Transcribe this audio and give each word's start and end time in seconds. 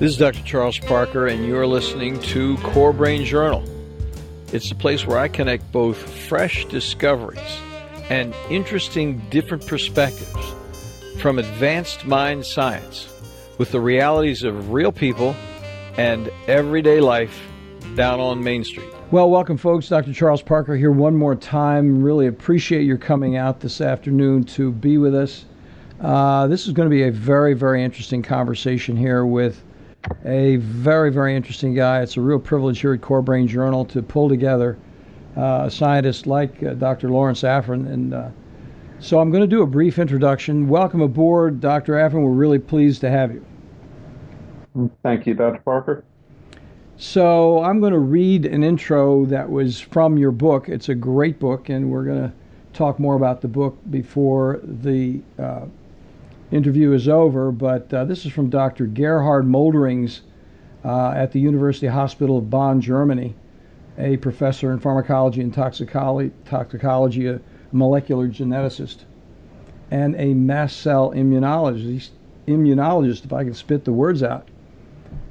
This 0.00 0.10
is 0.10 0.16
Dr. 0.16 0.42
Charles 0.42 0.80
Parker, 0.80 1.28
and 1.28 1.46
you're 1.46 1.68
listening 1.68 2.20
to 2.22 2.56
Core 2.56 2.92
Brain 2.92 3.24
Journal. 3.24 3.62
It's 4.52 4.68
the 4.68 4.74
place 4.74 5.06
where 5.06 5.18
I 5.18 5.28
connect 5.28 5.70
both 5.70 5.96
fresh 6.26 6.64
discoveries 6.64 7.38
and 8.10 8.34
interesting 8.50 9.22
different 9.30 9.64
perspectives 9.68 10.52
from 11.20 11.38
advanced 11.38 12.06
mind 12.06 12.44
science 12.44 13.08
with 13.56 13.70
the 13.70 13.80
realities 13.80 14.42
of 14.42 14.72
real 14.72 14.90
people 14.90 15.36
and 15.96 16.28
everyday 16.48 16.98
life 16.98 17.40
down 17.94 18.18
on 18.18 18.42
Main 18.42 18.64
Street. 18.64 18.88
Well, 19.12 19.30
welcome, 19.30 19.56
folks. 19.56 19.88
Dr. 19.88 20.12
Charles 20.12 20.42
Parker 20.42 20.76
here 20.76 20.90
one 20.90 21.14
more 21.14 21.36
time. 21.36 22.02
Really 22.02 22.26
appreciate 22.26 22.82
your 22.82 22.98
coming 22.98 23.36
out 23.36 23.60
this 23.60 23.80
afternoon 23.80 24.42
to 24.44 24.72
be 24.72 24.98
with 24.98 25.14
us. 25.14 25.44
Uh, 26.00 26.48
this 26.48 26.66
is 26.66 26.72
going 26.72 26.90
to 26.90 26.94
be 26.94 27.04
a 27.04 27.12
very, 27.12 27.54
very 27.54 27.84
interesting 27.84 28.22
conversation 28.22 28.96
here 28.96 29.24
with 29.24 29.62
a 30.24 30.56
very, 30.56 31.10
very 31.10 31.36
interesting 31.36 31.74
guy. 31.74 32.02
It's 32.02 32.16
a 32.16 32.20
real 32.20 32.38
privilege 32.38 32.80
here 32.80 32.94
at 32.94 33.00
Core 33.00 33.22
Brain 33.22 33.46
Journal 33.46 33.84
to 33.86 34.02
pull 34.02 34.28
together 34.28 34.78
uh, 35.36 35.64
a 35.66 35.70
scientist 35.70 36.26
like 36.26 36.62
uh, 36.62 36.74
Dr. 36.74 37.10
Lawrence 37.10 37.42
Afrin. 37.42 37.86
And 37.92 38.14
uh, 38.14 38.28
so 39.00 39.20
I'm 39.20 39.30
going 39.30 39.42
to 39.42 39.46
do 39.46 39.62
a 39.62 39.66
brief 39.66 39.98
introduction. 39.98 40.68
Welcome 40.68 41.00
aboard, 41.00 41.60
Dr. 41.60 41.94
Afrin. 41.94 42.22
We're 42.22 42.30
really 42.30 42.58
pleased 42.58 43.00
to 43.02 43.10
have 43.10 43.32
you. 43.32 43.44
Thank 45.02 45.26
you, 45.26 45.34
Dr. 45.34 45.60
Parker. 45.60 46.04
So 46.96 47.62
I'm 47.62 47.80
going 47.80 47.92
to 47.92 47.98
read 47.98 48.46
an 48.46 48.62
intro 48.62 49.24
that 49.26 49.50
was 49.50 49.80
from 49.80 50.16
your 50.16 50.30
book. 50.30 50.68
It's 50.68 50.88
a 50.88 50.94
great 50.94 51.38
book, 51.38 51.68
and 51.68 51.90
we're 51.90 52.04
going 52.04 52.22
to 52.22 52.32
talk 52.72 52.98
more 52.98 53.14
about 53.14 53.40
the 53.40 53.48
book 53.48 53.76
before 53.90 54.60
the 54.62 55.20
uh, 55.38 55.66
interview 56.54 56.92
is 56.92 57.08
over, 57.08 57.50
but 57.50 57.92
uh, 57.92 58.04
this 58.04 58.24
is 58.24 58.32
from 58.32 58.48
Dr. 58.48 58.86
Gerhard 58.86 59.44
Molderings 59.44 60.20
uh, 60.84 61.10
at 61.10 61.32
the 61.32 61.40
University 61.40 61.88
Hospital 61.88 62.38
of 62.38 62.48
Bonn, 62.48 62.80
Germany, 62.80 63.34
a 63.98 64.16
professor 64.18 64.72
in 64.72 64.78
pharmacology 64.78 65.40
and 65.40 65.52
toxicology, 65.52 66.30
toxicology 66.44 67.26
a 67.26 67.40
molecular 67.72 68.28
geneticist, 68.28 68.98
and 69.90 70.14
a 70.14 70.32
mast 70.32 70.80
cell 70.80 71.10
immunologist, 71.10 72.10
immunologist 72.46 73.24
if 73.24 73.32
I 73.32 73.42
can 73.42 73.54
spit 73.54 73.84
the 73.84 73.92
words 73.92 74.22
out. 74.22 74.48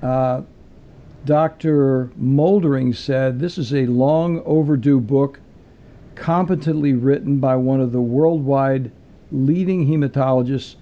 Uh, 0.02 0.42
Dr. 1.24 2.12
Moldering 2.18 2.94
said 2.94 3.40
this 3.40 3.58
is 3.58 3.74
a 3.74 3.86
long 3.86 4.42
overdue 4.46 5.00
book, 5.00 5.40
competently 6.16 6.92
written 6.92 7.40
by 7.40 7.56
one 7.56 7.80
of 7.80 7.94
the 7.94 8.02
worldwide 8.02 8.92
leading 9.32 9.88
hematologists 9.88 10.76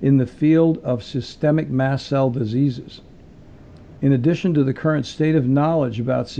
in 0.00 0.16
the 0.16 0.26
field 0.26 0.78
of 0.78 1.02
systemic 1.02 1.68
mast 1.68 2.06
cell 2.06 2.30
diseases. 2.30 3.00
In 4.00 4.12
addition 4.12 4.54
to 4.54 4.62
the 4.62 4.74
current 4.74 5.06
state 5.06 5.34
of 5.34 5.48
knowledge 5.48 5.98
about 5.98 6.32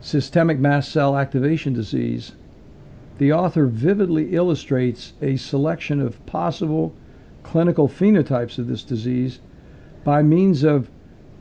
systemic 0.00 0.58
mast 0.58 0.90
cell 0.90 1.16
activation 1.16 1.72
disease, 1.74 2.32
the 3.18 3.32
author 3.32 3.66
vividly 3.66 4.34
illustrates 4.34 5.12
a 5.20 5.36
selection 5.36 6.00
of 6.00 6.24
possible 6.24 6.94
clinical 7.42 7.88
phenotypes 7.88 8.58
of 8.58 8.66
this 8.66 8.82
disease 8.82 9.40
by 10.04 10.22
means 10.22 10.64
of 10.64 10.90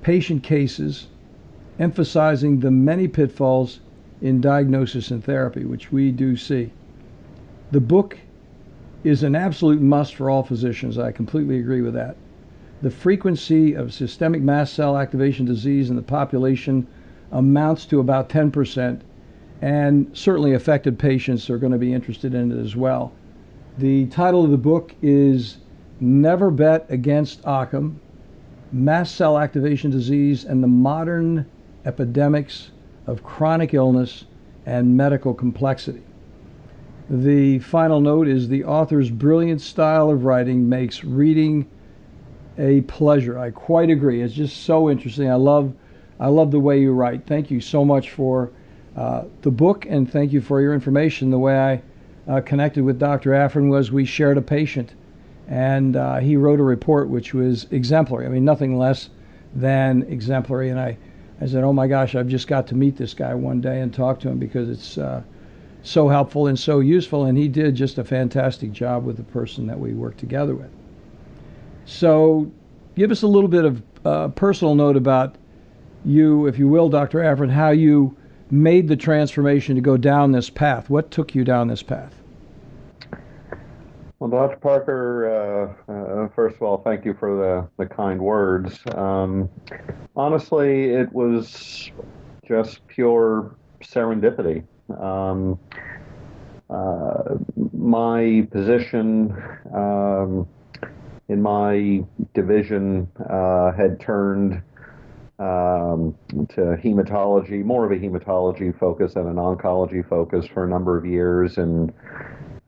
patient 0.01 0.43
cases, 0.43 1.07
emphasizing 1.79 2.59
the 2.59 2.71
many 2.71 3.07
pitfalls 3.07 3.79
in 4.21 4.41
diagnosis 4.41 5.09
and 5.09 5.23
therapy, 5.23 5.63
which 5.63 5.91
we 5.91 6.11
do 6.11 6.35
see. 6.35 6.71
The 7.71 7.79
book 7.79 8.17
is 9.03 9.23
an 9.23 9.35
absolute 9.35 9.81
must 9.81 10.15
for 10.15 10.29
all 10.29 10.43
physicians. 10.43 10.97
I 10.97 11.11
completely 11.11 11.59
agree 11.59 11.81
with 11.81 11.93
that. 11.93 12.15
The 12.81 12.91
frequency 12.91 13.73
of 13.73 13.93
systemic 13.93 14.41
mast 14.41 14.73
cell 14.73 14.97
activation 14.97 15.45
disease 15.45 15.89
in 15.89 15.95
the 15.95 16.01
population 16.01 16.87
amounts 17.31 17.85
to 17.85 17.99
about 17.99 18.29
10%, 18.29 19.01
and 19.61 20.09
certainly 20.13 20.53
affected 20.53 20.97
patients 20.97 21.49
are 21.49 21.57
going 21.57 21.71
to 21.71 21.77
be 21.77 21.93
interested 21.93 22.33
in 22.33 22.51
it 22.51 22.59
as 22.59 22.75
well. 22.75 23.11
The 23.77 24.07
title 24.07 24.43
of 24.43 24.51
the 24.51 24.57
book 24.57 24.95
is 25.01 25.57
Never 25.99 26.51
Bet 26.51 26.85
Against 26.89 27.41
Occam 27.45 27.99
Mast 28.73 29.15
Cell 29.15 29.37
Activation 29.37 29.91
Disease 29.91 30.45
and 30.45 30.63
the 30.63 30.67
Modern 30.67 31.45
Epidemics 31.85 32.71
of 33.05 33.21
Chronic 33.21 33.73
Illness 33.73 34.25
and 34.65 34.95
Medical 34.95 35.33
Complexity. 35.33 36.03
The 37.11 37.59
final 37.59 37.99
note 37.99 38.29
is 38.29 38.47
the 38.47 38.63
author's 38.63 39.09
brilliant 39.09 39.59
style 39.59 40.09
of 40.09 40.23
writing 40.23 40.69
makes 40.69 41.03
reading 41.03 41.69
a 42.57 42.79
pleasure. 42.83 43.37
I 43.37 43.51
quite 43.51 43.89
agree. 43.89 44.21
It's 44.21 44.33
just 44.33 44.63
so 44.63 44.89
interesting. 44.89 45.29
I 45.29 45.35
love, 45.35 45.73
I 46.21 46.27
love 46.27 46.51
the 46.51 46.59
way 46.61 46.79
you 46.79 46.93
write. 46.93 47.27
Thank 47.27 47.51
you 47.51 47.59
so 47.59 47.83
much 47.83 48.11
for 48.11 48.51
uh, 48.95 49.25
the 49.41 49.51
book, 49.51 49.85
and 49.89 50.09
thank 50.09 50.31
you 50.31 50.39
for 50.39 50.61
your 50.61 50.73
information. 50.73 51.31
The 51.31 51.37
way 51.37 51.59
I 51.59 52.31
uh, 52.31 52.39
connected 52.39 52.85
with 52.85 52.97
Dr. 52.97 53.31
Afrin 53.31 53.69
was 53.69 53.91
we 53.91 54.05
shared 54.05 54.37
a 54.37 54.41
patient, 54.41 54.93
and 55.49 55.97
uh, 55.97 56.19
he 56.19 56.37
wrote 56.37 56.61
a 56.61 56.63
report 56.63 57.09
which 57.09 57.33
was 57.33 57.67
exemplary. 57.71 58.25
I 58.25 58.29
mean, 58.29 58.45
nothing 58.45 58.77
less 58.77 59.09
than 59.53 60.03
exemplary. 60.03 60.69
And 60.69 60.79
I, 60.79 60.97
I 61.41 61.45
said, 61.47 61.65
"Oh 61.65 61.73
my 61.73 61.87
gosh, 61.87 62.15
I've 62.15 62.29
just 62.29 62.47
got 62.47 62.67
to 62.67 62.75
meet 62.75 62.95
this 62.95 63.13
guy 63.13 63.33
one 63.33 63.59
day 63.59 63.81
and 63.81 63.93
talk 63.93 64.21
to 64.21 64.29
him 64.29 64.39
because 64.39 64.69
it's." 64.69 64.97
So 65.83 66.07
helpful 66.07 66.47
and 66.47 66.57
so 66.57 66.79
useful. 66.79 67.25
And 67.25 67.37
he 67.37 67.47
did 67.47 67.75
just 67.75 67.97
a 67.97 68.03
fantastic 68.03 68.71
job 68.71 69.03
with 69.03 69.17
the 69.17 69.23
person 69.23 69.67
that 69.67 69.79
we 69.79 69.93
worked 69.93 70.19
together 70.19 70.55
with. 70.55 70.69
So, 71.85 72.51
give 72.95 73.11
us 73.11 73.23
a 73.23 73.27
little 73.27 73.49
bit 73.49 73.65
of 73.65 73.83
uh, 74.05 74.27
personal 74.29 74.75
note 74.75 74.95
about 74.95 75.35
you, 76.05 76.47
if 76.47 76.57
you 76.57 76.67
will, 76.67 76.89
Dr. 76.89 77.19
Afrin, 77.19 77.49
how 77.49 77.69
you 77.69 78.15
made 78.49 78.87
the 78.87 78.95
transformation 78.95 79.75
to 79.75 79.81
go 79.81 79.97
down 79.97 80.31
this 80.31 80.49
path. 80.49 80.89
What 80.89 81.09
took 81.11 81.33
you 81.33 81.43
down 81.43 81.67
this 81.67 81.83
path? 81.83 82.13
Well, 84.19 84.29
Dr. 84.29 84.57
Parker, 84.57 85.75
uh, 85.89 85.91
uh, 85.91 86.29
first 86.35 86.57
of 86.57 86.61
all, 86.61 86.77
thank 86.83 87.05
you 87.05 87.15
for 87.15 87.35
the, 87.35 87.83
the 87.83 87.89
kind 87.89 88.21
words. 88.21 88.79
Um, 88.93 89.49
honestly, 90.15 90.91
it 90.91 91.11
was 91.11 91.89
just 92.47 92.85
pure 92.87 93.55
serendipity. 93.81 94.63
Um, 94.99 95.59
uh, 96.69 97.35
my 97.73 98.47
position 98.51 99.35
um, 99.73 100.47
in 101.27 101.41
my 101.41 102.03
division 102.33 103.09
uh, 103.29 103.71
had 103.73 103.99
turned 103.99 104.61
um, 105.39 106.15
to 106.49 106.77
hematology, 106.83 107.63
more 107.63 107.85
of 107.85 107.91
a 107.91 107.95
hematology 107.95 108.77
focus 108.77 109.15
than 109.15 109.27
an 109.27 109.35
oncology 109.35 110.07
focus 110.07 110.45
for 110.45 110.63
a 110.63 110.69
number 110.69 110.97
of 110.97 111.05
years. 111.05 111.57
And 111.57 111.91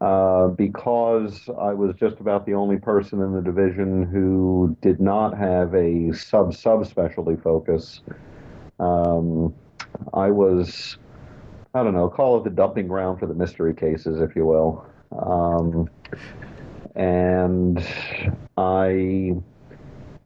uh, 0.02 0.48
because 0.48 1.50
I 1.58 1.74
was 1.74 1.96
just 1.96 2.20
about 2.20 2.46
the 2.46 2.56
only 2.56 2.78
person 2.78 3.22
in 3.22 3.34
the 3.34 3.42
division 3.42 4.04
who 4.04 4.76
did 4.82 5.00
not 5.00 5.38
have 5.38 5.74
a 5.76 6.12
sub 6.14 6.52
subspecialty 6.52 7.42
focus, 7.42 8.02
um, 8.80 9.54
I 10.14 10.30
was 10.32 10.98
I 11.76 11.84
don't 11.84 11.94
know, 11.94 12.08
call 12.08 12.38
it 12.38 12.44
the 12.44 12.52
dumping 12.52 12.88
ground 12.88 13.20
for 13.20 13.26
the 13.26 13.34
mystery 13.34 13.74
cases, 13.74 14.22
if 14.22 14.36
you 14.36 14.46
will. 14.46 14.86
Um, 15.12 15.90
and 16.96 17.84
I, 18.58 19.34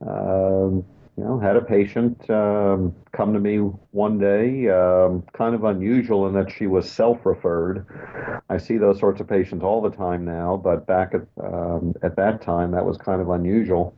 uh, 0.05 0.69
you 1.17 1.23
know, 1.23 1.39
had 1.39 1.55
a 1.55 1.61
patient 1.61 2.29
um, 2.29 2.93
come 3.13 3.33
to 3.33 3.39
me 3.39 3.57
one 3.91 4.19
day, 4.19 4.69
um, 4.69 5.23
kind 5.33 5.55
of 5.55 5.63
unusual 5.63 6.27
in 6.27 6.33
that 6.33 6.51
she 6.51 6.67
was 6.67 6.91
self-referred. 6.91 8.43
I 8.49 8.57
see 8.57 8.77
those 8.77 8.99
sorts 8.99 9.21
of 9.21 9.27
patients 9.29 9.63
all 9.63 9.81
the 9.81 9.89
time 9.89 10.25
now, 10.25 10.59
but 10.61 10.85
back 10.85 11.13
at 11.13 11.21
um, 11.43 11.95
at 12.03 12.17
that 12.17 12.41
time, 12.41 12.71
that 12.71 12.85
was 12.85 12.97
kind 12.97 13.21
of 13.21 13.29
unusual. 13.29 13.95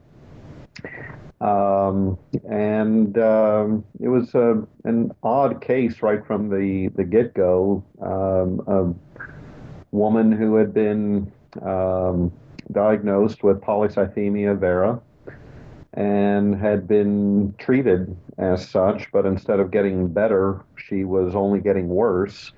Um, 1.42 2.18
and 2.50 3.18
um, 3.18 3.86
it 4.00 4.10
was 4.10 4.36
uh, 4.36 4.56
an 4.84 5.12
odd 5.24 5.62
case 5.62 6.02
right 6.02 6.26
from 6.26 6.50
the, 6.50 6.90
the 6.96 7.04
get 7.04 7.34
go. 7.34 7.84
Um, 8.02 8.62
a 8.68 9.96
woman 9.96 10.32
who 10.32 10.56
had 10.56 10.74
been 10.74 11.32
um, 11.62 12.32
diagnosed 12.72 13.44
with 13.44 13.62
polycythemia 13.62 14.60
vera 14.60 15.02
and 15.94 16.56
had 16.56 16.88
been 16.88 17.54
treated 17.58 18.16
as 18.38 18.68
such, 18.68 19.12
but 19.12 19.26
instead 19.26 19.60
of 19.60 19.72
getting 19.72 20.08
better, 20.08 20.64
she 20.76 21.04
was 21.04 21.36
only 21.36 21.60
getting 21.60 21.88
worse. 21.88 22.52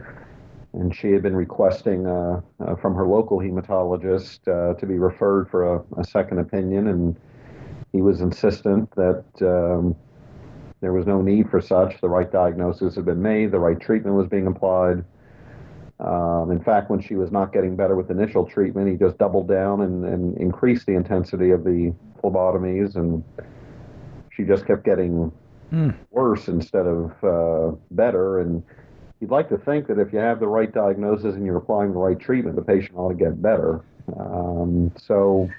And 0.74 0.96
she 0.96 1.12
had 1.12 1.22
been 1.22 1.36
requesting 1.36 2.08
uh, 2.08 2.42
uh, 2.60 2.76
from 2.76 2.96
her 2.96 3.06
local 3.06 3.40
hematologist 3.40 4.48
uh, 4.48 4.74
to 4.80 4.86
be 4.86 4.98
referred 4.98 5.50
for 5.50 5.76
a, 5.76 5.84
a 5.98 6.04
second 6.04 6.40
opinion. 6.40 6.88
And 6.88 7.16
he 7.92 8.02
was 8.02 8.22
insistent 8.22 8.90
that 8.96 9.24
um, 9.42 9.96
there 10.82 10.94
was 10.94 11.06
no 11.06 11.22
need 11.22 11.50
for 11.50 11.62
such. 11.62 12.00
The 12.02 12.10
right 12.10 12.32
diagnosis 12.32 12.96
had 12.96 13.06
been 13.06 13.22
made, 13.22 13.52
the 13.52 13.60
right 13.60 13.80
treatment 13.80 14.16
was 14.16 14.28
being 14.28 14.48
applied. 14.48 15.04
Um, 16.00 16.52
in 16.52 16.64
fact, 16.64 16.90
when 16.90 17.00
she 17.00 17.16
was 17.16 17.32
not 17.32 17.54
getting 17.54 17.76
better 17.76 17.96
with 17.96 18.10
initial 18.10 18.46
treatment, 18.46 18.90
he 18.90 18.96
just 18.96 19.18
doubled 19.20 19.48
down 19.48 19.82
and, 19.82 20.04
and 20.06 20.38
increased 20.38 20.88
the 20.88 20.94
intensity 20.94 21.52
of 21.52 21.64
the 21.64 21.94
phlebotomies. 22.24 22.96
And 22.96 23.24
she 24.36 24.44
just 24.44 24.66
kept 24.66 24.84
getting 24.84 25.32
Mm. 25.72 25.96
worse 26.12 26.48
instead 26.48 26.86
of 26.86 27.12
uh, 27.24 27.76
better. 27.92 28.40
And 28.40 28.64
you'd 29.20 29.32
like 29.32 29.50
to 29.50 29.58
think 29.58 29.88
that 29.88 30.00
if 30.00 30.12
you 30.12 30.20
have 30.20 30.40
the 30.40 30.48
right 30.48 30.72
diagnosis 30.72 31.36
and 31.36 31.46
you're 31.46 31.58
applying 31.58 31.94
the 31.94 31.98
right 31.98 32.20
treatment, 32.20 32.56
the 32.56 32.62
patient 32.62 32.98
ought 32.98 33.10
to 33.10 33.16
get 33.16 33.42
better. 33.42 33.82
Um, 34.20 34.92
so 34.98 35.50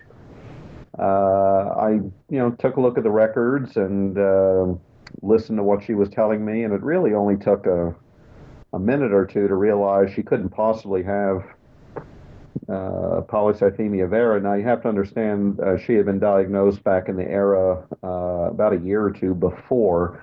I, 0.99 2.01
you 2.29 2.39
know, 2.39 2.51
took 2.51 2.77
a 2.77 2.81
look 2.81 2.99
at 2.99 3.05
the 3.05 3.11
records 3.11 3.77
and 3.77 4.19
uh, 4.19 4.75
listened 5.23 5.59
to 5.59 5.63
what 5.63 5.83
she 5.83 5.95
was 5.95 6.09
telling 6.09 6.45
me, 6.45 6.65
and 6.65 6.75
it 6.75 6.83
really 6.83 7.15
only 7.15 7.37
took 7.37 7.67
a 7.67 7.95
a 8.73 8.79
minute 8.79 9.13
or 9.13 9.27
two 9.27 9.49
to 9.49 9.55
realize 9.55 10.11
she 10.13 10.23
couldn't 10.23 10.49
possibly 10.49 11.03
have 11.03 11.45
uh, 12.69 13.21
polycythemia 13.29 14.09
vera. 14.09 14.41
Now 14.41 14.55
you 14.55 14.65
have 14.65 14.83
to 14.83 14.89
understand 14.89 15.61
uh, 15.61 15.79
she 15.79 15.95
had 15.95 16.07
been 16.07 16.19
diagnosed 16.19 16.83
back 16.85 17.09
in 17.09 17.17
the 17.17 17.29
era 17.29 17.87
uh, 18.03 18.51
about 18.51 18.73
a 18.73 18.79
year 18.79 19.03
or 19.03 19.11
two 19.11 19.35
before 19.35 20.21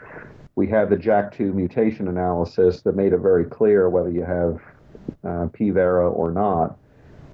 we 0.55 0.67
had 0.67 0.89
the 0.89 0.97
JAK2 0.97 1.53
mutation 1.53 2.07
analysis 2.07 2.81
that 2.81 2.95
made 2.95 3.13
it 3.13 3.19
very 3.19 3.45
clear 3.45 3.89
whether 3.89 4.09
you 4.09 4.23
have 4.23 4.59
uh, 5.23 5.47
P 5.53 5.69
vera 5.69 6.09
or 6.09 6.31
not. 6.31 6.77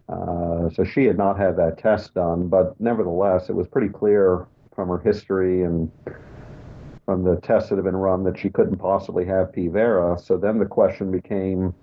Uh, 0.08 0.70
so 0.70 0.84
she 0.84 1.06
had 1.06 1.18
not 1.18 1.38
had 1.38 1.58
that 1.58 1.78
test 1.78 2.14
done, 2.14 2.48
but 2.48 2.80
nevertheless, 2.80 3.50
it 3.50 3.56
was 3.56 3.68
pretty 3.68 3.90
clear 3.90 4.46
from 4.76 4.88
her 4.90 5.00
history 5.00 5.64
and 5.64 5.92
from 7.06 7.24
the 7.24 7.38
tests 7.38 7.70
that 7.70 7.76
have 7.76 7.86
been 7.86 7.96
run 7.96 8.24
that 8.24 8.38
she 8.38 8.50
couldn't 8.50 8.78
possibly 8.78 9.26
have 9.26 9.52
P 9.54 9.68
vera. 9.68 10.18
So 10.20 10.38
then 10.38 10.60
the 10.60 10.66
question 10.66 11.12
became, 11.12 11.74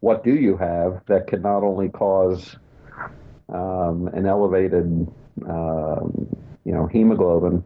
what 0.00 0.24
do 0.24 0.34
you 0.34 0.56
have 0.56 1.02
that 1.06 1.26
could 1.26 1.42
not 1.42 1.62
only 1.62 1.88
cause 1.88 2.56
um, 3.48 4.08
an 4.08 4.26
elevated, 4.26 5.12
um, 5.48 6.28
you 6.64 6.72
know, 6.72 6.86
hemoglobin, 6.86 7.62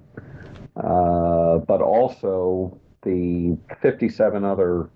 uh, 0.77 1.59
but 1.59 1.81
also 1.81 2.79
the 3.03 3.57
57 3.81 4.45
other 4.45 4.91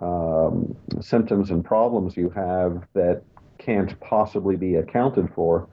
um, 0.00 0.76
symptoms 1.00 1.50
and 1.50 1.64
problems 1.64 2.16
you 2.16 2.30
have 2.30 2.86
that 2.94 3.22
can't 3.68 4.00
possibly 4.00 4.56
be 4.56 4.76
accounted 4.76 5.28
for 5.34 5.68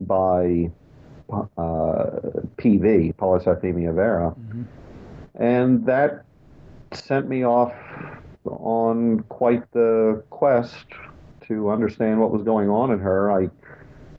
by 0.00 0.68
uh, 1.32 2.06
PV, 2.56 3.14
polycythemia 3.14 3.94
vera. 3.94 4.30
Mm-hmm. 4.30 4.62
And 5.36 5.86
that 5.86 6.24
sent 6.92 7.28
me 7.28 7.44
off 7.44 7.72
on 8.44 9.20
quite 9.28 9.62
the 9.70 10.24
quest 10.30 10.86
to 11.46 11.70
understand 11.70 12.20
what 12.20 12.32
was 12.32 12.42
going 12.42 12.68
on 12.68 12.90
in 12.90 12.98
her. 12.98 13.30
I 13.30 13.48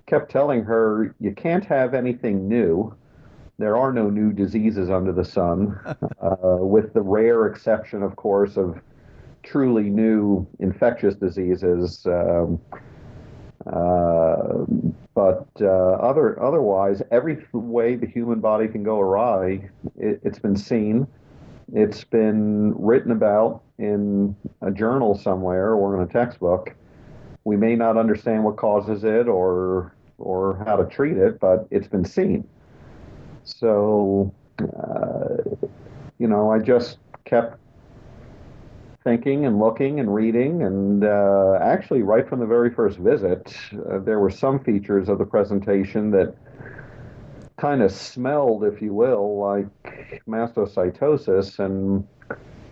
kept 0.05 0.31
telling 0.31 0.63
her, 0.63 1.13
you 1.19 1.33
can't 1.33 1.65
have 1.65 1.93
anything 1.93 2.47
new. 2.47 2.95
There 3.57 3.75
are 3.75 3.91
no 3.91 4.09
new 4.09 4.31
diseases 4.31 4.89
under 4.89 5.11
the 5.11 5.25
sun, 5.25 5.77
uh, 5.85 6.35
with 6.59 6.93
the 6.93 7.01
rare 7.01 7.47
exception, 7.47 8.03
of 8.03 8.15
course, 8.15 8.55
of 8.55 8.79
truly 9.43 9.89
new 9.89 10.47
infectious 10.59 11.15
diseases. 11.15 12.05
Um, 12.05 12.61
uh, 13.67 14.65
but 15.13 15.47
uh, 15.61 15.65
other 15.65 16.41
otherwise, 16.41 17.01
every 17.11 17.45
way 17.53 17.95
the 17.95 18.07
human 18.07 18.39
body 18.39 18.67
can 18.67 18.83
go 18.83 18.99
awry, 18.99 19.69
it, 19.97 20.19
it's 20.23 20.39
been 20.39 20.57
seen. 20.57 21.07
It's 21.73 22.03
been 22.03 22.73
written 22.75 23.11
about 23.11 23.63
in 23.77 24.35
a 24.61 24.71
journal 24.71 25.17
somewhere 25.17 25.73
or 25.73 25.95
in 25.95 26.01
a 26.01 26.11
textbook. 26.11 26.75
We 27.43 27.55
may 27.55 27.75
not 27.75 27.97
understand 27.97 28.43
what 28.43 28.57
causes 28.57 29.03
it 29.03 29.27
or 29.27 29.93
or 30.17 30.63
how 30.65 30.75
to 30.75 30.85
treat 30.85 31.17
it, 31.17 31.39
but 31.39 31.67
it's 31.71 31.87
been 31.87 32.05
seen. 32.05 32.47
So, 33.43 34.33
uh, 34.59 35.37
you 36.19 36.27
know, 36.27 36.51
I 36.51 36.59
just 36.59 36.97
kept 37.25 37.57
thinking 39.03 39.45
and 39.45 39.59
looking 39.59 39.99
and 39.99 40.13
reading. 40.13 40.63
And 40.63 41.03
uh, 41.03 41.59
actually, 41.61 42.03
right 42.03 42.27
from 42.27 42.39
the 42.39 42.45
very 42.45 42.73
first 42.73 42.97
visit, 42.97 43.53
uh, 43.89 43.99
there 43.99 44.19
were 44.19 44.29
some 44.29 44.59
features 44.63 45.09
of 45.09 45.17
the 45.17 45.25
presentation 45.25 46.11
that 46.11 46.35
kind 47.57 47.81
of 47.81 47.91
smelled, 47.91 48.63
if 48.63 48.81
you 48.81 48.93
will, 48.93 49.37
like 49.39 50.21
mastocytosis. 50.27 51.59
And 51.59 52.07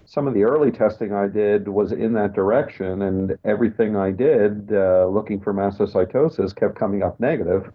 some 0.06 0.28
of 0.28 0.34
the 0.34 0.44
early 0.44 0.72
testing 0.72 1.14
I 1.14 1.28
did 1.28 1.68
was 1.68 1.92
in 1.92 2.14
that 2.14 2.34
direction. 2.34 3.02
And 3.02 3.38
everything 3.44 3.96
I 3.96 4.12
did 4.12 4.72
uh, 4.72 5.08
looking 5.08 5.40
for 5.42 5.54
mastocytosis 5.54 6.56
kept 6.56 6.76
coming 6.76 7.04
up 7.04 7.20
negative. 7.20 7.72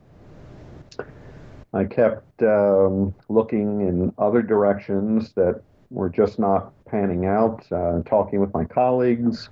I 1.72 1.84
kept 1.84 2.40
um, 2.42 3.12
looking 3.28 3.80
in 3.80 4.12
other 4.16 4.42
directions 4.42 5.32
that 5.32 5.60
were 5.90 6.08
just 6.08 6.38
not 6.38 6.72
panning 6.94 7.26
out, 7.26 7.66
uh, 7.72 8.00
talking 8.02 8.38
with 8.38 8.54
my 8.54 8.64
colleagues. 8.64 9.48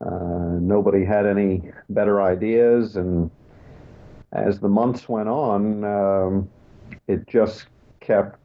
Uh, 0.00 0.56
nobody 0.60 1.04
had 1.04 1.26
any 1.26 1.62
better 1.88 2.22
ideas. 2.22 2.94
And 2.94 3.28
as 4.32 4.60
the 4.60 4.68
months 4.68 5.08
went 5.08 5.28
on, 5.28 5.82
um, 5.82 6.48
it 7.08 7.26
just 7.26 7.66
kept 7.98 8.38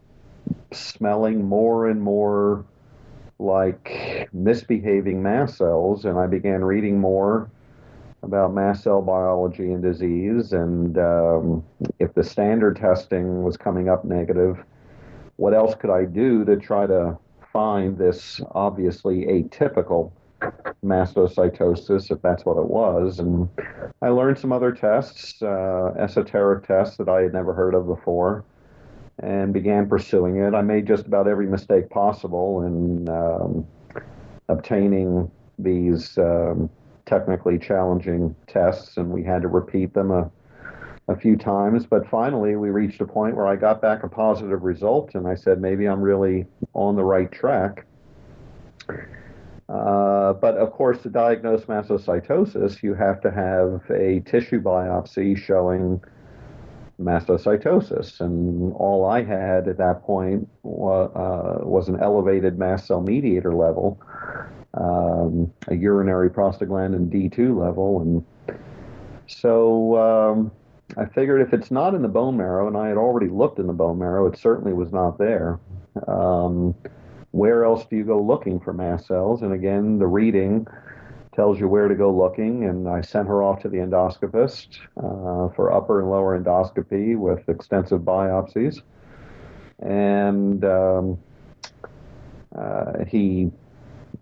smelling 0.71 1.45
more 1.45 1.87
and 1.87 2.01
more 2.01 2.65
like 3.37 4.27
misbehaving 4.33 5.21
mast 5.21 5.57
cells. 5.57 6.05
And 6.05 6.17
I 6.17 6.25
began 6.25 6.63
reading 6.63 6.99
more 6.99 7.47
about 8.23 8.55
mast 8.55 8.81
cell 8.85 9.03
biology 9.03 9.71
and 9.71 9.83
disease. 9.83 10.51
And 10.51 10.97
um, 10.97 11.63
if 11.99 12.11
the 12.15 12.23
standard 12.23 12.77
testing 12.77 13.43
was 13.43 13.55
coming 13.55 13.87
up 13.87 14.03
negative, 14.03 14.57
what 15.35 15.53
else 15.53 15.75
could 15.75 15.91
I 15.91 16.05
do 16.05 16.43
to 16.45 16.55
try 16.57 16.87
to 16.87 17.19
find 17.55 17.97
this 17.97 18.41
obviously 18.51 19.25
atypical 19.27 20.11
mastocytosis, 20.83 22.11
if 22.11 22.21
that's 22.21 22.43
what 22.43 22.57
it 22.57 22.65
was? 22.65 23.19
And 23.19 23.47
I 24.01 24.09
learned 24.09 24.37
some 24.37 24.51
other 24.51 24.73
tests, 24.73 25.41
uh, 25.41 25.93
esoteric 25.97 26.67
tests 26.67 26.97
that 26.97 27.07
I 27.07 27.21
had 27.21 27.31
never 27.31 27.53
heard 27.53 27.73
of 27.73 27.87
before, 27.87 28.43
and 29.19 29.53
began 29.53 29.87
pursuing 29.87 30.35
it. 30.35 30.53
I 30.53 30.63
made 30.63 30.85
just 30.85 31.05
about 31.05 31.29
every 31.29 31.47
mistake 31.47 31.89
possible 31.89 32.63
in 32.63 33.07
um, 33.07 33.65
obtaining 34.49 35.31
these 35.57 36.17
um, 36.17 36.69
technically 37.05 37.57
challenging 37.57 38.35
tests, 38.47 38.97
and 38.97 39.09
we 39.11 39.23
had 39.23 39.41
to 39.43 39.47
repeat 39.47 39.93
them 39.93 40.11
a 40.11 40.29
a 41.07 41.15
few 41.15 41.37
times, 41.37 41.85
but 41.85 42.07
finally 42.09 42.55
we 42.55 42.69
reached 42.69 42.99
a 42.99 43.05
point 43.05 43.35
where 43.35 43.47
I 43.47 43.55
got 43.55 43.81
back 43.81 44.03
a 44.03 44.09
positive 44.09 44.63
result, 44.63 45.13
and 45.13 45.27
I 45.27 45.35
said 45.35 45.61
maybe 45.61 45.85
I'm 45.85 46.01
really 46.01 46.45
on 46.73 46.95
the 46.95 47.03
right 47.03 47.31
track. 47.31 47.85
Uh, 49.69 50.33
but 50.33 50.55
of 50.57 50.71
course, 50.71 51.01
to 51.03 51.09
diagnose 51.09 51.65
mastocytosis, 51.65 52.81
you 52.81 52.93
have 52.93 53.21
to 53.21 53.31
have 53.31 53.81
a 53.91 54.21
tissue 54.21 54.61
biopsy 54.61 55.37
showing 55.37 56.03
mastocytosis, 56.99 58.19
and 58.19 58.73
all 58.73 59.05
I 59.05 59.23
had 59.23 59.67
at 59.67 59.77
that 59.77 60.03
point 60.03 60.47
was, 60.63 61.11
uh, 61.15 61.65
was 61.65 61.87
an 61.87 61.99
elevated 61.99 62.57
mast 62.57 62.87
cell 62.87 63.01
mediator 63.01 63.53
level, 63.53 63.99
um, 64.73 65.51
a 65.67 65.75
urinary 65.75 66.29
prostaglandin 66.31 67.09
D2 67.09 67.55
level, 67.59 68.01
and 68.01 68.59
so. 69.27 69.97
Um, 69.97 70.51
I 70.97 71.05
figured 71.05 71.41
if 71.41 71.53
it's 71.53 71.71
not 71.71 71.93
in 71.93 72.01
the 72.01 72.07
bone 72.07 72.37
marrow, 72.37 72.67
and 72.67 72.77
I 72.77 72.87
had 72.87 72.97
already 72.97 73.27
looked 73.27 73.59
in 73.59 73.67
the 73.67 73.73
bone 73.73 73.99
marrow, 73.99 74.27
it 74.27 74.37
certainly 74.37 74.73
was 74.73 74.91
not 74.91 75.17
there. 75.17 75.59
Um, 76.07 76.73
where 77.31 77.65
else 77.65 77.85
do 77.85 77.97
you 77.97 78.05
go 78.05 78.21
looking 78.21 78.59
for 78.59 78.71
mast 78.71 79.07
cells? 79.07 79.41
And 79.41 79.51
again, 79.51 79.99
the 79.99 80.07
reading 80.07 80.67
tells 81.33 81.59
you 81.59 81.67
where 81.67 81.89
to 81.89 81.95
go 81.95 82.15
looking. 82.15 82.63
And 82.63 82.87
I 82.87 83.01
sent 83.01 83.27
her 83.27 83.43
off 83.43 83.61
to 83.63 83.69
the 83.69 83.77
endoscopist 83.77 84.79
uh, 84.97 85.53
for 85.53 85.73
upper 85.73 85.99
and 85.99 86.09
lower 86.09 86.39
endoscopy 86.39 87.17
with 87.17 87.47
extensive 87.49 88.01
biopsies. 88.01 88.81
And 89.79 90.63
um, 90.63 91.19
uh, 92.57 93.03
he 93.05 93.51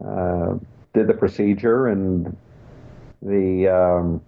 uh, 0.03 0.55
did 0.95 1.05
the 1.05 1.13
procedure, 1.13 1.87
and 1.87 2.35
the 3.21 3.67
um, 3.67 4.21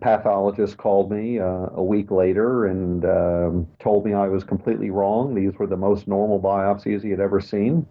pathologist 0.00 0.76
called 0.76 1.10
me 1.10 1.38
uh, 1.38 1.68
a 1.74 1.82
week 1.82 2.10
later 2.10 2.66
and 2.66 3.04
um, 3.04 3.66
told 3.78 4.04
me 4.04 4.14
I 4.14 4.28
was 4.28 4.44
completely 4.44 4.90
wrong. 4.90 5.34
These 5.34 5.54
were 5.58 5.66
the 5.66 5.76
most 5.76 6.08
normal 6.08 6.40
biopsies 6.40 7.02
he 7.02 7.10
had 7.10 7.20
ever 7.20 7.40
seen, 7.40 7.86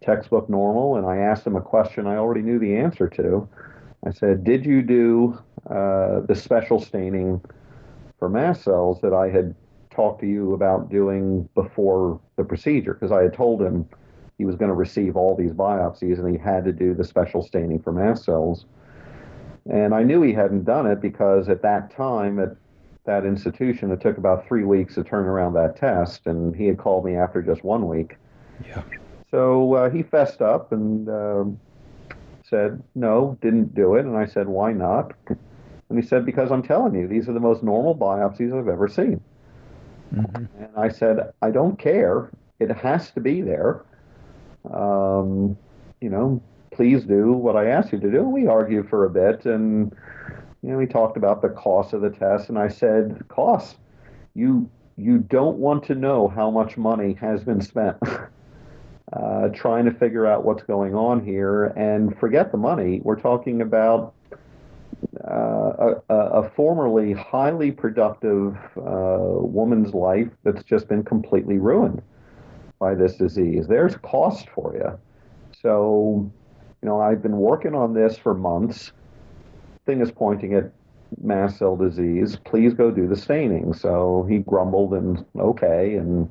textbook 0.00 0.48
normal. 0.48 0.96
And 0.96 1.06
I 1.06 1.18
asked 1.18 1.46
him 1.46 1.56
a 1.56 1.60
question 1.60 2.06
I 2.06 2.16
already 2.16 2.42
knew 2.42 2.58
the 2.58 2.76
answer 2.76 3.08
to. 3.08 3.48
I 4.06 4.10
said, 4.10 4.44
Did 4.44 4.64
you 4.64 4.82
do 4.82 5.38
uh, 5.68 6.20
the 6.20 6.34
special 6.34 6.80
staining 6.80 7.40
for 8.18 8.28
mast 8.28 8.62
cells 8.62 9.00
that 9.00 9.12
I 9.12 9.28
had 9.28 9.54
talked 9.90 10.20
to 10.20 10.26
you 10.26 10.54
about 10.54 10.90
doing 10.90 11.48
before 11.54 12.20
the 12.36 12.44
procedure? 12.44 12.94
Because 12.94 13.12
I 13.12 13.22
had 13.22 13.34
told 13.34 13.60
him 13.62 13.88
he 14.38 14.44
was 14.44 14.54
going 14.56 14.68
to 14.68 14.74
receive 14.74 15.16
all 15.16 15.34
these 15.34 15.52
biopsies 15.52 16.18
and 16.18 16.30
he 16.30 16.38
had 16.38 16.64
to 16.64 16.72
do 16.72 16.94
the 16.94 17.04
special 17.04 17.42
staining 17.42 17.80
for 17.80 17.92
mast 17.92 18.24
cells. 18.24 18.66
And 19.70 19.94
I 19.94 20.02
knew 20.02 20.22
he 20.22 20.32
hadn't 20.32 20.64
done 20.64 20.86
it 20.86 21.00
because 21.00 21.48
at 21.48 21.62
that 21.62 21.90
time, 21.90 22.38
at 22.38 22.56
that 23.04 23.24
institution, 23.24 23.90
it 23.90 24.00
took 24.00 24.18
about 24.18 24.46
three 24.46 24.64
weeks 24.64 24.94
to 24.94 25.04
turn 25.04 25.26
around 25.26 25.54
that 25.54 25.76
test, 25.76 26.26
and 26.26 26.54
he 26.54 26.66
had 26.66 26.78
called 26.78 27.04
me 27.04 27.16
after 27.16 27.42
just 27.42 27.64
one 27.64 27.88
week. 27.88 28.16
Yeah. 28.66 28.82
So 29.30 29.74
uh, 29.74 29.90
he 29.90 30.02
fessed 30.02 30.40
up 30.40 30.72
and 30.72 31.08
uh, 31.08 31.44
said, 32.44 32.82
no, 32.94 33.36
didn't 33.42 33.74
do 33.74 33.96
it. 33.96 34.04
And 34.04 34.16
I 34.16 34.26
said, 34.26 34.46
why 34.46 34.72
not? 34.72 35.12
And 35.88 35.98
he 35.98 36.06
said, 36.06 36.24
because 36.24 36.50
I'm 36.50 36.62
telling 36.62 36.94
you, 36.94 37.06
these 37.08 37.28
are 37.28 37.32
the 37.32 37.40
most 37.40 37.62
normal 37.62 37.94
biopsies 37.94 38.56
I've 38.56 38.68
ever 38.68 38.88
seen. 38.88 39.20
Mm-hmm. 40.14 40.62
And 40.62 40.76
I 40.76 40.88
said, 40.88 41.32
I 41.42 41.50
don't 41.50 41.78
care. 41.78 42.30
It 42.60 42.70
has 42.70 43.10
to 43.12 43.20
be 43.20 43.42
there. 43.42 43.84
Um, 44.72 45.56
you 46.00 46.08
know, 46.08 46.40
please 46.76 47.04
do 47.04 47.32
what 47.32 47.56
I 47.56 47.68
asked 47.68 47.92
you 47.92 47.98
to 48.00 48.10
do. 48.10 48.22
We 48.22 48.46
argued 48.46 48.88
for 48.88 49.06
a 49.06 49.10
bit, 49.10 49.46
and 49.46 49.94
you 50.62 50.70
know, 50.70 50.78
we 50.78 50.86
talked 50.86 51.16
about 51.16 51.42
the 51.42 51.48
cost 51.48 51.94
of 51.94 52.02
the 52.02 52.10
test, 52.10 52.48
and 52.48 52.58
I 52.58 52.68
said, 52.68 53.26
cost. 53.28 53.76
You 54.34 54.68
you 54.98 55.18
don't 55.18 55.56
want 55.56 55.84
to 55.84 55.94
know 55.94 56.28
how 56.28 56.50
much 56.50 56.76
money 56.76 57.14
has 57.14 57.42
been 57.42 57.60
spent. 57.60 57.96
uh, 59.12 59.48
trying 59.48 59.84
to 59.84 59.92
figure 59.92 60.26
out 60.26 60.44
what's 60.44 60.62
going 60.64 60.94
on 60.94 61.24
here 61.24 61.66
and 61.76 62.18
forget 62.18 62.50
the 62.50 62.58
money. 62.58 63.00
We're 63.04 63.20
talking 63.20 63.60
about 63.60 64.14
uh, 65.24 65.94
a, 66.08 66.14
a, 66.14 66.50
formerly 66.50 67.12
highly 67.12 67.70
productive 67.70 68.56
uh, 68.76 69.38
woman's 69.40 69.94
life 69.94 70.28
that's 70.42 70.64
just 70.64 70.88
been 70.88 71.04
completely 71.04 71.58
ruined 71.58 72.02
by 72.78 72.94
this 72.94 73.16
disease. 73.16 73.66
There's 73.68 73.96
cost 73.98 74.48
for 74.50 74.74
you. 74.74 74.98
So, 75.62 76.30
you 76.82 76.88
know, 76.88 77.00
I've 77.00 77.22
been 77.22 77.36
working 77.36 77.74
on 77.74 77.94
this 77.94 78.18
for 78.18 78.34
months. 78.34 78.92
Thing 79.86 80.00
is 80.00 80.10
pointing 80.10 80.54
at 80.54 80.72
mast 81.22 81.58
cell 81.58 81.76
disease. 81.76 82.36
Please 82.44 82.74
go 82.74 82.90
do 82.90 83.06
the 83.06 83.16
staining. 83.16 83.72
So 83.72 84.26
he 84.28 84.38
grumbled 84.38 84.94
and 84.94 85.24
okay. 85.38 85.94
And 85.94 86.28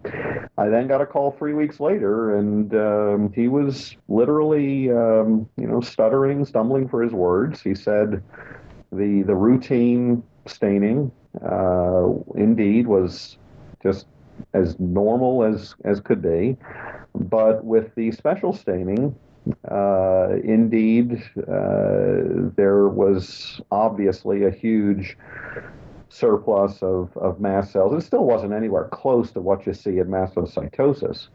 I 0.58 0.70
then 0.70 0.88
got 0.88 1.02
a 1.02 1.06
call 1.06 1.32
three 1.32 1.54
weeks 1.54 1.80
later, 1.80 2.38
and 2.38 2.74
um, 2.76 3.34
he 3.34 3.48
was 3.48 3.96
literally, 4.08 4.92
um, 4.92 5.50
you 5.58 5.68
know, 5.68 5.82
stuttering, 5.82 6.46
stumbling 6.46 6.88
for 6.88 7.02
his 7.02 7.14
words. 7.14 7.62
He 7.62 7.76
said 7.76 8.24
the 8.92 9.24
the 9.24 9.36
routine 9.36 10.24
staining 10.46 11.12
uh, 11.44 12.08
indeed 12.36 12.88
was 12.88 13.38
just 13.82 14.06
as 14.54 14.80
normal 14.80 15.44
as 15.44 15.76
as 15.86 16.00
could 16.00 16.22
be, 16.22 16.58
but 17.14 17.64
with 17.64 17.94
the 17.96 18.12
special 18.12 18.54
staining, 18.54 19.16
uh, 19.70 20.30
indeed, 20.44 21.22
uh, 21.38 22.50
there 22.56 22.88
was 22.88 23.62
obviously 23.72 24.46
a 24.46 24.52
huge 24.52 25.18
surplus 26.10 26.82
of, 26.82 27.16
of 27.18 27.40
mast 27.40 27.72
cells. 27.72 27.94
It 27.94 28.06
still 28.06 28.26
wasn't 28.26 28.54
anywhere 28.54 28.88
close 28.92 29.32
to 29.32 29.42
what 29.42 29.66
you 29.66 29.74
see 29.74 30.00
in 30.00 30.08
mastocytosis. 30.08 31.28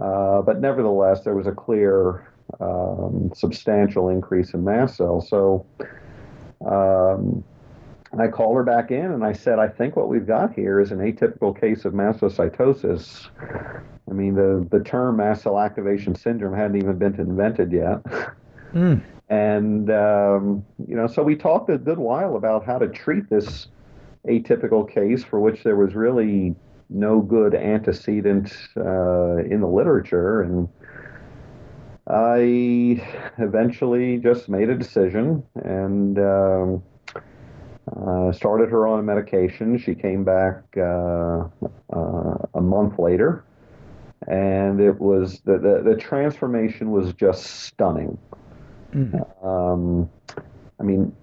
Uh, 0.00 0.42
but 0.42 0.60
nevertheless, 0.60 1.22
there 1.24 1.34
was 1.34 1.46
a 1.46 1.52
clear, 1.52 2.30
um, 2.60 3.32
substantial 3.34 4.08
increase 4.08 4.54
in 4.54 4.64
mast 4.64 4.96
cells. 4.96 5.28
So 5.28 5.66
um, 6.64 7.44
I 8.18 8.28
called 8.28 8.56
her 8.56 8.62
back 8.62 8.90
in 8.90 9.12
and 9.12 9.24
I 9.24 9.32
said, 9.32 9.58
I 9.58 9.68
think 9.68 9.96
what 9.96 10.08
we've 10.08 10.26
got 10.26 10.54
here 10.54 10.80
is 10.80 10.92
an 10.92 10.98
atypical 10.98 11.58
case 11.58 11.84
of 11.84 11.92
mastocytosis. 11.92 13.28
I 14.08 14.12
mean, 14.12 14.34
the, 14.34 14.66
the 14.70 14.82
term 14.82 15.16
mast 15.16 15.42
cell 15.42 15.58
activation 15.58 16.14
syndrome 16.14 16.54
hadn't 16.54 16.76
even 16.76 16.98
been 16.98 17.14
invented 17.14 17.72
yet. 17.72 18.02
Mm. 18.72 19.02
And, 19.28 19.90
um, 19.90 20.64
you 20.86 20.96
know, 20.96 21.06
so 21.06 21.22
we 21.22 21.36
talked 21.36 21.68
a 21.68 21.76
good 21.76 21.98
while 21.98 22.36
about 22.36 22.64
how 22.64 22.78
to 22.78 22.88
treat 22.88 23.28
this 23.28 23.68
atypical 24.26 24.88
case 24.90 25.22
for 25.22 25.40
which 25.40 25.62
there 25.62 25.76
was 25.76 25.94
really 25.94 26.54
no 26.88 27.20
good 27.20 27.54
antecedent 27.54 28.52
uh, 28.76 29.36
in 29.36 29.60
the 29.60 29.66
literature. 29.66 30.42
And 30.42 30.68
I 32.06 33.02
eventually 33.38 34.16
just 34.16 34.48
made 34.48 34.70
a 34.70 34.74
decision 34.74 35.42
and 35.56 36.18
um, 36.18 36.82
uh, 37.94 38.32
started 38.32 38.70
her 38.70 38.86
on 38.86 39.00
a 39.00 39.02
medication. 39.02 39.76
She 39.76 39.94
came 39.94 40.24
back 40.24 40.62
uh, 40.76 41.48
uh 41.92 42.36
a 42.54 42.60
month 42.60 42.98
later 42.98 43.44
and 44.28 44.78
it 44.80 45.00
was 45.00 45.40
the, 45.40 45.58
the, 45.58 45.82
the 45.82 45.96
transformation 45.96 46.90
was 46.90 47.14
just 47.14 47.44
stunning. 47.44 48.18
Mm-hmm. 48.94 49.46
Um, 49.46 50.10
I 50.78 50.82
mean, 50.82 51.14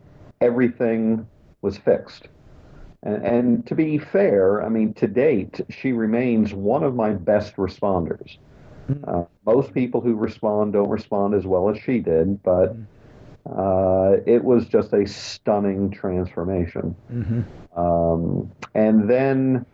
everything 0.41 1.27
was 1.61 1.77
fixed. 1.77 2.27
And, 3.03 3.23
and, 3.23 3.67
to 3.67 3.75
be 3.75 3.99
fair, 3.99 4.63
I 4.63 4.69
mean, 4.69 4.93
to 4.95 5.07
date, 5.07 5.61
she 5.69 5.91
remains 5.91 6.53
one 6.53 6.83
of 6.83 6.95
my 6.95 7.11
best 7.11 7.55
responders. 7.57 8.37
Mm-hmm. 8.89 9.07
Uh, 9.07 9.23
most 9.45 9.73
people 9.73 10.01
who 10.01 10.15
respond 10.15 10.73
don't 10.73 10.89
respond 10.89 11.35
as 11.35 11.45
well 11.45 11.69
as 11.69 11.77
she 11.77 11.99
did, 11.99 12.41
but 12.41 12.75
mm-hmm. 12.75 13.59
uh, 13.59 14.17
it 14.25 14.43
was 14.43 14.65
just 14.65 14.93
a 14.93 15.07
stunning 15.07 15.91
transformation. 15.91 16.95
Mm-hmm. 17.11 17.79
Um, 17.79 18.51
and 18.73 19.07
then 19.07 19.67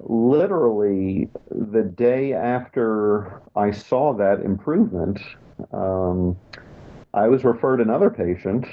literally 0.00 1.28
the 1.50 1.82
day 1.82 2.32
after 2.32 3.40
I 3.56 3.70
saw 3.70 4.12
that 4.14 4.40
improvement, 4.40 5.20
um, 5.72 6.36
I 7.12 7.28
was 7.28 7.44
referred 7.44 7.80
another 7.80 8.10
patient. 8.10 8.66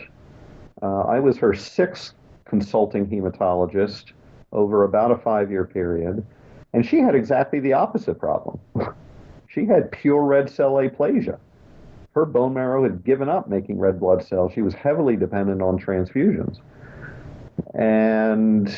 Uh, 0.82 1.02
I 1.02 1.20
was 1.20 1.38
her 1.38 1.54
sixth 1.54 2.14
consulting 2.46 3.08
hematologist 3.08 4.14
over 4.52 4.84
about 4.84 5.12
a 5.12 5.18
five 5.18 5.52
year 5.52 5.66
period, 5.66 6.26
and 6.74 6.86
she 6.86 7.00
had 7.00 7.16
exactly 7.16 7.60
the 7.60 7.74
opposite 7.74 8.20
problem. 8.20 8.60
she 9.48 9.66
had 9.66 9.92
pure 9.92 10.24
red 10.24 10.50
cell 10.50 10.74
aplasia. 10.74 11.38
Her 12.14 12.26
bone 12.26 12.54
marrow 12.54 12.84
had 12.84 13.06
given 13.06 13.30
up 13.30 13.48
making 13.48 13.80
red 13.80 14.00
blood 14.00 14.24
cells. 14.24 14.52
She 14.54 14.62
was 14.62 14.74
heavily 14.74 15.16
dependent 15.16 15.62
on 15.62 15.80
transfusions. 15.80 16.60
And 17.74 18.76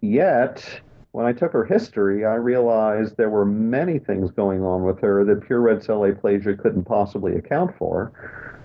yet, 0.00 0.80
when 1.12 1.26
I 1.26 1.32
took 1.32 1.52
her 1.52 1.64
history, 1.64 2.24
I 2.24 2.34
realized 2.34 3.16
there 3.16 3.30
were 3.30 3.44
many 3.44 3.98
things 3.98 4.30
going 4.30 4.62
on 4.62 4.82
with 4.82 4.98
her 5.00 5.24
that 5.24 5.46
pure 5.46 5.60
red 5.60 5.82
cell 5.82 6.00
aplasia 6.00 6.58
couldn't 6.58 6.84
possibly 6.84 7.36
account 7.36 7.76
for. 7.76 8.12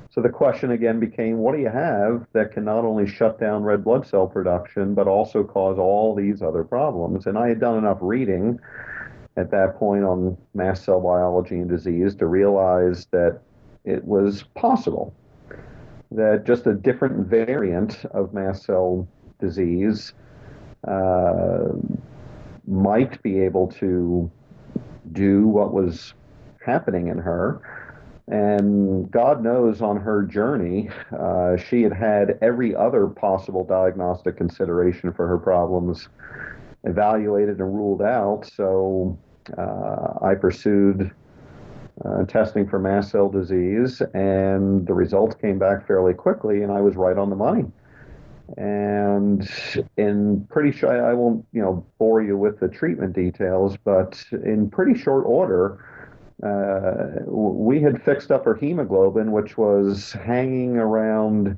So 0.09 0.21
the 0.21 0.29
question 0.29 0.71
again 0.71 0.99
became 0.99 1.37
what 1.37 1.53
do 1.53 1.61
you 1.61 1.69
have 1.69 2.25
that 2.31 2.53
can 2.53 2.63
not 2.63 2.85
only 2.85 3.05
shut 3.05 3.39
down 3.39 3.63
red 3.63 3.83
blood 3.83 4.07
cell 4.07 4.25
production, 4.27 4.95
but 4.95 5.07
also 5.07 5.43
cause 5.43 5.77
all 5.77 6.15
these 6.15 6.41
other 6.41 6.63
problems? 6.63 7.27
And 7.27 7.37
I 7.37 7.49
had 7.49 7.59
done 7.59 7.77
enough 7.77 7.99
reading 8.01 8.59
at 9.35 9.51
that 9.51 9.77
point 9.77 10.05
on 10.05 10.37
mast 10.53 10.85
cell 10.85 11.01
biology 11.01 11.55
and 11.55 11.69
disease 11.69 12.15
to 12.15 12.27
realize 12.27 13.07
that 13.11 13.41
it 13.83 14.03
was 14.05 14.43
possible 14.55 15.13
that 16.11 16.45
just 16.45 16.65
a 16.65 16.73
different 16.73 17.27
variant 17.27 18.05
of 18.05 18.33
mast 18.33 18.63
cell 18.63 19.05
disease. 19.39 20.13
Uh, 20.87 21.73
might 22.67 23.21
be 23.23 23.39
able 23.39 23.67
to 23.67 24.29
do 25.13 25.47
what 25.47 25.73
was 25.73 26.13
happening 26.63 27.07
in 27.07 27.17
her. 27.17 27.61
And 28.27 29.09
God 29.09 29.41
knows 29.41 29.81
on 29.81 29.95
her 29.97 30.23
journey, 30.23 30.89
uh, 31.17 31.55
she 31.55 31.81
had 31.81 31.93
had 31.93 32.37
every 32.41 32.75
other 32.75 33.07
possible 33.07 33.63
diagnostic 33.63 34.35
consideration 34.35 35.13
for 35.13 35.27
her 35.27 35.37
problems 35.37 36.09
evaluated 36.83 37.59
and 37.59 37.73
ruled 37.73 38.01
out. 38.01 38.43
So 38.53 39.17
uh, 39.57 40.15
I 40.21 40.35
pursued 40.35 41.09
uh, 42.03 42.25
testing 42.25 42.67
for 42.67 42.79
mast 42.79 43.11
cell 43.11 43.29
disease, 43.29 44.01
and 44.13 44.85
the 44.85 44.93
results 44.93 45.35
came 45.35 45.57
back 45.57 45.87
fairly 45.87 46.13
quickly, 46.13 46.63
and 46.63 46.71
I 46.71 46.81
was 46.81 46.95
right 46.97 47.17
on 47.17 47.29
the 47.29 47.35
money 47.35 47.65
and 48.55 49.49
in 49.97 50.45
pretty 50.49 50.71
short, 50.71 50.99
I 50.99 51.13
won't 51.13 51.45
you 51.51 51.61
know 51.61 51.85
bore 51.97 52.21
you 52.21 52.37
with 52.37 52.59
the 52.59 52.67
treatment 52.67 53.13
details, 53.13 53.77
but 53.83 54.23
in 54.31 54.69
pretty 54.69 54.97
short 54.97 55.25
order, 55.25 55.83
uh, 56.43 57.23
we 57.25 57.81
had 57.81 58.01
fixed 58.03 58.31
up 58.31 58.45
her 58.45 58.55
hemoglobin, 58.55 59.31
which 59.31 59.57
was 59.57 60.13
hanging 60.13 60.77
around. 60.77 61.57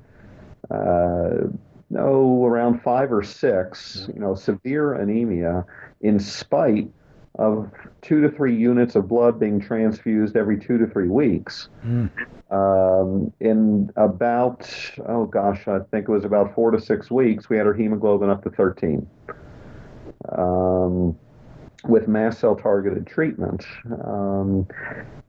Uh, 0.72 1.48
no, 1.91 2.46
around 2.46 2.84
five 2.84 3.12
or 3.12 3.24
six, 3.24 4.08
you 4.13 4.19
know, 4.19 4.36
severe 4.36 4.93
anemia, 4.93 5.65
in 6.01 6.19
spite 6.19 6.88
of 7.36 7.71
two 8.01 8.21
to 8.21 8.29
three 8.29 8.55
units 8.55 8.95
of 8.95 9.07
blood 9.07 9.39
being 9.39 9.59
transfused 9.59 10.36
every 10.36 10.59
two 10.59 10.77
to 10.77 10.88
three 10.88 11.07
weeks. 11.07 11.69
Mm. 11.86 12.09
Um, 12.51 13.31
in 13.39 13.91
about, 13.95 14.69
oh 15.07 15.25
gosh, 15.25 15.67
I 15.67 15.79
think 15.91 16.09
it 16.09 16.12
was 16.12 16.25
about 16.25 16.55
four 16.55 16.71
to 16.71 16.81
six 16.81 17.12
weeks, 17.12 17.50
we 17.50 17.57
had 17.57 17.67
our 17.67 17.74
hemoglobin 17.74 18.29
up 18.29 18.43
to 18.43 18.50
13. 18.50 19.07
Um, 20.38 21.17
with 21.88 22.07
mast 22.07 22.39
cell 22.39 22.55
targeted 22.55 23.07
treatment. 23.07 23.65
Um, 24.05 24.67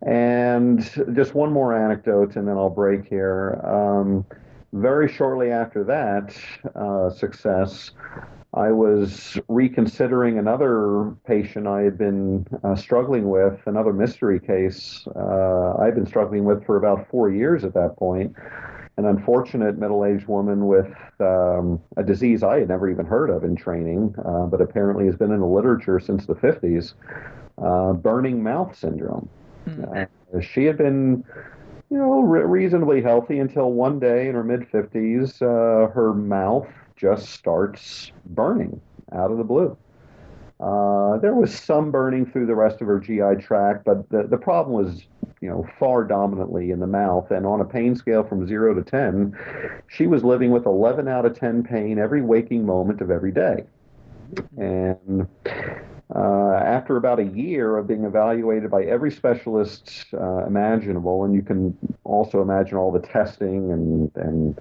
and 0.06 0.82
just 1.14 1.34
one 1.34 1.52
more 1.52 1.76
anecdote, 1.76 2.36
and 2.36 2.48
then 2.48 2.56
I'll 2.56 2.70
break 2.70 3.06
here. 3.06 3.60
Um, 3.64 4.24
very 4.72 5.12
shortly 5.12 5.50
after 5.50 5.84
that 5.84 6.34
uh, 6.74 7.10
success, 7.10 7.92
I 8.54 8.72
was 8.72 9.38
reconsidering 9.48 10.38
another 10.38 11.14
patient 11.24 11.68
I 11.68 11.82
had 11.82 11.96
been 11.96 12.46
uh, 12.64 12.74
struggling 12.74 13.28
with, 13.28 13.60
another 13.66 13.92
mystery 13.92 14.40
case 14.40 15.06
uh, 15.14 15.74
I'd 15.78 15.94
been 15.94 16.06
struggling 16.06 16.44
with 16.44 16.64
for 16.66 16.76
about 16.76 17.08
four 17.10 17.30
years 17.30 17.64
at 17.64 17.74
that 17.74 17.96
point. 17.96 18.34
An 18.96 19.06
unfortunate 19.06 19.78
middle 19.78 20.04
aged 20.04 20.26
woman 20.26 20.66
with 20.66 20.92
um, 21.20 21.80
a 21.96 22.02
disease 22.02 22.42
I 22.42 22.58
had 22.58 22.68
never 22.68 22.90
even 22.90 23.06
heard 23.06 23.30
of 23.30 23.44
in 23.44 23.54
training, 23.54 24.14
uh, 24.24 24.46
but 24.46 24.60
apparently 24.60 25.06
has 25.06 25.16
been 25.16 25.30
in 25.30 25.40
the 25.40 25.46
literature 25.46 26.00
since 26.00 26.26
the 26.26 26.34
50s 26.34 26.94
uh, 27.62 27.92
burning 27.92 28.42
mouth 28.42 28.76
syndrome. 28.76 29.28
Mm-hmm. 29.66 30.40
she 30.40 30.64
had 30.64 30.78
been 30.78 31.22
you 31.90 31.98
know, 31.98 32.20
re- 32.22 32.44
reasonably 32.44 33.02
healthy 33.02 33.40
until 33.40 33.72
one 33.72 33.98
day 33.98 34.28
in 34.28 34.34
her 34.34 34.44
mid 34.44 34.60
50s, 34.70 35.42
uh, 35.42 35.90
her 35.92 36.14
mouth 36.14 36.68
just 37.00 37.30
starts 37.30 38.12
burning 38.26 38.80
out 39.12 39.30
of 39.30 39.38
the 39.38 39.44
blue. 39.44 39.76
Uh, 40.60 41.16
there 41.18 41.34
was 41.34 41.54
some 41.58 41.90
burning 41.90 42.26
through 42.26 42.44
the 42.44 42.54
rest 42.54 42.82
of 42.82 42.86
her 42.86 43.00
GI 43.00 43.42
tract, 43.42 43.84
but 43.86 44.06
the, 44.10 44.24
the 44.24 44.36
problem 44.36 44.76
was, 44.76 45.06
you 45.40 45.48
know, 45.48 45.66
far 45.78 46.04
dominantly 46.04 46.70
in 46.70 46.80
the 46.80 46.86
mouth. 46.86 47.30
And 47.30 47.46
on 47.46 47.62
a 47.62 47.64
pain 47.64 47.96
scale 47.96 48.22
from 48.22 48.46
zero 48.46 48.74
to 48.74 48.82
10, 48.82 49.34
she 49.88 50.06
was 50.06 50.22
living 50.22 50.50
with 50.50 50.66
11 50.66 51.08
out 51.08 51.24
of 51.24 51.38
10 51.38 51.62
pain 51.62 51.98
every 51.98 52.20
waking 52.20 52.66
moment 52.66 53.00
of 53.00 53.10
every 53.10 53.32
day. 53.32 53.64
And 54.58 55.26
uh, 56.14 56.52
after 56.62 56.98
about 56.98 57.20
a 57.20 57.24
year 57.24 57.78
of 57.78 57.86
being 57.86 58.04
evaluated 58.04 58.70
by 58.70 58.82
every 58.82 59.10
specialist 59.10 60.04
uh, 60.12 60.44
imaginable, 60.44 61.24
and 61.24 61.34
you 61.34 61.42
can 61.42 61.74
also 62.04 62.42
imagine 62.42 62.76
all 62.76 62.92
the 62.92 63.00
testing 63.00 63.72
and, 63.72 64.10
and 64.16 64.60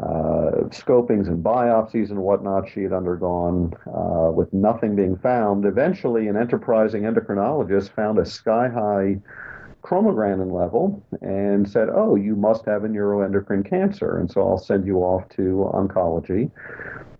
uh, 0.00 0.68
scopings 0.70 1.28
and 1.28 1.42
biopsies 1.42 2.10
and 2.10 2.18
whatnot 2.18 2.68
she 2.68 2.82
had 2.82 2.92
undergone 2.92 3.72
uh, 3.86 4.30
with 4.30 4.52
nothing 4.52 4.94
being 4.94 5.16
found. 5.16 5.64
Eventually, 5.64 6.28
an 6.28 6.36
enterprising 6.36 7.02
endocrinologist 7.02 7.90
found 7.94 8.18
a 8.18 8.26
sky 8.26 8.68
high 8.68 9.18
chromogranin 9.82 10.52
level 10.52 11.02
and 11.22 11.68
said, 11.68 11.88
Oh, 11.92 12.16
you 12.16 12.34
must 12.34 12.66
have 12.66 12.84
a 12.84 12.88
neuroendocrine 12.88 13.68
cancer. 13.68 14.18
And 14.18 14.30
so 14.30 14.40
I'll 14.46 14.58
send 14.58 14.86
you 14.86 14.98
off 14.98 15.28
to 15.30 15.70
oncology. 15.72 16.50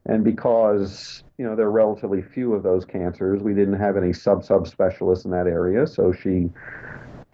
And 0.07 0.23
because 0.23 1.23
you 1.39 1.45
know 1.45 1.57
there 1.57 1.67
are 1.67 1.71
relatively 1.71 2.23
few 2.23 2.55
of 2.55 2.63
those 2.63 2.85
cancers, 2.85 3.43
we 3.43 3.55
didn't 3.55 3.79
have 3.79 3.97
any 3.97 4.13
sub 4.13 4.45
sub 4.45 4.67
specialists 4.67 5.25
in 5.25 5.31
that 5.33 5.47
area. 5.47 5.87
So 5.87 6.13
she 6.13 6.51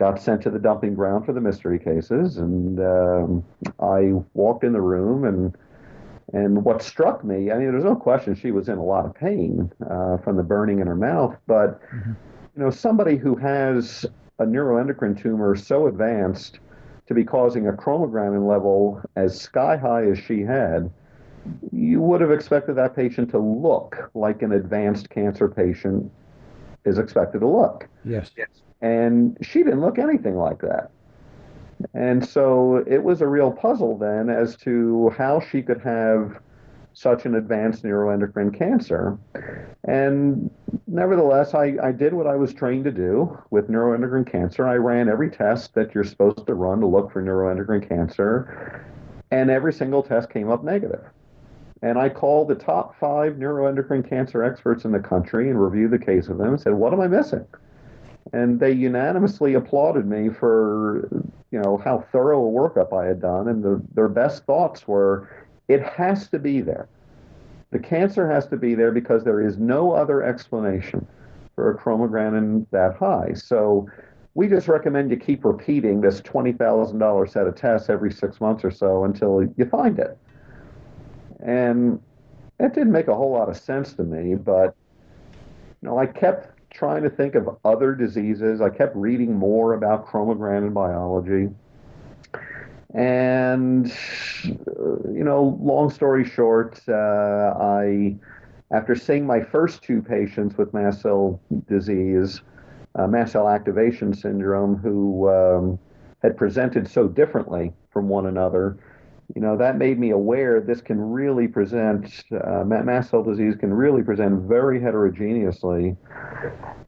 got 0.03 0.21
sent 0.21 0.43
to 0.43 0.51
the 0.51 0.59
dumping 0.59 0.95
ground 0.95 1.25
for 1.25 1.33
the 1.33 1.41
mystery 1.41 1.79
cases, 1.79 2.39
and 2.39 2.81
um, 2.81 3.45
I 3.79 4.13
walked 4.35 4.65
in 4.65 4.73
the 4.73 4.81
room 4.81 5.25
and. 5.25 5.57
And 6.35 6.65
what 6.65 6.83
struck 6.83 7.23
me, 7.25 7.51
I 7.51 7.59
mean, 7.59 7.73
there's 7.73 7.85
no 7.85 7.97
question 7.97 8.35
she 8.35 8.53
was 8.53 8.71
in 8.71 8.79
a 8.79 8.83
lot 8.83 9.05
of 9.05 9.15
pain 9.15 9.71
uh, 9.91 10.17
from 10.19 10.37
the 10.37 10.43
burning 10.43 10.79
in 10.79 10.87
her 10.87 10.97
mouth, 10.97 11.37
but 11.47 11.83
mm-hmm. 11.91 12.13
you 12.57 12.63
know, 12.63 12.71
somebody 12.71 13.17
who 13.17 13.37
has 13.37 14.07
a 14.39 14.47
neuroendocrine 14.47 15.21
tumor 15.21 15.55
so 15.55 15.89
advanced 15.89 16.61
to 17.07 17.13
be 17.13 17.23
causing 17.23 17.69
a 17.69 17.73
chromogranin 17.73 18.49
level 18.49 19.03
as 19.15 19.39
sky 19.39 19.77
high 19.77 20.07
as 20.07 20.19
she 20.19 20.41
had, 20.41 20.91
you 21.71 22.01
would 22.01 22.23
have 22.23 22.31
expected 22.31 22.77
that 22.77 22.97
patient 22.97 23.29
to 23.33 23.39
look 23.39 24.11
like 24.15 24.41
an 24.41 24.53
advanced 24.53 25.11
cancer 25.11 25.49
patient 25.49 26.11
is 26.85 26.99
expected 26.99 27.41
to 27.41 27.49
look. 27.49 27.89
Yes. 28.05 28.31
Yes. 28.37 28.49
And 28.81 29.37
she 29.43 29.63
didn't 29.63 29.81
look 29.81 29.99
anything 29.99 30.37
like 30.37 30.61
that. 30.61 30.91
And 31.95 32.27
so 32.27 32.85
it 32.87 33.03
was 33.03 33.21
a 33.21 33.27
real 33.27 33.51
puzzle 33.51 33.99
then 33.99 34.31
as 34.31 34.57
to 34.59 35.11
how 35.17 35.41
she 35.41 35.63
could 35.63 35.81
have 35.81 36.41
such 36.95 37.25
an 37.25 37.35
advanced 37.35 37.85
neuroendocrine 37.85 38.57
cancer. 38.57 39.19
And 39.85 40.51
nevertheless, 40.87 41.55
I, 41.55 41.77
I 41.83 41.93
did 41.93 42.13
what 42.13 42.27
I 42.27 42.37
was 42.37 42.53
trained 42.53 42.85
to 42.85 42.91
do 42.91 43.39
with 43.51 43.69
neuroendocrine 43.69 44.31
cancer. 44.31 44.67
I 44.67 44.75
ran 44.75 45.09
every 45.09 45.31
test 45.31 45.75
that 45.75 45.95
you're 45.95 46.05
supposed 46.05 46.47
to 46.47 46.55
run 46.55 46.81
to 46.81 46.87
look 46.87 47.13
for 47.13 47.23
neuroendocrine 47.23 47.89
cancer, 47.89 48.85
and 49.31 49.51
every 49.51 49.73
single 49.73 50.03
test 50.03 50.31
came 50.31 50.51
up 50.51 50.63
negative. 50.63 51.05
And 51.83 51.99
I 51.99 52.09
called 52.09 52.49
the 52.49 52.55
top 52.55 52.99
five 52.99 53.35
neuroendocrine 53.35 54.09
cancer 54.09 54.45
experts 54.45 54.85
in 54.85 54.93
the 54.93 55.01
country 55.01 55.51
and 55.51 55.61
reviewed 55.61 55.91
the 55.91 55.99
case 55.99 56.29
of 56.29 56.39
them 56.39 56.49
and 56.49 56.61
said, 56.61 56.75
What 56.75 56.93
am 56.93 57.01
I 57.01 57.09
missing? 57.09 57.45
and 58.33 58.61
they 58.61 58.73
unanimously 58.73 59.55
applauded 59.55 60.07
me 60.07 60.29
for 60.29 61.09
you 61.51 61.61
know 61.61 61.77
how 61.85 62.05
thorough 62.13 62.47
a 62.47 62.51
workup 62.51 62.93
I 62.93 63.07
had 63.07 63.21
done, 63.21 63.49
and 63.49 63.63
the, 63.63 63.83
their 63.95 64.09
best 64.09 64.45
thoughts 64.45 64.89
were, 64.89 65.29
it 65.69 65.83
has 65.83 66.29
to 66.29 66.39
be 66.39 66.61
there. 66.61 66.89
The 67.71 67.79
cancer 67.79 68.31
has 68.31 68.47
to 68.49 68.57
be 68.57 68.75
there 68.75 68.93
because 68.93 69.25
there 69.25 69.41
is 69.41 69.59
no 69.59 69.93
other 69.93 70.23
explanation 70.23 71.07
for 71.55 71.71
a 71.71 71.79
chromogranin 71.79 72.67
that 72.71 72.97
high. 72.97 73.33
So 73.35 73.89
we 74.35 74.49
just 74.49 74.69
recommend 74.69 75.11
you 75.11 75.19
keep 75.19 75.45
repeating 75.45 76.01
this 76.01 76.23
$20,000 76.23 77.31
set 77.31 77.47
of 77.47 77.55
tests 77.55 77.91
every 77.91 78.11
six 78.11 78.41
months 78.41 78.65
or 78.65 78.71
so 78.71 79.05
until 79.05 79.43
you 79.57 79.67
find 79.67 79.99
it. 79.99 80.17
And 81.43 82.01
it 82.61 82.75
didn't 82.75 82.93
make 82.93 83.09
a 83.09 83.15
whole 83.15 83.33
lot 83.33 83.49
of 83.49 83.57
sense 83.57 83.93
to 83.95 84.05
me, 84.05 84.35
but 84.37 84.75
you 85.83 85.89
know, 85.89 85.99
I 85.99 86.07
kept 86.07 86.49
trying 86.71 87.03
to 87.03 87.11
think 87.11 87.35
of 87.35 87.57
other 87.65 87.95
diseases. 87.95 88.61
I 88.61 88.71
kept 88.71 88.97
reading 88.97 89.35
more 89.35 89.75
about 89.75 90.07
chromogranin 90.07 90.73
biology. 90.73 91.53
And, 92.95 93.93
you 94.45 95.25
know, 95.25 95.59
long 95.61 95.91
story 95.91 96.29
short, 96.29 96.81
uh, 96.89 96.93
I, 97.59 98.15
after 98.71 98.95
seeing 98.95 99.27
my 99.27 99.43
first 99.43 99.83
two 99.83 100.03
patients 100.03 100.57
with 100.57 100.73
mast 100.73 101.03
cell 101.03 101.41
disease, 101.69 102.43
uh, 102.95 103.07
mast 103.07 103.33
cell 103.33 103.49
activation 103.49 104.15
syndrome, 104.15 104.77
who 104.77 105.31
um, 105.31 105.79
had 106.23 106.37
presented 106.37 106.89
so 106.89 107.09
differently 107.09 107.73
from 107.91 108.09
one 108.09 108.27
another, 108.27 108.77
you 109.35 109.41
know, 109.41 109.57
that 109.57 109.79
made 109.79 109.99
me 109.99 110.11
aware 110.11 110.61
this 110.61 110.81
can 110.81 111.01
really 111.01 111.49
present, 111.49 112.25
uh, 112.33 112.65
mast 112.65 113.11
cell 113.11 113.23
disease 113.23 113.55
can 113.57 113.73
really 113.73 114.03
present 114.03 114.43
very 114.43 114.81
heterogeneously. 114.81 115.97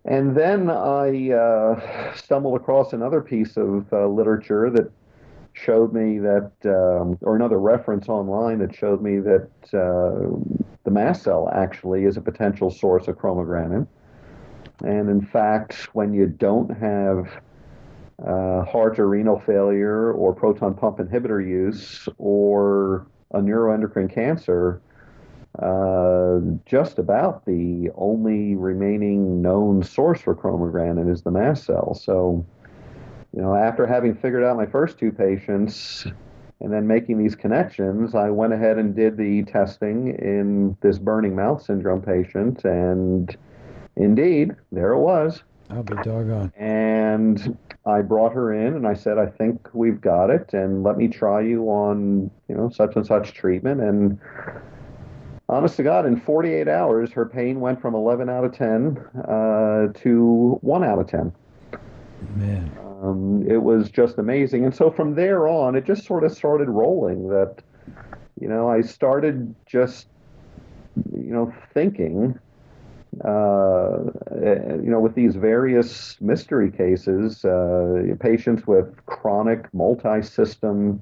And 0.04 0.36
then 0.36 0.68
I 0.68 1.30
uh, 1.32 2.14
stumbled 2.14 2.60
across 2.60 2.92
another 2.92 3.20
piece 3.22 3.56
of 3.56 3.90
uh, 3.92 4.06
literature 4.06 4.68
that 4.70 4.90
showed 5.54 5.94
me 5.94 6.18
that, 6.18 6.50
um, 6.64 7.16
or 7.22 7.36
another 7.36 7.58
reference 7.58 8.08
online 8.08 8.58
that 8.58 8.74
showed 8.74 9.00
me 9.00 9.20
that 9.20 9.48
uh, 9.72 10.28
the 10.84 10.90
mast 10.90 11.22
cell 11.22 11.48
actually 11.54 12.04
is 12.04 12.16
a 12.16 12.20
potential 12.20 12.70
source 12.70 13.08
of 13.08 13.16
chromogranin. 13.16 13.86
And 14.80 15.08
in 15.08 15.24
fact, 15.24 15.88
when 15.94 16.12
you 16.12 16.26
don't 16.26 16.70
have 16.76 17.40
uh, 18.22 18.64
heart 18.64 18.98
or 18.98 19.08
renal 19.08 19.40
failure 19.40 20.12
or 20.12 20.34
proton 20.34 20.74
pump 20.74 20.98
inhibitor 20.98 21.44
use 21.44 22.08
or 22.18 23.06
a 23.32 23.40
neuroendocrine 23.40 24.12
cancer, 24.12 24.80
uh, 25.58 26.40
just 26.66 26.98
about 26.98 27.44
the 27.46 27.90
only 27.96 28.54
remaining 28.54 29.42
known 29.42 29.82
source 29.82 30.20
for 30.20 30.34
chromogranin 30.34 31.10
is 31.12 31.22
the 31.22 31.30
mast 31.30 31.64
cell. 31.64 31.94
So, 31.94 32.44
you 33.34 33.42
know, 33.42 33.54
after 33.54 33.86
having 33.86 34.14
figured 34.14 34.44
out 34.44 34.56
my 34.56 34.66
first 34.66 34.98
two 34.98 35.10
patients 35.10 36.06
and 36.60 36.72
then 36.72 36.86
making 36.86 37.18
these 37.18 37.34
connections, 37.34 38.14
I 38.14 38.30
went 38.30 38.52
ahead 38.52 38.78
and 38.78 38.94
did 38.94 39.16
the 39.16 39.42
testing 39.44 40.16
in 40.18 40.76
this 40.80 40.98
burning 40.98 41.34
mouth 41.34 41.62
syndrome 41.62 42.00
patient, 42.00 42.64
and 42.64 43.36
indeed, 43.96 44.54
there 44.72 44.92
it 44.92 45.00
was. 45.00 45.42
I'll 45.70 45.82
be 45.82 45.96
doggone. 46.02 46.52
And 46.56 47.56
I 47.86 48.00
brought 48.00 48.32
her 48.32 48.52
in 48.52 48.74
and 48.74 48.86
I 48.86 48.94
said, 48.94 49.18
I 49.18 49.26
think 49.26 49.68
we've 49.74 50.00
got 50.00 50.30
it, 50.30 50.54
and 50.54 50.82
let 50.82 50.96
me 50.96 51.08
try 51.08 51.42
you 51.42 51.64
on, 51.64 52.30
you 52.48 52.54
know, 52.54 52.70
such 52.70 52.96
and 52.96 53.06
such 53.06 53.34
treatment. 53.34 53.80
And 53.80 54.18
honest 55.48 55.76
to 55.76 55.82
God, 55.82 56.06
in 56.06 56.18
48 56.18 56.66
hours, 56.66 57.12
her 57.12 57.26
pain 57.26 57.60
went 57.60 57.82
from 57.82 57.94
11 57.94 58.30
out 58.30 58.44
of 58.44 58.56
10 58.56 58.96
uh, 59.28 59.88
to 60.00 60.58
1 60.62 60.84
out 60.84 60.98
of 60.98 61.06
10. 61.08 61.32
Man. 62.36 62.72
Um, 63.02 63.44
it 63.46 63.58
was 63.58 63.90
just 63.90 64.16
amazing. 64.16 64.64
And 64.64 64.74
so 64.74 64.90
from 64.90 65.14
there 65.14 65.46
on, 65.46 65.74
it 65.74 65.84
just 65.84 66.06
sort 66.06 66.24
of 66.24 66.32
started 66.32 66.70
rolling 66.70 67.28
that, 67.28 67.56
you 68.40 68.48
know, 68.48 68.68
I 68.68 68.80
started 68.80 69.54
just, 69.66 70.06
you 71.12 71.34
know, 71.34 71.52
thinking 71.74 72.38
uh, 73.22 73.98
you 74.82 74.90
know, 74.90 75.00
with 75.00 75.14
these 75.14 75.36
various 75.36 76.16
mystery 76.20 76.70
cases, 76.70 77.44
uh, 77.44 78.02
patients 78.20 78.66
with 78.66 78.94
chronic 79.06 79.72
multi-system 79.72 81.00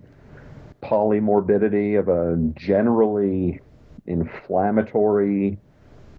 polymorbidity 0.83 1.99
of 1.99 2.09
a 2.09 2.37
generally 2.55 3.61
inflammatory 4.07 5.59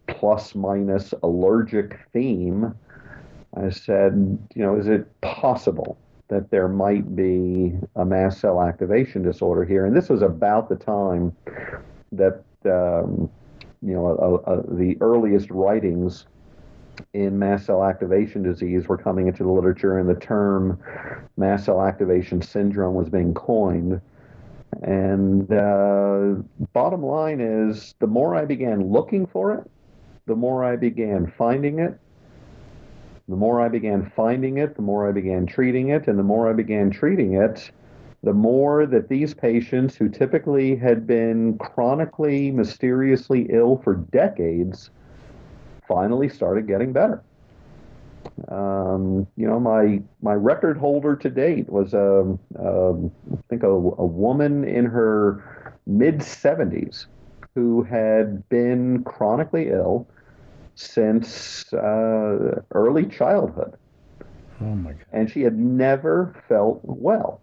plus 0.07 0.55
minus 0.55 1.13
allergic 1.23 1.99
theme, 2.11 2.73
I 3.55 3.69
said, 3.69 4.39
you 4.55 4.63
know, 4.63 4.75
is 4.75 4.87
it 4.87 5.21
possible 5.21 5.97
that 6.29 6.49
there 6.49 6.67
might 6.67 7.15
be 7.15 7.73
a 7.95 8.05
mast 8.05 8.39
cell 8.39 8.61
activation 8.61 9.21
disorder 9.21 9.63
here? 9.63 9.85
And 9.85 9.95
this 9.95 10.09
was 10.09 10.21
about 10.21 10.69
the 10.69 10.75
time 10.75 11.35
that 12.11 12.43
um, 12.65 13.29
you 13.83 13.93
know, 13.93 14.07
a, 14.07 14.51
a, 14.51 14.75
the 14.75 14.97
earliest 15.01 15.49
writings 15.51 16.25
in 17.13 17.37
mast 17.37 17.65
cell 17.65 17.83
activation 17.83 18.43
disease 18.43 18.87
were 18.87 18.97
coming 18.97 19.27
into 19.27 19.43
the 19.43 19.49
literature, 19.49 19.97
and 19.97 20.07
the 20.07 20.15
term 20.15 20.79
mast 21.37 21.65
cell 21.65 21.81
activation 21.81 22.41
syndrome 22.41 22.95
was 22.95 23.09
being 23.09 23.33
coined. 23.33 23.99
And 24.81 25.51
uh, 25.51 26.41
bottom 26.73 27.03
line 27.03 27.39
is, 27.41 27.93
the 27.99 28.07
more 28.07 28.35
I 28.35 28.45
began 28.45 28.91
looking 28.91 29.27
for 29.27 29.53
it, 29.53 29.69
the 30.25 30.35
more 30.35 30.63
I 30.63 30.75
began 30.75 31.31
finding 31.37 31.79
it. 31.79 31.99
The 33.29 33.35
more 33.35 33.61
I 33.61 33.69
began 33.69 34.11
finding 34.15 34.57
it, 34.57 34.75
the 34.75 34.81
more 34.81 35.07
I 35.07 35.11
began 35.11 35.45
treating 35.45 35.89
it, 35.89 36.07
and 36.07 36.19
the 36.19 36.23
more 36.23 36.49
I 36.49 36.53
began 36.53 36.91
treating 36.91 37.33
it, 37.33 37.71
the 38.23 38.33
more 38.33 38.85
that 38.85 39.09
these 39.09 39.33
patients 39.33 39.95
who 39.95 40.07
typically 40.07 40.77
had 40.77 41.05
been 41.05 41.57
chronically, 41.57 42.51
mysteriously 42.51 43.47
ill 43.49 43.81
for 43.83 43.95
decades 43.95 44.89
finally 45.87 46.29
started 46.29 46.65
getting 46.65 46.93
better. 46.93 47.21
Um, 48.47 49.27
you 49.35 49.45
know, 49.45 49.59
my 49.59 50.01
my 50.21 50.33
record 50.33 50.77
holder 50.77 51.17
to 51.17 51.29
date 51.29 51.69
was 51.69 51.93
a, 51.93 52.21
um, 52.21 52.39
um, 52.57 53.11
I 53.31 53.37
think 53.49 53.63
a, 53.63 53.67
a 53.67 54.05
woman 54.05 54.63
in 54.63 54.85
her 54.85 55.75
mid 55.85 56.19
70s 56.19 57.07
who 57.55 57.83
had 57.83 58.47
been 58.47 59.03
chronically 59.03 59.69
ill 59.69 60.07
since 60.75 61.71
uh, 61.73 62.61
early 62.71 63.05
childhood. 63.05 63.77
Oh 64.61 64.75
my 64.75 64.93
God. 64.93 65.05
And 65.11 65.29
she 65.29 65.41
had 65.41 65.59
never 65.59 66.35
felt 66.47 66.79
well. 66.83 67.41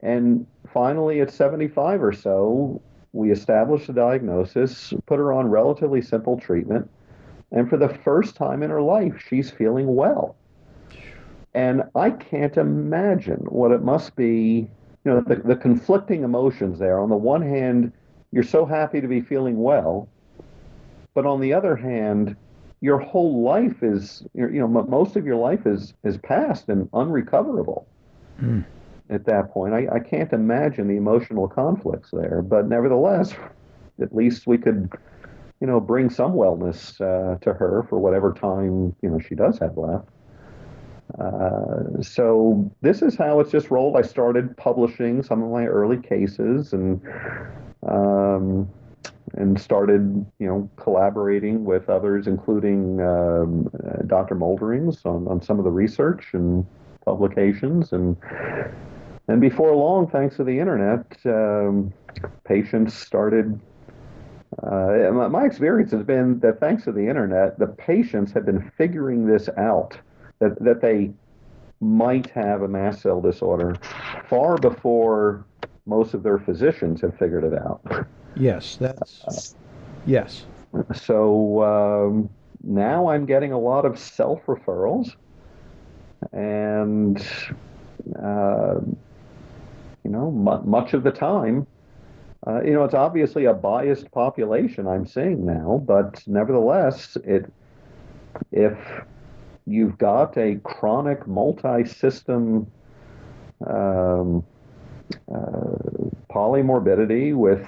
And 0.00 0.46
finally, 0.72 1.20
at 1.20 1.30
75 1.30 2.02
or 2.02 2.12
so, 2.12 2.80
we 3.12 3.30
established 3.32 3.88
a 3.88 3.92
diagnosis, 3.92 4.92
put 5.06 5.18
her 5.18 5.32
on 5.32 5.48
relatively 5.48 6.02
simple 6.02 6.38
treatment, 6.38 6.90
and 7.50 7.68
for 7.68 7.76
the 7.76 7.88
first 7.88 8.36
time 8.36 8.62
in 8.62 8.70
her 8.70 8.82
life, 8.82 9.24
she's 9.28 9.50
feeling 9.50 9.94
well. 9.94 10.36
And 11.54 11.84
I 11.94 12.10
can't 12.10 12.56
imagine 12.58 13.40
what 13.48 13.70
it 13.70 13.82
must 13.82 14.14
be, 14.16 14.68
you 15.04 15.10
know, 15.10 15.20
the, 15.22 15.36
the 15.36 15.56
conflicting 15.56 16.22
emotions 16.22 16.78
there. 16.78 16.98
On 17.00 17.08
the 17.08 17.16
one 17.16 17.40
hand, 17.40 17.92
you're 18.32 18.42
so 18.42 18.66
happy 18.66 19.00
to 19.00 19.08
be 19.08 19.22
feeling 19.22 19.62
well, 19.62 20.08
but 21.14 21.24
on 21.24 21.40
the 21.40 21.54
other 21.54 21.74
hand, 21.74 22.36
your 22.82 22.98
whole 22.98 23.42
life 23.42 23.82
is, 23.82 24.22
you 24.34 24.48
know, 24.48 24.68
most 24.68 25.16
of 25.16 25.24
your 25.24 25.36
life 25.36 25.66
is 25.66 25.94
is 26.04 26.18
past 26.18 26.68
and 26.68 26.90
unrecoverable. 26.92 27.86
Mm. 28.40 28.66
At 29.08 29.24
that 29.26 29.50
point, 29.52 29.72
I, 29.72 29.86
I 29.92 29.98
can't 30.00 30.32
imagine 30.32 30.88
the 30.88 30.96
emotional 30.96 31.46
conflicts 31.46 32.10
there. 32.10 32.42
But 32.42 32.66
nevertheless, 32.66 33.34
at 34.00 34.14
least 34.14 34.46
we 34.46 34.58
could 34.58 34.90
you 35.60 35.66
know, 35.66 35.80
bring 35.80 36.10
some 36.10 36.32
wellness 36.32 37.00
uh, 37.00 37.38
to 37.38 37.54
her 37.54 37.86
for 37.88 37.98
whatever 37.98 38.32
time 38.32 38.94
you 39.02 39.08
know 39.08 39.18
she 39.18 39.34
does 39.34 39.58
have 39.58 39.76
left. 39.76 40.08
Uh, 41.18 42.02
so 42.02 42.70
this 42.82 43.00
is 43.00 43.16
how 43.16 43.40
it's 43.40 43.50
just 43.50 43.70
rolled. 43.70 43.96
I 43.96 44.02
started 44.02 44.56
publishing 44.56 45.22
some 45.22 45.42
of 45.42 45.50
my 45.50 45.64
early 45.64 45.96
cases 45.96 46.72
and 46.72 47.00
um, 47.88 48.68
and 49.34 49.58
started 49.58 50.26
you 50.38 50.46
know 50.46 50.70
collaborating 50.76 51.64
with 51.64 51.88
others, 51.88 52.26
including 52.26 53.00
um, 53.00 53.70
uh, 53.82 54.02
Dr. 54.06 54.34
Molderings 54.34 55.06
on, 55.06 55.26
on 55.26 55.40
some 55.40 55.58
of 55.58 55.64
the 55.64 55.70
research 55.70 56.26
and 56.34 56.66
publications 57.04 57.92
and 57.92 58.16
and 59.28 59.40
before 59.40 59.74
long, 59.74 60.08
thanks 60.08 60.36
to 60.36 60.44
the 60.44 60.58
internet, 60.58 61.04
um, 61.26 61.92
patients 62.44 62.94
started 62.94 63.60
uh, 64.62 65.10
my 65.30 65.44
experience 65.44 65.90
has 65.90 66.02
been 66.02 66.38
that 66.40 66.60
thanks 66.60 66.84
to 66.84 66.92
the 66.92 67.06
internet, 67.06 67.58
the 67.58 67.66
patients 67.66 68.32
have 68.32 68.46
been 68.46 68.70
figuring 68.78 69.26
this 69.26 69.48
out 69.58 69.98
that, 70.38 70.58
that 70.62 70.80
they 70.80 71.12
might 71.80 72.30
have 72.30 72.62
a 72.62 72.68
mast 72.68 73.02
cell 73.02 73.20
disorder 73.20 73.76
far 74.28 74.56
before 74.56 75.44
most 75.84 76.14
of 76.14 76.22
their 76.22 76.38
physicians 76.38 77.00
have 77.00 77.16
figured 77.18 77.44
it 77.44 77.54
out. 77.54 77.80
Yes, 78.34 78.76
that's 78.76 79.54
yes. 80.06 80.44
So 80.94 81.62
um, 81.62 82.30
now 82.62 83.08
I'm 83.08 83.26
getting 83.26 83.52
a 83.52 83.58
lot 83.58 83.84
of 83.84 83.98
self 83.98 84.44
referrals, 84.46 85.14
and 86.32 87.24
uh, 88.22 88.76
you 90.06 90.12
know, 90.12 90.28
m- 90.28 90.70
much 90.70 90.94
of 90.94 91.02
the 91.02 91.10
time 91.10 91.66
uh, 92.46 92.62
you 92.62 92.72
know, 92.72 92.84
it's 92.84 92.94
obviously 92.94 93.46
a 93.46 93.52
biased 93.52 94.10
population 94.12 94.86
I'm 94.86 95.04
seeing 95.04 95.44
now, 95.44 95.82
but 95.84 96.22
nevertheless, 96.28 97.16
it 97.24 97.52
if 98.52 98.78
you've 99.66 99.98
got 99.98 100.36
a 100.38 100.56
chronic 100.62 101.26
multi-system 101.26 102.70
um, 103.66 104.44
uh, 105.34 105.76
polymorbidity 106.30 107.34
with 107.34 107.66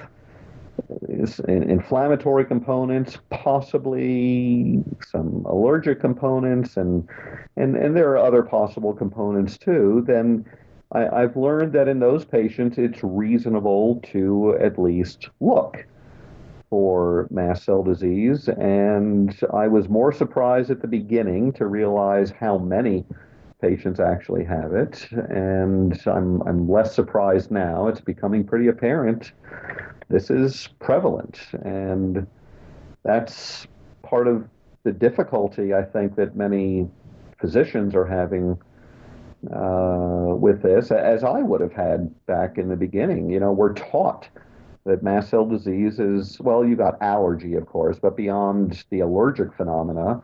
inflammatory 1.49 2.45
components, 2.45 3.19
possibly 3.31 4.85
some 5.11 5.45
allergic 5.47 6.01
components, 6.01 6.77
and 6.77 7.09
and 7.57 7.77
and 7.77 7.97
there 7.97 8.11
are 8.11 8.19
other 8.19 8.45
possible 8.45 8.95
components 8.95 9.59
too. 9.59 10.05
Then 10.07 10.45
I, 10.93 11.21
have 11.21 11.37
learned 11.37 11.73
that 11.75 11.89
in 11.89 11.99
those 11.99 12.25
patients, 12.25 12.79
it's 12.79 13.03
reasonable 13.03 14.01
to 14.13 14.57
at 14.61 14.79
least 14.79 15.29
look 15.41 15.87
for 16.71 17.27
mast 17.31 17.65
cell 17.65 17.83
disease. 17.83 18.49
And 18.49 19.39
I 19.53 19.69
was 19.69 19.89
more 19.89 20.13
surprised 20.13 20.71
at 20.71 20.81
the 20.81 20.89
beginning 20.89 21.53
to 21.55 21.67
realize 21.67 22.31
how 22.31 22.59
many 22.59 23.05
patients 23.61 24.01
actually 24.01 24.45
have 24.45 24.73
it. 24.73 25.07
And 25.11 26.01
I'm, 26.07 26.41
I'm 26.43 26.69
less 26.69 26.95
surprised 26.95 27.51
now. 27.51 27.89
It's 27.89 28.01
becoming 28.01 28.45
pretty 28.45 28.69
apparent 28.69 29.33
this 30.09 30.31
is 30.31 30.69
prevalent. 30.81 31.39
And 31.65 32.27
that's 33.05 33.67
part 34.03 34.27
of 34.27 34.49
the 34.85 34.93
difficulty, 34.93 35.75
I 35.75 35.83
think, 35.83 36.17
that 36.17 36.35
many 36.35 36.89
physicians 37.41 37.95
are 37.95 38.07
having 38.07 38.59
uh, 39.47 40.35
with 40.35 40.63
this, 40.63 40.91
as 40.91 41.23
I 41.23 41.43
would 41.43 41.61
have 41.61 41.73
had 41.73 42.13
back 42.27 42.59
in 42.59 42.69
the 42.69 42.77
beginning. 42.77 43.31
You 43.31 43.41
know, 43.41 43.53
we're 43.53 43.75
taught 43.75 44.29
that 44.85 45.03
mast 45.03 45.31
cell 45.31 45.45
disease 45.45 46.01
is, 46.01 46.41
well, 46.41 46.65
you 46.65 46.75
got 46.75 47.01
allergy, 47.03 47.55
of 47.55 47.67
course, 47.67 47.99
but 48.01 48.17
beyond 48.17 48.85
the 48.91 49.01
allergic 49.01 49.55
phenomena, 49.55 50.21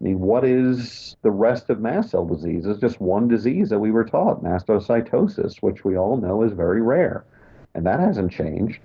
I 0.00 0.04
mean, 0.04 0.20
what 0.20 0.44
is 0.44 1.16
the 1.22 1.30
rest 1.30 1.70
of 1.70 1.80
mast 1.80 2.10
cell 2.10 2.26
disease? 2.26 2.66
It's 2.66 2.80
just 2.80 3.00
one 3.00 3.28
disease 3.28 3.68
that 3.70 3.78
we 3.78 3.90
were 3.90 4.04
taught, 4.04 4.42
mastocytosis, 4.42 5.58
which 5.62 5.84
we 5.84 5.96
all 5.96 6.16
know 6.16 6.42
is 6.42 6.52
very 6.52 6.82
rare. 6.82 7.24
And 7.74 7.86
that 7.86 8.00
hasn't 8.00 8.32
changed. 8.32 8.80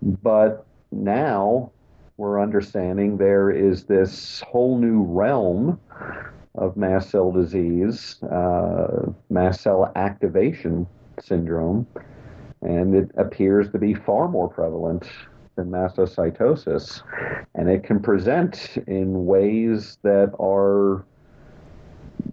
But 0.00 0.64
now 0.90 1.70
we're 2.16 2.40
understanding 2.40 3.16
there 3.16 3.50
is 3.50 3.84
this 3.84 4.42
whole 4.46 4.78
new 4.78 5.02
realm 5.02 5.78
of 6.54 6.76
mast 6.76 7.10
cell 7.10 7.32
disease, 7.32 8.22
uh, 8.24 9.10
mast 9.30 9.62
cell 9.62 9.90
activation 9.96 10.86
syndrome, 11.20 11.86
and 12.60 12.94
it 12.94 13.10
appears 13.16 13.70
to 13.70 13.78
be 13.78 13.94
far 13.94 14.28
more 14.28 14.48
prevalent 14.48 15.08
than 15.56 15.70
mastocytosis. 15.70 17.02
And 17.54 17.68
it 17.68 17.84
can 17.84 18.00
present 18.00 18.76
in 18.86 19.26
ways 19.26 19.98
that 20.02 20.32
are, 20.40 21.04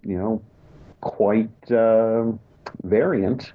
you 0.04 0.18
know, 0.18 0.42
quite 1.02 1.72
uh, 1.72 2.26
variant 2.84 3.54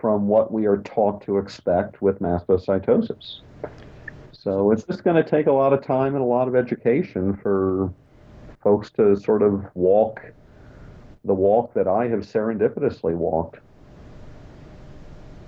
from 0.00 0.28
what 0.28 0.52
we 0.52 0.66
are 0.66 0.78
taught 0.78 1.22
to 1.22 1.38
expect 1.38 2.02
with 2.02 2.20
mastocytosis. 2.20 3.40
So 4.32 4.70
it's 4.70 4.84
just 4.84 5.02
going 5.02 5.16
to 5.16 5.28
take 5.28 5.46
a 5.46 5.52
lot 5.52 5.72
of 5.72 5.82
time 5.82 6.14
and 6.14 6.22
a 6.22 6.26
lot 6.26 6.48
of 6.48 6.54
education 6.54 7.36
for 7.42 7.92
folks 8.66 8.90
to 8.90 9.14
sort 9.14 9.42
of 9.42 9.64
walk 9.74 10.20
the 11.24 11.32
walk 11.32 11.72
that 11.72 11.86
I 11.86 12.08
have 12.08 12.20
serendipitously 12.20 13.14
walked. 13.14 13.60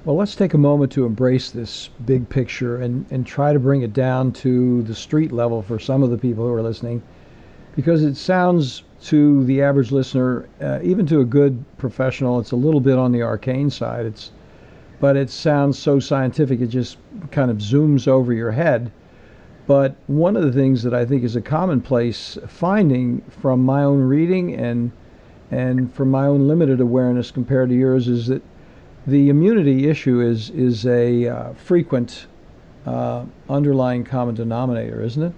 Well, 0.04 0.14
let's 0.14 0.36
take 0.36 0.54
a 0.54 0.58
moment 0.58 0.92
to 0.92 1.04
embrace 1.04 1.50
this 1.50 1.88
big 2.06 2.28
picture 2.28 2.76
and, 2.76 3.04
and 3.10 3.26
try 3.26 3.52
to 3.52 3.58
bring 3.58 3.82
it 3.82 3.92
down 3.92 4.30
to 4.34 4.84
the 4.84 4.94
street 4.94 5.32
level 5.32 5.62
for 5.62 5.80
some 5.80 6.04
of 6.04 6.10
the 6.10 6.16
people 6.16 6.46
who 6.46 6.52
are 6.52 6.62
listening, 6.62 7.02
because 7.74 8.04
it 8.04 8.16
sounds 8.16 8.84
to 9.06 9.44
the 9.46 9.62
average 9.62 9.90
listener, 9.90 10.48
uh, 10.60 10.78
even 10.84 11.04
to 11.06 11.18
a 11.18 11.24
good 11.24 11.64
professional, 11.76 12.38
it's 12.38 12.52
a 12.52 12.56
little 12.56 12.80
bit 12.80 12.98
on 12.98 13.10
the 13.10 13.22
arcane 13.22 13.68
side. 13.68 14.06
It's, 14.06 14.30
but 15.00 15.16
it 15.16 15.28
sounds 15.28 15.76
so 15.76 15.98
scientific, 15.98 16.60
it 16.60 16.68
just 16.68 16.98
kind 17.32 17.50
of 17.50 17.56
zooms 17.56 18.06
over 18.06 18.32
your 18.32 18.52
head. 18.52 18.92
But 19.68 19.96
one 20.06 20.34
of 20.34 20.42
the 20.44 20.52
things 20.52 20.82
that 20.84 20.94
I 20.94 21.04
think 21.04 21.24
is 21.24 21.36
a 21.36 21.42
commonplace 21.42 22.38
finding 22.48 23.20
from 23.28 23.62
my 23.62 23.84
own 23.84 24.00
reading 24.00 24.54
and 24.54 24.90
and 25.50 25.92
from 25.92 26.10
my 26.10 26.24
own 26.24 26.48
limited 26.48 26.80
awareness 26.80 27.30
compared 27.30 27.68
to 27.68 27.74
yours 27.74 28.08
is 28.08 28.28
that 28.28 28.42
the 29.06 29.28
immunity 29.28 29.86
issue 29.86 30.22
is 30.22 30.48
is 30.50 30.86
a 30.86 31.28
uh, 31.28 31.52
frequent 31.52 32.28
uh, 32.86 33.26
underlying 33.50 34.04
common 34.04 34.34
denominator, 34.34 35.02
isn't 35.02 35.22
it? 35.22 35.32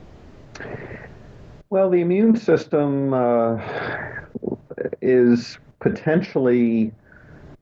Well, 1.70 1.90
the 1.90 2.00
immune 2.00 2.36
system 2.36 3.12
uh, 3.12 3.60
is 5.02 5.58
potentially 5.80 6.92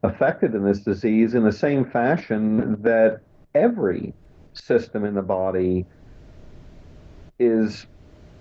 affected 0.03 0.55
in 0.55 0.67
this 0.67 0.81
disease 0.81 1.33
in 1.33 1.45
the 1.45 1.53
same 1.53 1.87
fashion 1.87 2.77
that 2.83 3.21
every 3.55 4.13
system 4.53 5.07
in 5.07 5.15
the 5.15 5.23
body 5.23 5.87
is 7.39 7.87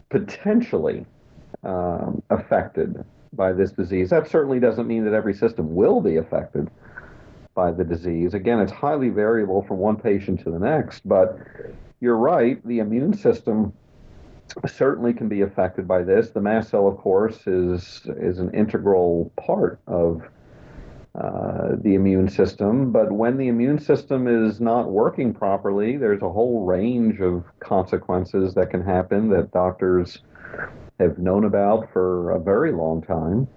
potentially 0.09 1.05
um, 1.63 2.21
affected 2.29 3.03
by 3.33 3.51
this 3.51 3.71
disease. 3.71 4.09
That 4.09 4.27
certainly 4.29 4.59
doesn't 4.59 4.87
mean 4.87 5.03
that 5.05 5.13
every 5.13 5.33
system 5.33 5.75
will 5.75 6.01
be 6.01 6.17
affected 6.17 6.69
by 7.53 7.71
the 7.71 7.83
disease. 7.83 8.33
Again, 8.33 8.59
it's 8.59 8.71
highly 8.71 9.09
variable 9.09 9.63
from 9.63 9.77
one 9.77 9.95
patient 9.97 10.39
to 10.43 10.51
the 10.51 10.59
next, 10.59 11.07
but 11.07 11.39
you're 11.99 12.17
right, 12.17 12.65
the 12.67 12.79
immune 12.79 13.13
system 13.13 13.73
certainly 14.65 15.13
can 15.13 15.27
be 15.27 15.41
affected 15.41 15.87
by 15.87 16.03
this. 16.03 16.29
The 16.29 16.41
mast 16.41 16.69
cell, 16.69 16.87
of 16.87 16.97
course, 16.97 17.45
is 17.47 18.01
is 18.17 18.39
an 18.39 18.53
integral 18.53 19.31
part 19.35 19.79
of 19.87 20.21
the 21.75 21.95
immune 21.95 22.29
system. 22.29 22.91
But 22.91 23.11
when 23.11 23.37
the 23.37 23.47
immune 23.47 23.79
system 23.79 24.27
is 24.27 24.59
not 24.59 24.91
working 24.91 25.33
properly, 25.33 25.97
there's 25.97 26.21
a 26.21 26.29
whole 26.29 26.65
range 26.65 27.19
of 27.19 27.43
consequences 27.59 28.53
that 28.53 28.69
can 28.69 28.83
happen 28.83 29.29
that 29.29 29.51
doctors 29.51 30.19
have 30.99 31.17
known 31.17 31.43
about 31.45 31.91
for 31.91 32.31
a 32.31 32.39
very 32.39 32.71
long 32.71 33.01
time. 33.01 33.47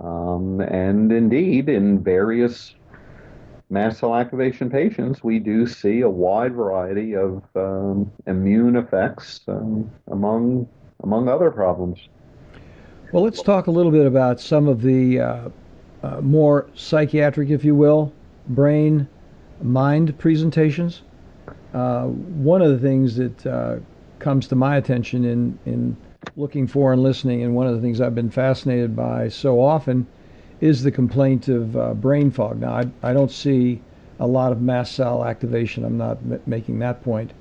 Um, 0.00 0.60
and 0.60 1.10
indeed, 1.10 1.68
in 1.68 2.02
various 2.02 2.74
mast 3.70 4.00
cell 4.00 4.14
activation 4.14 4.68
patients, 4.68 5.22
we 5.22 5.38
do 5.38 5.66
see 5.66 6.00
a 6.00 6.08
wide 6.08 6.54
variety 6.54 7.14
of 7.14 7.42
um, 7.54 8.10
immune 8.26 8.76
effects 8.76 9.40
um, 9.48 9.90
among 10.08 10.68
among 11.02 11.28
other 11.28 11.50
problems. 11.50 11.98
Well, 13.12 13.22
let's 13.22 13.42
talk 13.42 13.66
a 13.66 13.70
little 13.70 13.90
bit 13.90 14.06
about 14.06 14.38
some 14.40 14.68
of 14.68 14.82
the 14.82 15.20
uh, 15.20 15.48
uh, 16.02 16.20
more 16.20 16.68
psychiatric, 16.74 17.50
if 17.50 17.64
you 17.64 17.74
will, 17.74 18.12
brain 18.48 19.06
mind 19.62 20.18
presentations. 20.18 21.02
Uh, 21.74 22.04
one 22.04 22.62
of 22.62 22.70
the 22.70 22.78
things 22.78 23.16
that 23.16 23.46
uh, 23.46 23.76
comes 24.18 24.48
to 24.48 24.56
my 24.56 24.76
attention 24.76 25.24
in 25.24 25.58
in 25.66 25.96
looking 26.36 26.66
for 26.66 26.92
and 26.92 27.02
listening, 27.02 27.42
and 27.42 27.54
one 27.54 27.66
of 27.66 27.74
the 27.74 27.80
things 27.80 28.00
I've 28.00 28.14
been 28.14 28.30
fascinated 28.30 28.94
by 28.94 29.28
so 29.28 29.60
often 29.60 30.06
is 30.60 30.82
the 30.82 30.90
complaint 30.90 31.48
of 31.48 31.76
uh, 31.76 31.94
brain 31.94 32.30
fog. 32.30 32.60
Now, 32.60 32.74
I, 32.74 32.88
I 33.02 33.12
don't 33.12 33.30
see 33.30 33.80
a 34.18 34.26
lot 34.26 34.52
of 34.52 34.60
mast 34.60 34.94
cell 34.94 35.24
activation. 35.24 35.84
I'm 35.84 35.96
not 35.96 36.18
m- 36.18 36.40
making 36.46 36.78
that 36.80 37.02
point. 37.02 37.32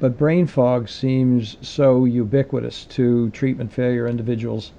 But 0.00 0.18
brain 0.18 0.46
fog 0.46 0.88
seems 0.88 1.56
so 1.60 2.04
ubiquitous 2.04 2.84
to 2.86 3.30
treatment 3.30 3.72
failure 3.72 4.06
individuals 4.06 4.72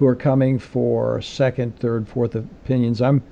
who 0.00 0.06
are 0.06 0.16
coming 0.16 0.58
for 0.58 1.20
second, 1.20 1.78
third, 1.78 2.08
fourth 2.08 2.34
opinions. 2.34 3.02
I'm 3.02 3.22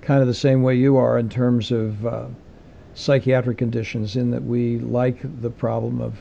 kind 0.00 0.22
of 0.22 0.26
the 0.26 0.32
same 0.32 0.62
way 0.62 0.74
you 0.74 0.96
are 0.96 1.18
in 1.18 1.28
terms 1.28 1.70
of 1.70 2.06
uh, 2.06 2.26
psychiatric 2.94 3.58
conditions, 3.58 4.16
in 4.16 4.30
that 4.30 4.42
we 4.42 4.78
like 4.78 5.18
the 5.42 5.50
problem 5.50 6.00
of 6.00 6.18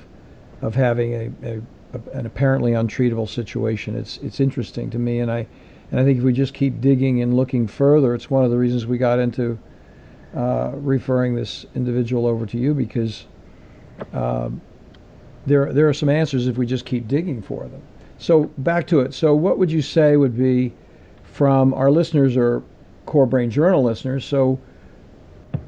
of 0.61 0.75
having 0.75 1.13
a, 1.13 1.31
a, 1.47 1.61
a, 1.93 2.17
an 2.17 2.25
apparently 2.25 2.73
untreatable 2.73 3.29
situation. 3.29 3.95
It's 3.95 4.17
it's 4.17 4.41
interesting 4.41 4.89
to 4.89 4.99
me, 4.99 5.19
and 5.19 5.31
I 5.31 5.47
and 5.89 6.01
I 6.01 6.03
think 6.03 6.17
if 6.17 6.25
we 6.25 6.33
just 6.33 6.53
keep 6.53 6.81
digging 6.81 7.21
and 7.21 7.33
looking 7.33 7.65
further, 7.65 8.13
it's 8.13 8.29
one 8.29 8.43
of 8.43 8.51
the 8.51 8.57
reasons 8.57 8.85
we 8.85 8.97
got 8.97 9.19
into 9.19 9.57
uh, 10.35 10.71
referring 10.73 11.33
this 11.33 11.65
individual 11.75 12.27
over 12.27 12.45
to 12.45 12.57
you 12.57 12.73
because 12.73 13.25
uh, 14.11 14.49
there 15.45 15.71
there 15.71 15.87
are 15.87 15.93
some 15.93 16.09
answers 16.09 16.47
if 16.47 16.57
we 16.57 16.65
just 16.65 16.85
keep 16.85 17.07
digging 17.07 17.41
for 17.41 17.69
them. 17.69 17.81
So 18.23 18.43
back 18.59 18.87
to 18.87 19.01
it. 19.01 19.13
So 19.13 19.35
what 19.35 19.57
would 19.57 19.69
you 19.69 19.81
say 19.81 20.15
would 20.15 20.37
be 20.37 20.71
from 21.25 21.73
our 21.73 21.91
listeners 21.91 22.37
or 22.37 22.63
Core 23.05 23.25
Brain 23.25 23.49
Journal 23.49 23.83
listeners? 23.83 24.23
So 24.23 24.61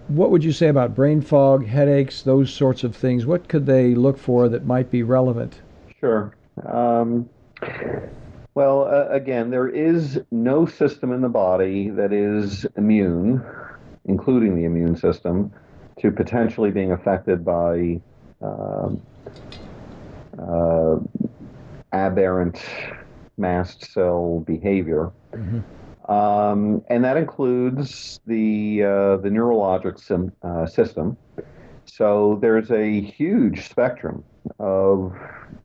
what 0.08 0.32
would 0.32 0.42
you 0.42 0.54
say 0.54 0.70
about 0.70 0.96
brain 0.96 1.20
fog, 1.20 1.66
headaches, 1.66 2.22
those 2.22 2.54
sorts 2.54 2.86
of 2.86 2.96
things? 2.96 3.26
What 3.26 3.50
could 3.50 3.66
they 3.66 3.94
look 3.94 4.18
for 4.18 4.48
that 4.48 4.66
might 4.66 4.90
be 4.90 5.04
relevant? 5.04 5.60
Sure. 6.00 6.34
Um, 6.66 7.30
well, 8.54 8.86
uh, 8.86 9.10
again, 9.10 9.50
there 9.50 9.68
is 9.68 10.22
no 10.32 10.66
system 10.66 11.12
in 11.12 11.20
the 11.20 11.28
body 11.28 11.90
that 11.90 12.14
is 12.14 12.66
immune, 12.78 13.44
including 14.06 14.56
the 14.56 14.64
immune 14.64 14.96
system, 14.96 15.52
to 16.00 16.10
potentially 16.10 16.72
being 16.72 16.94
affected 16.94 17.44
by 17.44 18.00
um, 18.42 19.02
uh, 20.40 20.96
aberrant 21.96 22.60
mast 23.38 23.92
cell 23.92 24.44
behavior. 24.46 25.12
Mm-hmm. 25.34 26.12
Um, 26.12 26.84
and 26.90 27.04
that 27.04 27.18
includes 27.18 28.20
the 28.28 28.84
uh, 28.84 29.18
the 29.18 29.30
neurologic 29.30 30.00
sim, 30.00 30.32
uh, 30.44 30.68
system. 30.68 31.18
So 31.86 32.38
there's 32.42 32.72
a 32.72 33.02
huge 33.02 33.68
spectrum 33.68 34.24
of 34.60 35.16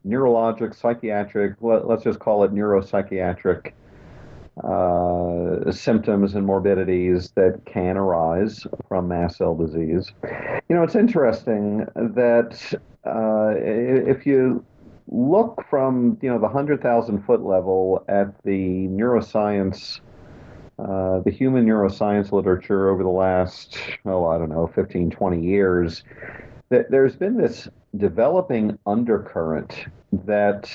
neurologic, 0.06 0.74
psychiatric, 0.74 1.56
let, 1.60 1.82
us 1.84 2.02
just 2.02 2.18
call 2.18 2.44
it 2.44 2.52
neuropsychiatric 2.54 3.72
uh, 4.64 5.72
symptoms 5.72 6.34
and 6.34 6.46
morbidities 6.46 7.30
that 7.32 7.60
can 7.66 7.96
arise 7.96 8.66
from 8.88 9.08
mast 9.08 9.38
cell 9.38 9.54
disease. 9.54 10.12
You 10.68 10.76
know, 10.76 10.82
it's 10.82 10.94
interesting 10.94 11.86
that 11.94 12.80
uh, 13.06 13.54
if 13.56 14.26
you 14.26 14.64
look 15.10 15.64
from 15.68 16.16
you 16.22 16.30
know 16.30 16.38
the 16.38 16.48
hundred 16.48 16.82
thousand 16.82 17.22
foot 17.24 17.42
level 17.42 18.04
at 18.08 18.42
the 18.44 18.86
neuroscience. 18.88 20.00
Uh, 20.78 21.20
the 21.20 21.30
human 21.30 21.66
neuroscience 21.66 22.32
literature 22.32 22.88
over 22.88 23.02
the 23.02 23.08
last, 23.10 23.76
oh, 24.06 24.24
I 24.24 24.38
don't 24.38 24.48
know, 24.48 24.66
15, 24.74 25.10
20 25.10 25.42
years, 25.42 26.04
that 26.70 26.90
there's 26.90 27.14
been 27.16 27.36
this 27.36 27.68
developing 27.98 28.78
undercurrent 28.86 29.74
that 30.24 30.70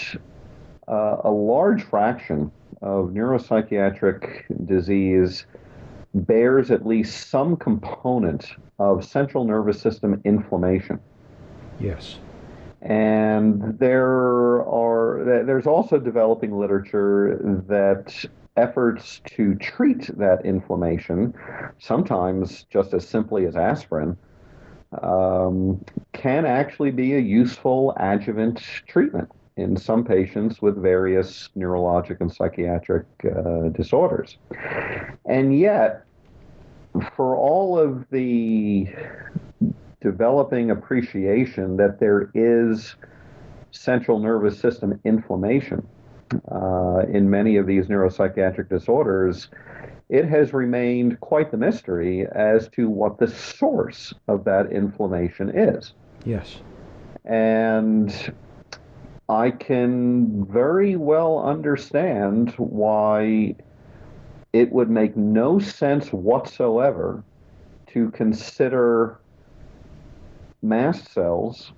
uh, 0.87 1.17
a 1.23 1.31
large 1.31 1.81
fraction 1.81 2.51
of 2.83 3.09
neuropsychiatric 3.09 4.67
disease 4.67 5.47
bears 6.13 6.69
at 6.69 6.85
least 6.85 7.29
some 7.29 7.57
component 7.57 8.51
of 8.77 9.03
central 9.03 9.43
nervous 9.43 9.81
system 9.81 10.21
inflammation. 10.23 10.99
Yes. 11.79 12.19
And 12.81 13.79
there 13.79 14.05
are 14.05 15.43
there's 15.45 15.67
also 15.67 15.97
developing 15.97 16.57
literature 16.57 17.39
that 17.67 18.25
efforts 18.57 19.21
to 19.25 19.55
treat 19.55 20.07
that 20.17 20.45
inflammation, 20.45 21.33
sometimes 21.79 22.65
just 22.69 22.93
as 22.93 23.07
simply 23.07 23.45
as 23.45 23.55
aspirin, 23.55 24.17
um, 25.01 25.83
can 26.13 26.45
actually 26.45 26.91
be 26.91 27.15
a 27.15 27.19
useful 27.19 27.93
adjuvant 27.97 28.59
treatment 28.87 29.29
in 29.57 29.77
some 29.77 30.03
patients 30.03 30.61
with 30.61 30.81
various 30.81 31.49
neurologic 31.57 32.19
and 32.21 32.31
psychiatric 32.31 33.05
uh, 33.25 33.69
disorders. 33.69 34.37
And 35.25 35.57
yet, 35.57 36.05
for 37.15 37.35
all 37.35 37.79
of 37.79 38.05
the 38.09 38.87
developing 40.05 40.69
appreciation 40.69 41.77
that 41.77 41.99
there 41.99 42.29
is 42.35 42.95
central 43.71 44.19
nervous 44.19 44.59
system 44.59 44.99
inflammation 45.03 45.85
uh, 46.51 46.99
in 47.09 47.27
many 47.27 47.57
of 47.57 47.65
these 47.65 47.87
neuropsychiatric 47.87 48.69
disorders, 48.69 49.47
it 50.09 50.25
has 50.25 50.53
remained 50.53 51.19
quite 51.21 51.49
the 51.49 51.57
mystery 51.57 52.27
as 52.35 52.69
to 52.69 52.87
what 52.87 53.17
the 53.17 53.27
source 53.27 54.13
of 54.27 54.43
that 54.43 54.71
inflammation 54.71 55.49
is. 55.49 55.93
Yes. 56.23 56.57
And 57.25 58.13
I 59.27 59.49
can 59.49 60.45
very 60.45 60.97
well 60.97 61.39
understand 61.39 62.51
why 62.57 63.55
it 64.53 64.71
would 64.71 64.91
make 64.91 65.17
no 65.17 65.57
sense 65.57 66.13
whatsoever 66.13 67.23
to 67.87 68.11
consider 68.11 69.19
mast 70.67 71.11
cells 71.13 71.71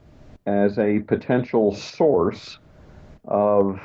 as 0.45 0.79
a 0.79 0.99
potential 0.99 1.75
source 1.75 2.59
of 3.25 3.79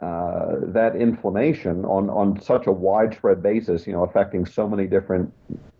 uh, 0.00 0.56
that 0.62 0.96
inflammation 0.96 1.84
on, 1.84 2.08
on 2.08 2.40
such 2.40 2.66
a 2.66 2.72
widespread 2.72 3.42
basis, 3.42 3.86
you 3.86 3.92
know, 3.92 4.02
affecting 4.02 4.46
so 4.46 4.66
many 4.66 4.86
different 4.86 5.30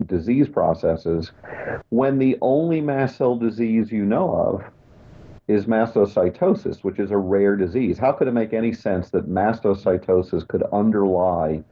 disease 0.06 0.46
processes, 0.48 1.32
when 1.88 2.18
the 2.18 2.36
only 2.42 2.82
mast 2.82 3.16
cell 3.16 3.36
disease 3.36 3.90
you 3.90 4.04
know 4.04 4.30
of 4.34 4.62
is 5.48 5.64
mastocytosis, 5.64 6.84
which 6.84 6.98
is 6.98 7.10
a 7.10 7.16
rare 7.16 7.56
disease. 7.56 7.98
How 7.98 8.12
could 8.12 8.28
it 8.28 8.32
make 8.32 8.52
any 8.52 8.72
sense 8.72 9.10
that 9.10 9.28
mastocytosis 9.28 10.46
could 10.46 10.64
underlie 10.72 11.64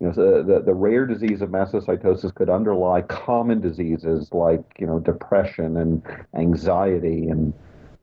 you 0.00 0.06
know, 0.08 0.42
the, 0.42 0.60
the, 0.60 0.74
rare 0.74 1.06
disease 1.06 1.40
of 1.40 1.48
mastocytosis 1.48 2.34
could 2.34 2.50
underlie 2.50 3.00
common 3.02 3.60
diseases 3.60 4.28
like, 4.32 4.62
you 4.78 4.86
know, 4.86 4.98
depression 4.98 5.78
and 5.78 6.02
anxiety 6.34 7.28
and, 7.28 7.54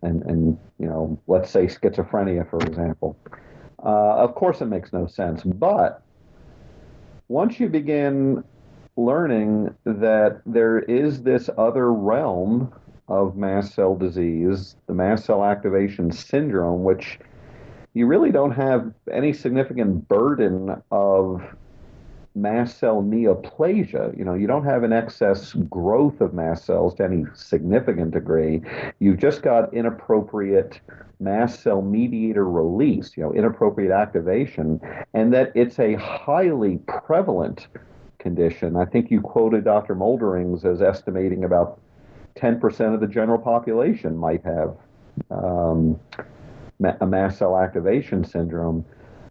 and, 0.02 0.24
and 0.24 0.58
you 0.80 0.88
know, 0.88 1.20
let's 1.28 1.52
say 1.52 1.66
schizophrenia, 1.68 2.50
for 2.50 2.60
example. 2.60 3.16
Uh, 3.84 4.16
of 4.16 4.34
course, 4.34 4.62
it 4.62 4.66
makes 4.66 4.92
no 4.92 5.06
sense. 5.06 5.44
But 5.44 6.02
once 7.28 7.60
you 7.60 7.70
begin 7.70 8.44
learning 8.96 9.76
that 9.86 10.42
there 10.46 10.80
is 10.80 11.22
this 11.22 11.50
other 11.58 11.92
realm 11.94 12.74
of 13.08 13.36
mast 13.36 13.76
cell 13.76 13.96
disease, 13.96 14.76
the 14.88 14.94
mast 14.94 15.26
cell 15.26 15.44
activation 15.44 16.12
syndrome, 16.12 16.84
which 16.84 17.20
you 17.94 18.08
really 18.08 18.32
don't 18.32 18.52
have 18.52 18.92
any 19.12 19.34
significant 19.34 20.08
burden 20.08 20.82
of 20.92 21.44
mast 22.36 22.80
cell 22.80 23.02
neoplasia. 23.02 24.18
You 24.18 24.26
know, 24.26 24.34
you 24.34 24.48
don't 24.48 24.66
have 24.66 24.84
an 24.84 24.92
excess 24.92 25.54
growth 25.54 26.20
of 26.22 26.34
mast 26.34 26.66
cells 26.66 26.96
to 26.96 27.04
any 27.04 27.26
significant 27.34 28.12
degree. 28.12 28.62
You've 29.00 29.20
just 29.20 29.42
got 29.42 29.74
inappropriate 29.74 30.80
mast 31.20 31.62
cell 31.62 31.82
mediator 31.82 32.50
release, 32.50 33.16
you 33.16 33.24
know, 33.24 33.34
inappropriate 33.34 33.92
activation, 33.92 34.80
and 35.14 35.34
that 35.34 35.52
it's 35.56 35.80
a 35.80 35.94
highly 35.96 36.80
prevalent 36.88 37.68
condition. 38.20 38.76
I 38.76 38.86
think 38.86 39.12
you 39.12 39.22
quoted 39.22 39.66
Dr. 39.66 39.96
Molderings 39.96 40.66
as 40.66 40.82
estimating 40.82 41.44
about 41.44 41.80
10% 42.36 42.94
of 42.94 43.00
the 43.00 43.08
general 43.08 43.38
population 43.38 44.18
might 44.18 44.44
have 44.44 44.76
um, 45.30 46.00
a 47.00 47.06
mast 47.06 47.38
cell 47.38 47.58
activation 47.58 48.24
syndrome. 48.24 48.84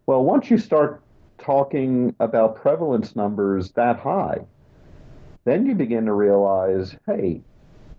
Well, 0.07 0.25
once 0.25 0.51
you 0.51 0.59
start 0.59 1.03
talking 1.43 2.15
about 2.21 2.57
prevalence 2.57 3.17
numbers 3.17 3.73
that 3.73 3.99
high, 3.99 4.39
then 5.45 5.67
you 5.67 5.75
begin 5.75 6.07
to 6.07 6.13
realize 6.13 6.97
hey, 7.07 7.41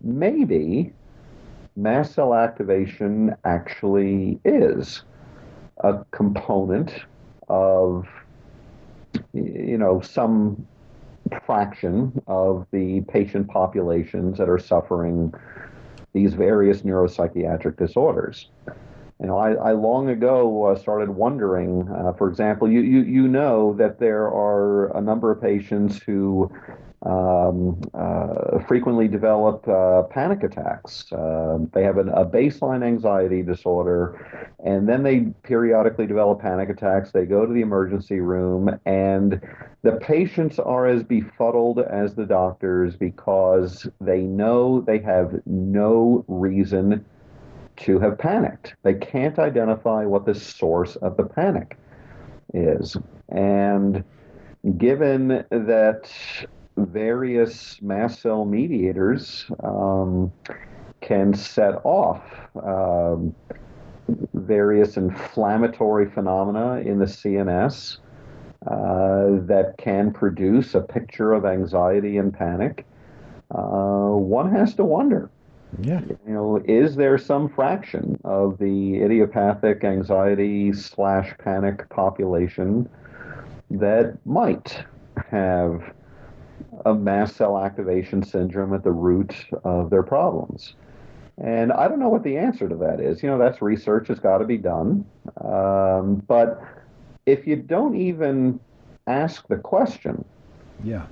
maybe 0.01 0.93
mast 1.75 2.13
cell 2.13 2.33
activation 2.33 3.35
actually 3.45 4.39
is 4.45 5.03
a 5.77 6.03
component 6.11 6.93
of 7.49 8.07
you 9.33 9.77
know 9.77 9.99
some 10.01 10.65
fraction 11.45 12.21
of 12.27 12.65
the 12.71 13.01
patient 13.01 13.47
populations 13.47 14.37
that 14.37 14.49
are 14.49 14.59
suffering 14.59 15.33
these 16.13 16.33
various 16.33 16.81
neuropsychiatric 16.81 17.75
disorders 17.77 18.49
you 19.19 19.27
know, 19.27 19.37
I, 19.37 19.53
I 19.53 19.71
long 19.73 20.09
ago 20.09 20.65
uh, 20.65 20.75
started 20.75 21.09
wondering, 21.09 21.87
uh, 21.89 22.13
for 22.13 22.29
example, 22.29 22.69
you, 22.69 22.81
you, 22.81 23.01
you 23.03 23.27
know 23.27 23.73
that 23.75 23.99
there 23.99 24.23
are 24.23 24.95
a 24.97 25.01
number 25.01 25.31
of 25.31 25.41
patients 25.41 26.01
who 26.01 26.51
um, 27.05 27.81
uh, 27.93 28.59
frequently 28.67 29.07
develop 29.07 29.67
uh, 29.67 30.03
panic 30.03 30.43
attacks. 30.43 31.11
Uh, 31.11 31.57
they 31.73 31.83
have 31.83 31.97
an, 31.97 32.09
a 32.09 32.25
baseline 32.25 32.83
anxiety 32.83 33.43
disorder, 33.43 34.55
and 34.63 34.87
then 34.87 35.03
they 35.03 35.27
periodically 35.43 36.07
develop 36.07 36.41
panic 36.41 36.69
attacks. 36.69 37.11
They 37.11 37.25
go 37.25 37.45
to 37.45 37.53
the 37.53 37.61
emergency 37.61 38.19
room, 38.19 38.79
and 38.85 39.41
the 39.83 39.93
patients 39.93 40.59
are 40.59 40.87
as 40.87 41.03
befuddled 41.03 41.79
as 41.79 42.15
the 42.15 42.25
doctors 42.25 42.95
because 42.95 43.87
they 43.99 44.21
know 44.21 44.81
they 44.81 44.99
have 44.99 45.41
no 45.45 46.23
reason 46.27 47.05
to 47.77 47.99
have 47.99 48.17
panicked. 48.17 48.75
They 48.83 48.93
can't 48.93 49.39
identify 49.39 50.05
what 50.05 50.25
the 50.25 50.35
source 50.35 50.95
of 50.97 51.17
the 51.17 51.23
panic 51.23 51.77
is. 52.53 52.97
And 53.29 54.03
given 54.77 55.45
that 55.49 56.09
various 56.77 57.81
mast 57.81 58.21
cell 58.21 58.45
mediators 58.45 59.45
um, 59.63 60.31
can 61.01 61.33
set 61.33 61.75
off 61.83 62.23
um, 62.63 63.35
various 64.33 64.97
inflammatory 64.97 66.09
phenomena 66.09 66.77
in 66.81 66.99
the 66.99 67.05
CNS 67.05 67.97
uh, 68.67 69.45
that 69.45 69.75
can 69.77 70.11
produce 70.11 70.75
a 70.75 70.81
picture 70.81 71.33
of 71.33 71.45
anxiety 71.45 72.17
and 72.17 72.33
panic, 72.33 72.85
uh, 73.51 74.11
one 74.15 74.51
has 74.51 74.73
to 74.75 74.83
wonder 74.83 75.29
yeah. 75.81 76.01
You 76.27 76.33
know, 76.33 76.61
is 76.65 76.95
there 76.95 77.17
some 77.17 77.49
fraction 77.49 78.19
of 78.23 78.57
the 78.57 79.01
idiopathic 79.01 79.83
anxiety 79.83 80.73
slash 80.73 81.33
panic 81.39 81.89
population 81.89 82.89
that 83.71 84.17
might 84.25 84.83
have 85.29 85.93
a 86.85 86.93
mast 86.93 87.35
cell 87.35 87.57
activation 87.57 88.23
syndrome 88.23 88.73
at 88.73 88.83
the 88.83 88.91
root 88.91 89.33
of 89.63 89.89
their 89.89 90.03
problems? 90.03 90.75
And 91.37 91.71
I 91.71 91.87
don't 91.87 91.99
know 91.99 92.09
what 92.09 92.23
the 92.23 92.37
answer 92.37 92.69
to 92.69 92.75
that 92.75 92.99
is. 92.99 93.23
You 93.23 93.29
know, 93.29 93.39
that's 93.39 93.61
research 93.61 94.07
has 94.09 94.19
got 94.19 94.37
to 94.37 94.45
be 94.45 94.57
done. 94.57 95.05
Um, 95.43 96.17
but 96.27 96.61
if 97.25 97.47
you 97.47 97.55
don't 97.55 97.95
even 97.95 98.59
ask 99.07 99.47
the 99.47 99.57
question, 99.57 100.23
yeah, 100.83 101.07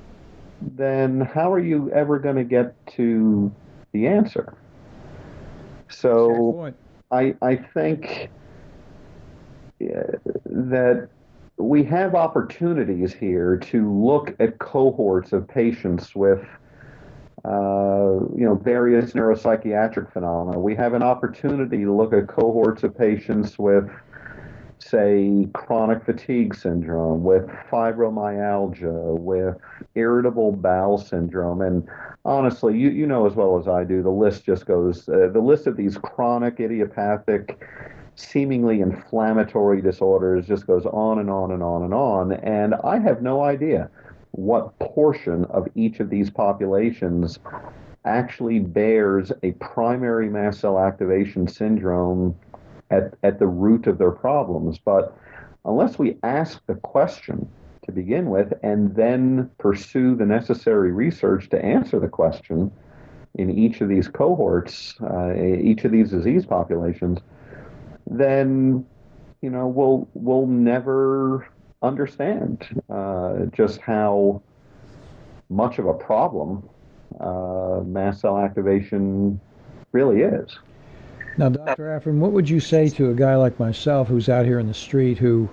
then 0.61 1.21
how 1.21 1.51
are 1.51 1.59
you 1.59 1.89
ever 1.91 2.19
going 2.19 2.35
to 2.35 2.43
get 2.43 2.75
to 2.85 3.51
the 3.91 4.07
answer. 4.07 4.53
So 5.89 6.73
I, 7.11 7.35
I 7.41 7.55
think 7.55 8.29
that 9.79 11.09
we 11.57 11.83
have 11.83 12.15
opportunities 12.15 13.13
here 13.13 13.57
to 13.57 13.91
look 13.91 14.35
at 14.39 14.59
cohorts 14.59 15.33
of 15.33 15.47
patients 15.47 16.15
with 16.15 16.43
uh, 17.43 18.19
you 18.35 18.45
know 18.45 18.55
various 18.55 19.13
neuropsychiatric 19.13 20.11
phenomena. 20.13 20.59
We 20.59 20.75
have 20.75 20.93
an 20.93 21.03
opportunity 21.03 21.83
to 21.83 21.93
look 21.93 22.13
at 22.13 22.27
cohorts 22.27 22.83
of 22.83 22.95
patients 22.97 23.57
with 23.57 23.89
say, 24.81 25.47
chronic 25.53 26.03
fatigue 26.03 26.55
syndrome, 26.55 27.23
with 27.23 27.47
fibromyalgia, 27.71 29.17
with 29.17 29.57
irritable 29.95 30.51
bowel 30.51 30.97
syndrome. 30.97 31.61
And 31.61 31.87
honestly, 32.25 32.77
you, 32.77 32.89
you 32.89 33.05
know 33.05 33.25
as 33.25 33.33
well 33.33 33.59
as 33.59 33.67
I 33.67 33.83
do, 33.83 34.01
the 34.01 34.09
list 34.09 34.45
just 34.45 34.65
goes, 34.65 35.07
uh, 35.07 35.29
the 35.31 35.39
list 35.39 35.67
of 35.67 35.77
these 35.77 35.97
chronic, 35.97 36.59
idiopathic, 36.59 37.61
seemingly 38.15 38.81
inflammatory 38.81 39.81
disorders 39.81 40.47
just 40.47 40.67
goes 40.67 40.85
on 40.85 41.19
and 41.19 41.29
on 41.29 41.51
and 41.51 41.63
on 41.63 41.83
and 41.83 41.93
on. 41.93 42.33
And 42.33 42.75
I 42.75 42.99
have 42.99 43.21
no 43.21 43.43
idea 43.43 43.89
what 44.31 44.77
portion 44.79 45.45
of 45.45 45.67
each 45.75 45.99
of 45.99 46.09
these 46.09 46.29
populations 46.29 47.39
actually 48.05 48.59
bears 48.59 49.31
a 49.43 49.51
primary 49.53 50.29
mast 50.29 50.61
cell 50.61 50.79
activation 50.79 51.47
syndrome 51.47 52.35
at, 52.91 53.13
at 53.23 53.39
the 53.39 53.47
root 53.47 53.87
of 53.87 53.97
their 53.97 54.11
problems. 54.11 54.77
But 54.77 55.17
unless 55.65 55.97
we 55.97 56.17
ask 56.23 56.61
the 56.67 56.75
question 56.75 57.49
to 57.85 57.91
begin 57.91 58.29
with 58.29 58.53
and 58.61 58.95
then 58.95 59.49
pursue 59.57 60.15
the 60.15 60.25
necessary 60.25 60.91
research 60.91 61.49
to 61.49 61.63
answer 61.63 61.99
the 61.99 62.07
question 62.07 62.71
in 63.35 63.49
each 63.49 63.81
of 63.81 63.89
these 63.89 64.07
cohorts, 64.07 64.95
uh, 65.01 65.33
each 65.35 65.85
of 65.85 65.91
these 65.91 66.09
disease 66.09 66.45
populations, 66.45 67.19
then 68.05 68.85
you 69.41 69.49
know 69.49 69.67
we'll 69.67 70.07
we'll 70.13 70.47
never 70.47 71.47
understand 71.81 72.81
uh, 72.89 73.45
just 73.53 73.79
how 73.79 74.41
much 75.49 75.79
of 75.79 75.87
a 75.87 75.93
problem 75.93 76.67
uh, 77.19 77.81
mast 77.85 78.21
cell 78.21 78.37
activation 78.37 79.39
really 79.91 80.21
is. 80.21 80.59
Now, 81.37 81.49
Dr. 81.49 81.85
Afrin, 81.85 82.17
what 82.19 82.33
would 82.33 82.49
you 82.49 82.59
say 82.59 82.89
to 82.89 83.09
a 83.09 83.13
guy 83.13 83.35
like 83.35 83.57
myself 83.57 84.09
who's 84.09 84.27
out 84.27 84.45
here 84.45 84.59
in 84.59 84.67
the 84.67 84.73
street 84.73 85.17
who 85.17 85.49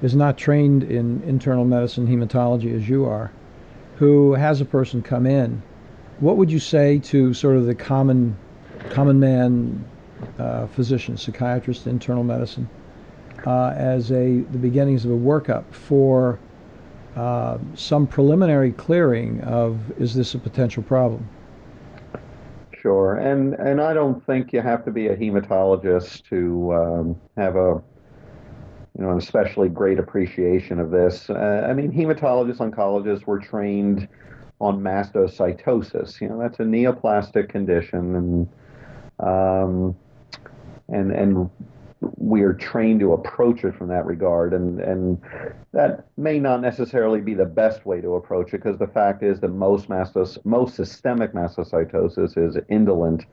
is 0.00 0.14
not 0.14 0.38
trained 0.38 0.84
in 0.84 1.22
internal 1.24 1.64
medicine 1.64 2.06
hematology 2.06 2.74
as 2.74 2.88
you 2.88 3.06
are, 3.06 3.32
who 3.96 4.34
has 4.34 4.60
a 4.60 4.64
person 4.64 5.02
come 5.02 5.26
in? 5.26 5.62
What 6.20 6.36
would 6.36 6.50
you 6.50 6.60
say 6.60 7.00
to 7.00 7.34
sort 7.34 7.56
of 7.56 7.66
the 7.66 7.74
common 7.74 8.36
common 8.90 9.18
man 9.18 9.84
uh, 10.38 10.66
physician, 10.68 11.16
psychiatrist, 11.16 11.86
internal 11.86 12.22
medicine, 12.22 12.68
uh, 13.46 13.74
as 13.76 14.12
a 14.12 14.40
the 14.40 14.58
beginnings 14.58 15.04
of 15.04 15.10
a 15.10 15.14
workup 15.14 15.64
for 15.72 16.38
uh, 17.16 17.58
some 17.74 18.06
preliminary 18.06 18.72
clearing 18.72 19.40
of 19.40 19.78
is 20.00 20.14
this 20.14 20.34
a 20.34 20.38
potential 20.38 20.84
problem? 20.84 21.28
Sure, 22.86 23.16
and 23.16 23.54
and 23.54 23.80
I 23.80 23.94
don't 23.94 24.24
think 24.24 24.52
you 24.52 24.60
have 24.60 24.84
to 24.84 24.92
be 24.92 25.08
a 25.08 25.16
hematologist 25.16 26.22
to 26.28 26.72
um, 26.72 27.20
have 27.36 27.56
a 27.56 27.82
you 28.96 29.02
know 29.02 29.10
an 29.10 29.18
especially 29.18 29.68
great 29.68 29.98
appreciation 29.98 30.78
of 30.78 30.92
this. 30.92 31.28
Uh, 31.28 31.66
I 31.68 31.72
mean, 31.72 31.90
hematologists, 31.90 32.58
oncologists 32.58 33.26
were 33.26 33.40
trained 33.40 34.06
on 34.60 34.80
mastocytosis. 34.80 36.20
You 36.20 36.28
know, 36.28 36.38
that's 36.38 36.60
a 36.60 36.62
neoplastic 36.62 37.48
condition, 37.48 38.14
and 38.14 38.48
um, 39.18 39.96
and 40.88 41.10
and 41.10 41.50
we 42.00 42.42
are 42.42 42.52
trained 42.52 43.00
to 43.00 43.12
approach 43.12 43.64
it 43.64 43.74
from 43.74 43.88
that 43.88 44.04
regard, 44.04 44.52
and 44.52 44.80
and 44.80 45.20
that 45.72 46.06
may 46.16 46.38
not 46.38 46.60
necessarily 46.60 47.20
be 47.20 47.34
the 47.34 47.46
best 47.46 47.86
way 47.86 48.00
to 48.00 48.14
approach 48.16 48.48
it 48.48 48.62
because 48.62 48.78
the 48.78 48.86
fact 48.86 49.22
is 49.22 49.40
that 49.40 49.48
most 49.48 49.88
mastos, 49.88 50.38
most 50.44 50.74
systemic 50.74 51.32
mastocytosis 51.32 52.36
is 52.36 52.56
indolent 52.68 53.24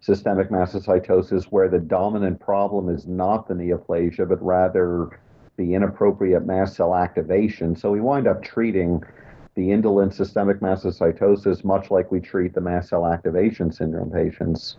systemic 0.00 0.50
mastocytosis 0.50 1.44
where 1.44 1.68
the 1.68 1.78
dominant 1.78 2.40
problem 2.40 2.88
is 2.88 3.06
not 3.06 3.46
the 3.46 3.54
neoplasia 3.54 4.28
but 4.28 4.44
rather 4.44 5.20
the 5.56 5.74
inappropriate 5.74 6.44
mast 6.44 6.74
cell 6.74 6.94
activation. 6.94 7.76
So 7.76 7.92
we 7.92 8.00
wind 8.00 8.26
up 8.26 8.42
treating 8.42 9.02
the 9.54 9.70
indolent 9.70 10.14
systemic 10.14 10.60
mastocytosis, 10.60 11.62
much 11.62 11.90
like 11.90 12.10
we 12.10 12.20
treat 12.20 12.54
the 12.54 12.60
mast 12.60 12.88
cell 12.88 13.06
activation 13.06 13.70
syndrome 13.70 14.10
patients. 14.10 14.76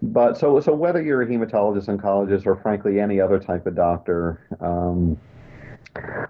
But 0.00 0.38
so, 0.38 0.60
so 0.60 0.72
whether 0.74 1.02
you're 1.02 1.22
a 1.22 1.26
hematologist, 1.26 1.86
oncologist, 1.86 2.46
or 2.46 2.56
frankly 2.56 3.00
any 3.00 3.20
other 3.20 3.38
type 3.38 3.66
of 3.66 3.74
doctor, 3.74 4.40
um, 4.60 5.18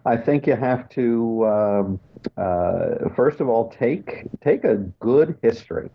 I 0.04 0.16
think 0.16 0.46
you 0.46 0.56
have 0.56 0.88
to 0.90 1.46
um, 1.46 2.00
uh, 2.36 3.08
first 3.14 3.40
of 3.40 3.48
all 3.48 3.70
take 3.70 4.26
take 4.40 4.64
a 4.64 4.76
good 5.00 5.38
history. 5.42 5.90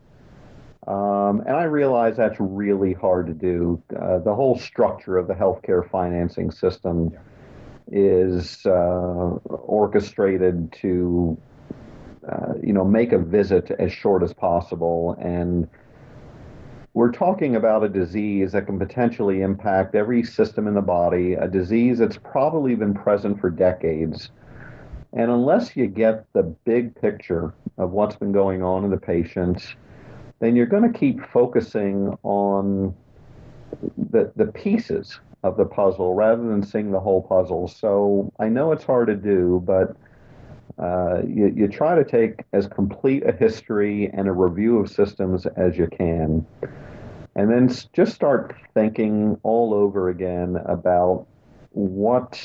Um, 0.88 1.42
and 1.48 1.56
I 1.56 1.64
realize 1.64 2.18
that's 2.18 2.40
really 2.40 2.94
hard 2.94 3.28
to 3.28 3.34
do. 3.34 3.82
Uh, 3.98 4.20
the 4.20 4.36
whole 4.36 4.58
structure 4.60 5.18
of 5.18 5.28
the 5.28 5.34
healthcare 5.34 5.90
financing 5.90 6.52
system 6.52 7.18
is 7.92 8.66
uh, 8.66 8.70
orchestrated 9.46 10.74
to 10.82 11.38
uh, 12.32 12.54
you 12.62 12.74
know, 12.74 12.86
make 12.86 13.12
a 13.12 13.18
visit 13.18 13.72
as 13.80 13.92
short 13.92 14.24
as 14.24 14.34
possible. 14.34 15.16
And 15.20 15.68
we're 16.94 17.12
talking 17.12 17.56
about 17.56 17.84
a 17.84 17.90
disease 17.90 18.52
that 18.52 18.66
can 18.66 18.78
potentially 18.78 19.42
impact 19.42 19.96
every 19.96 20.24
system 20.24 20.68
in 20.68 20.74
the 20.74 20.82
body, 20.82 21.34
a 21.34 21.48
disease 21.48 21.98
that's 21.98 22.18
probably 22.18 22.76
been 22.76 22.94
present 22.94 23.42
for 23.42 23.50
decades. 23.50 24.30
And 25.12 25.30
unless 25.30 25.76
you 25.76 25.88
get 25.88 26.26
the 26.34 26.44
big 26.44 27.00
picture 27.00 27.54
of 27.78 27.92
what's 27.92 28.16
been 28.16 28.32
going 28.32 28.64
on 28.64 28.84
in 28.84 28.92
the 28.92 28.98
patient, 28.98 29.76
then 30.40 30.56
you're 30.56 30.66
going 30.66 30.92
to 30.92 30.98
keep 30.98 31.26
focusing 31.30 32.18
on 32.24 32.96
the, 34.12 34.32
the 34.36 34.48
pieces 34.48 35.20
of 35.44 35.58
the 35.58 35.66
puzzle 35.66 36.14
rather 36.14 36.44
than 36.44 36.64
seeing 36.64 36.92
the 36.92 37.00
whole 37.00 37.22
puzzle. 37.22 37.68
So 37.68 38.32
I 38.40 38.50
know 38.50 38.72
it's 38.72 38.84
hard 38.84 39.08
to 39.08 39.16
do, 39.16 39.62
but 39.66 39.96
uh, 40.80 41.22
you, 41.28 41.54
you 41.56 41.68
try 41.68 41.96
to 41.96 42.04
take 42.04 42.44
as 42.54 42.68
complete 42.68 43.24
a 43.28 43.32
history 43.32 44.10
and 44.14 44.28
a 44.28 44.32
review 44.32 44.80
of 44.80 44.90
systems 44.90 45.46
as 45.56 45.78
you 45.78 45.88
can. 45.88 46.46
And 47.36 47.50
then 47.50 47.72
just 47.94 48.14
start 48.14 48.56
thinking 48.74 49.40
all 49.44 49.74
over 49.74 50.10
again 50.10 50.58
about 50.66 51.26
what 51.72 52.40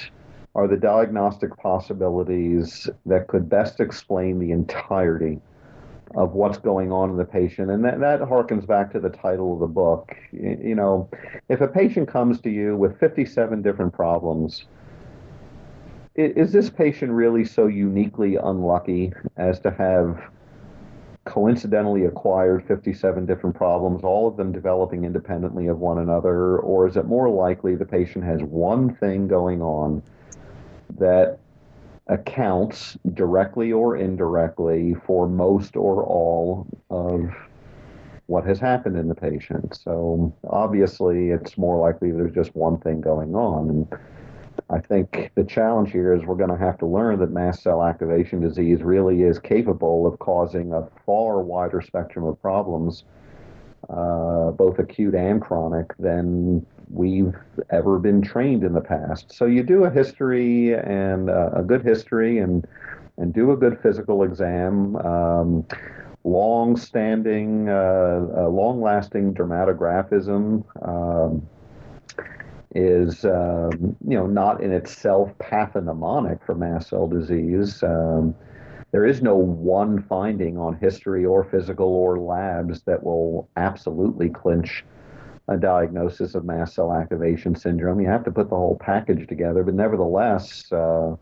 are 0.55 0.67
the 0.67 0.77
diagnostic 0.77 1.57
possibilities 1.57 2.89
that 3.07 3.29
could 3.29 3.49
best 3.49 3.81
explain 3.81 4.39
the 4.39 4.51
entirety 4.51 5.41
of 6.17 6.33
what's 6.33 6.59
going 6.59 6.91
on 6.91 7.11
in 7.11 7.17
the 7.17 7.25
patient. 7.25 7.71
And 7.71 7.85
that, 7.85 8.01
that 8.01 8.21
harkens 8.21 8.67
back 8.67 8.93
to 8.93 9.01
the 9.01 9.11
title 9.11 9.55
of 9.55 9.61
the 9.61 9.67
book. 9.67 10.17
You 10.33 10.75
know, 10.75 11.09
if 11.49 11.61
a 11.61 11.69
patient 11.69 12.09
comes 12.09 12.41
to 12.41 12.51
you 12.51 12.77
with 12.77 12.99
57 12.99 13.61
different 13.63 13.93
problems, 13.93 14.65
is 16.19 16.53
this 16.53 16.69
patient 16.69 17.13
really 17.13 17.45
so 17.45 17.69
uniquely 17.69 18.37
unlucky 18.37 19.13
as 19.37 19.61
to 19.61 19.71
have 19.71 20.21
coincidentally 21.25 22.07
acquired 22.07 22.67
57 22.67 23.25
different 23.25 23.55
problems, 23.55 24.03
all 24.03 24.27
of 24.27 24.37
them 24.37 24.51
developing 24.51 25.05
independently 25.05 25.69
of 25.69 25.79
one 25.79 25.99
another? 25.99 26.59
Or 26.59 26.89
is 26.89 26.97
it 26.97 27.05
more 27.07 27.29
likely 27.29 27.77
the 27.77 27.85
patient 27.85 28.25
has 28.25 28.43
one 28.43 28.95
thing 28.97 29.29
going 29.29 29.63
on 29.63 30.03
that 30.99 31.39
accounts 32.09 32.97
directly 33.15 33.71
or 33.71 33.97
indirectly 33.97 34.97
for 35.07 35.29
most 35.29 35.77
or 35.77 36.03
all 36.03 36.67
of 36.91 37.31
what 38.27 38.45
has 38.45 38.59
happened 38.59 38.97
in 38.99 39.07
the 39.09 39.15
patient? 39.15 39.77
So 39.77 40.35
obviously, 40.51 41.29
it's 41.29 41.57
more 41.57 41.79
likely 41.79 42.11
there's 42.11 42.35
just 42.35 42.57
one 42.57 42.79
thing 42.79 43.01
going 43.01 43.37
on. 43.37 43.69
And 43.69 44.01
I 44.71 44.81
think 44.81 45.31
the 45.35 45.45
challenge 45.45 45.93
here 45.93 46.13
is 46.13 46.25
we're 46.25 46.35
going 46.35 46.51
to 46.51 46.59
have 46.59 46.79
to 46.79 46.87
learn 46.87 47.19
that 47.21 47.31
mast 47.31 47.63
cell 47.63 47.83
activation 47.83 48.41
disease 48.41 48.83
really 48.83 49.23
is 49.23 49.39
capable 49.39 50.07
of 50.07 50.19
causing 50.19 50.73
a 50.75 50.87
far 51.07 51.41
wider 51.41 51.81
spectrum 51.81 52.27
of 52.27 52.41
problems, 52.43 53.05
uh, 53.89 54.51
both 54.51 54.79
acute 54.79 55.15
and 55.15 55.41
chronic, 55.41 55.97
than 55.99 56.67
we've 56.91 57.35
ever 57.71 57.99
been 57.99 58.21
trained 58.21 58.63
in 58.63 58.75
the 58.75 58.81
past. 58.81 59.33
So 59.33 59.47
you 59.47 59.63
do 59.63 59.85
a 59.85 59.91
history 59.91 60.75
and 60.75 61.31
uh, 61.31 61.51
a 61.55 61.63
good 61.63 61.83
history 61.83 62.39
and 62.39 62.67
and 63.17 63.35
do 63.35 63.51
a 63.53 63.57
good 63.57 63.81
physical 63.83 64.23
exam. 64.23 64.97
Um, 64.97 65.67
long-standing, 66.25 67.69
uh, 67.69 68.27
uh 68.37 68.49
long-lasting 68.49 69.35
dermatographism. 69.35 70.63
Um, 70.87 71.49
is 72.79 73.25
um, 73.25 73.97
you 74.07 74.17
know 74.17 74.27
not 74.27 74.63
in 74.63 74.73
itself 74.73 75.31
pathognomonic 75.39 76.45
for 76.47 76.55
mast 76.55 76.91
cell 76.91 77.09
disease. 77.09 77.83
Um, 77.83 78.35
there 78.93 79.05
is 79.05 79.21
no 79.21 79.35
one 79.35 80.03
finding 80.05 80.57
on 80.57 80.79
history 80.79 81.25
or 81.25 81.45
physical 81.45 81.89
or 81.89 82.19
labs 82.19 82.83
that 82.83 83.03
will 83.03 83.49
absolutely 83.57 84.31
clinch 84.31 84.85
a 85.49 85.57
diagnosis 85.57 86.35
of 86.35 86.45
mast 86.45 86.75
cell 86.75 86.93
activation 86.93 87.55
syndrome. 87.55 88.01
You 88.01 88.09
have 88.09 88.25
to 88.25 88.31
put 88.31 88.49
the 88.49 88.57
whole 88.57 88.79
package 88.81 89.27
together, 89.27 89.63
but 89.65 89.75
nevertheless, 89.75 90.71
uh, 90.73 91.17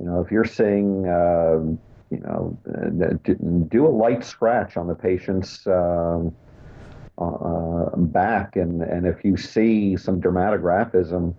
you 0.00 0.06
know, 0.06 0.20
if 0.20 0.32
you're 0.32 0.44
seeing, 0.44 1.06
uh, 1.06 1.60
you 2.10 2.20
know, 2.20 2.58
do 3.68 3.86
a 3.86 3.88
light 3.88 4.24
scratch 4.24 4.76
on 4.76 4.86
the 4.88 4.94
patient's 4.94 5.66
uh, 5.66 6.20
uh, 7.22 7.96
back, 7.96 8.56
and 8.56 8.82
and 8.82 9.06
if 9.06 9.24
you 9.24 9.36
see 9.36 9.96
some 9.96 10.20
dermatographism, 10.20 11.34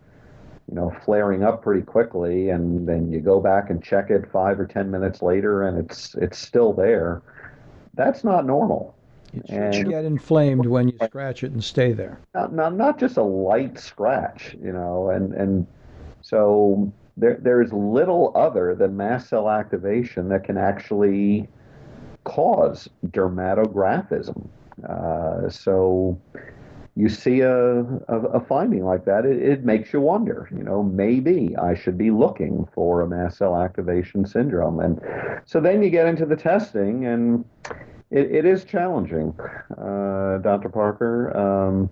you 0.70 0.76
know, 0.76 0.96
flaring 1.06 1.44
up 1.44 1.62
pretty 1.62 1.82
quickly, 1.82 2.50
and 2.50 2.88
then 2.88 3.12
you 3.12 3.20
go 3.20 3.40
back 3.40 3.70
and 3.70 3.84
check 3.84 4.10
it 4.10 4.32
five 4.32 4.60
or 4.60 4.66
ten 4.66 4.90
minutes 4.90 5.22
later, 5.22 5.68
and 5.68 5.78
it's 5.78 6.16
it's 6.16 6.38
still 6.38 6.74
there. 6.74 7.22
That's 7.96 8.24
not 8.24 8.46
normal. 8.46 8.96
It 9.34 9.48
should 9.48 9.58
and, 9.58 9.90
get 9.90 10.06
inflamed 10.06 10.66
when 10.68 10.90
you 10.90 10.98
scratch 11.04 11.44
it 11.44 11.52
and 11.52 11.64
stay 11.64 11.92
there. 11.92 12.20
Not, 12.36 12.54
not, 12.54 12.76
not 12.76 13.00
just 13.00 13.18
a 13.18 13.24
light 13.24 13.80
scratch, 13.80 14.56
you 14.62 14.72
know, 14.72 15.10
and, 15.10 15.34
and 15.34 15.66
so 16.22 16.92
there, 17.18 17.40
there's 17.42 17.74
little 17.74 18.32
other 18.36 18.76
than 18.76 18.96
mast 18.96 19.30
cell 19.30 19.50
activation 19.50 20.30
that 20.30 20.44
can 20.44 20.58
actually 20.58 21.48
cause 22.24 22.90
dermatographism. 23.08 24.48
Uh, 24.88 25.50
so 25.50 26.20
you 26.96 27.10
see 27.10 27.42
a, 27.42 27.80
a, 27.82 28.20
a, 28.34 28.40
finding 28.40 28.86
like 28.86 29.06
that, 29.06 29.26
it, 29.26 29.42
it, 29.42 29.64
makes 29.64 29.92
you 29.94 30.00
wonder, 30.00 30.48
you 30.56 30.64
know, 30.64 30.84
maybe 30.84 31.56
I 31.58 31.74
should 31.74 31.98
be 31.98 32.12
looking 32.12 32.68
for 32.74 33.02
a 33.02 33.08
mast 33.08 33.38
cell 33.38 33.60
activation 33.60 34.26
syndrome. 34.26 34.80
And 34.80 35.02
so 35.46 35.60
then 35.60 35.82
you 35.82 35.90
get 35.90 36.08
into 36.08 36.26
the 36.26 36.36
testing, 36.36 37.06
and 37.06 37.46
it, 38.12 38.32
it 38.32 38.46
is 38.46 38.64
challenging, 38.64 39.34
uh, 39.78 40.38
Dr. 40.40 40.70
Parker. 40.72 41.36
Um, 41.36 41.90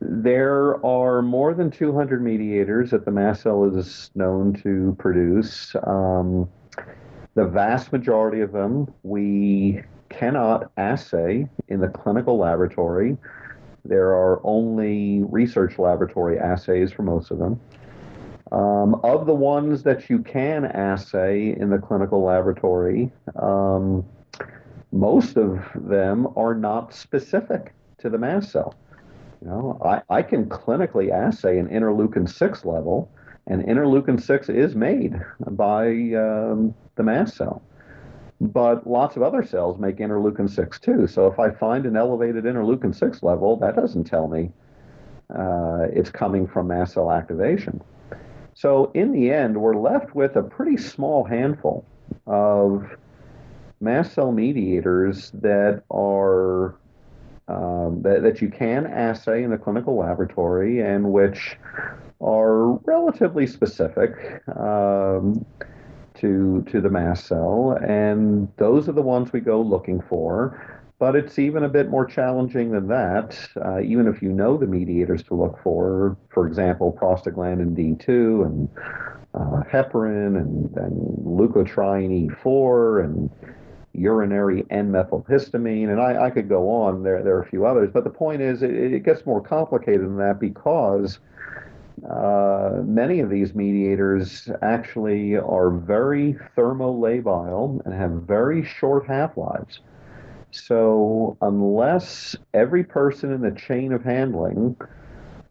there 0.00 0.84
are 0.84 1.20
more 1.22 1.54
than 1.54 1.70
200 1.70 2.22
mediators 2.22 2.90
that 2.90 3.04
the 3.04 3.10
mast 3.10 3.42
cell 3.42 3.64
is 3.64 4.10
known 4.14 4.52
to 4.62 4.94
produce. 4.98 5.74
Um, 5.84 6.48
the 7.34 7.44
vast 7.44 7.92
majority 7.92 8.40
of 8.40 8.52
them 8.52 8.92
we 9.02 9.82
cannot 10.08 10.70
assay 10.76 11.48
in 11.68 11.80
the 11.80 11.88
clinical 11.88 12.38
laboratory. 12.38 13.16
There 13.84 14.10
are 14.10 14.40
only 14.44 15.22
research 15.24 15.78
laboratory 15.78 16.38
assays 16.38 16.92
for 16.92 17.02
most 17.02 17.30
of 17.30 17.38
them. 17.38 17.60
Um, 18.52 18.96
of 19.02 19.24
the 19.24 19.34
ones 19.34 19.82
that 19.84 20.10
you 20.10 20.18
can 20.18 20.66
assay 20.66 21.56
in 21.58 21.70
the 21.70 21.78
clinical 21.78 22.22
laboratory, 22.22 23.10
um, 23.36 24.04
most 24.92 25.38
of 25.38 25.66
them 25.74 26.28
are 26.36 26.54
not 26.54 26.92
specific 26.92 27.72
to 27.98 28.10
the 28.10 28.18
mast 28.18 28.52
cell. 28.52 28.74
You 29.40 29.48
know, 29.48 29.80
I, 29.82 30.02
I 30.10 30.22
can 30.22 30.46
clinically 30.46 31.10
assay 31.10 31.58
an 31.58 31.68
interleukin 31.68 32.28
6 32.28 32.64
level, 32.66 33.10
and 33.46 33.64
interleukin 33.64 34.20
6 34.20 34.48
is 34.48 34.74
made 34.74 35.20
by 35.50 35.86
um, 36.14 36.74
the 36.96 37.02
mast 37.02 37.36
cell. 37.36 37.62
But 38.40 38.86
lots 38.86 39.16
of 39.16 39.22
other 39.22 39.44
cells 39.44 39.78
make 39.78 39.98
interleukin 39.98 40.50
6 40.50 40.80
too. 40.80 41.06
So 41.06 41.26
if 41.26 41.38
I 41.38 41.50
find 41.50 41.86
an 41.86 41.96
elevated 41.96 42.44
interleukin 42.44 42.94
6 42.94 43.22
level, 43.22 43.56
that 43.58 43.76
doesn't 43.76 44.04
tell 44.04 44.28
me 44.28 44.50
uh, 45.34 45.86
it's 45.92 46.10
coming 46.10 46.46
from 46.46 46.68
mast 46.68 46.94
cell 46.94 47.10
activation. 47.10 47.80
So 48.54 48.90
in 48.94 49.12
the 49.12 49.30
end, 49.30 49.60
we're 49.60 49.76
left 49.76 50.14
with 50.14 50.36
a 50.36 50.42
pretty 50.42 50.76
small 50.76 51.24
handful 51.24 51.84
of 52.26 52.86
mast 53.80 54.14
cell 54.14 54.32
mediators 54.32 55.30
that 55.34 55.82
are 55.90 56.74
um, 57.48 58.02
that, 58.02 58.22
that 58.22 58.40
you 58.40 58.48
can 58.48 58.86
assay 58.86 59.42
in 59.42 59.50
the 59.50 59.58
clinical 59.58 59.96
laboratory 59.96 60.80
and 60.80 61.12
which 61.12 61.56
are 62.22 62.72
relatively 62.84 63.46
specific 63.46 64.42
um, 64.56 65.44
to, 66.14 66.64
to 66.70 66.80
the 66.80 66.88
mast 66.88 67.26
cell. 67.26 67.78
And 67.82 68.48
those 68.56 68.88
are 68.88 68.92
the 68.92 69.02
ones 69.02 69.32
we 69.32 69.40
go 69.40 69.60
looking 69.60 70.00
for. 70.00 70.80
But 70.98 71.16
it's 71.16 71.40
even 71.40 71.64
a 71.64 71.68
bit 71.68 71.90
more 71.90 72.06
challenging 72.06 72.70
than 72.70 72.86
that, 72.86 73.36
uh, 73.56 73.80
even 73.80 74.06
if 74.06 74.22
you 74.22 74.28
know 74.28 74.56
the 74.56 74.68
mediators 74.68 75.24
to 75.24 75.34
look 75.34 75.58
for, 75.60 76.16
for 76.28 76.46
example, 76.46 76.96
prostaglandin 77.00 77.74
D2 77.74 78.46
and 78.46 78.68
uh, 79.34 79.64
heparin 79.68 80.36
and, 80.36 80.76
and 80.76 81.26
leukotriene 81.26 82.30
E4 82.30 83.04
and 83.04 83.30
urinary 83.94 84.64
N-methylhistamine, 84.70 85.88
and 85.88 86.00
I, 86.00 86.26
I, 86.26 86.30
could 86.30 86.48
go 86.48 86.70
on. 86.70 87.02
There, 87.02 87.22
there 87.22 87.36
are 87.36 87.42
a 87.42 87.48
few 87.48 87.66
others, 87.66 87.90
but 87.92 88.04
the 88.04 88.10
point 88.10 88.40
is, 88.40 88.62
it, 88.62 88.70
it 88.70 89.04
gets 89.04 89.26
more 89.26 89.40
complicated 89.40 90.02
than 90.02 90.18
that 90.18 90.40
because 90.40 91.18
uh, 92.08 92.82
many 92.84 93.20
of 93.20 93.30
these 93.30 93.54
mediators 93.54 94.48
actually 94.62 95.36
are 95.36 95.70
very 95.70 96.36
thermolabile 96.56 97.84
and 97.84 97.94
have 97.94 98.10
very 98.10 98.64
short 98.64 99.06
half-lives. 99.06 99.80
So 100.50 101.36
unless 101.40 102.36
every 102.52 102.84
person 102.84 103.32
in 103.32 103.40
the 103.40 103.52
chain 103.52 103.92
of 103.92 104.04
handling, 104.04 104.76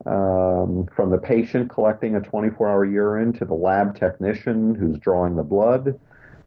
um, 0.06 0.88
from 0.96 1.12
the 1.12 1.18
patient 1.18 1.70
collecting 1.70 2.16
a 2.16 2.22
24-hour 2.22 2.86
urine 2.86 3.34
to 3.34 3.46
the 3.46 3.54
lab 3.54 3.96
technician 3.96 4.76
who's 4.76 4.98
drawing 4.98 5.36
the 5.36 5.44
blood, 5.44 6.00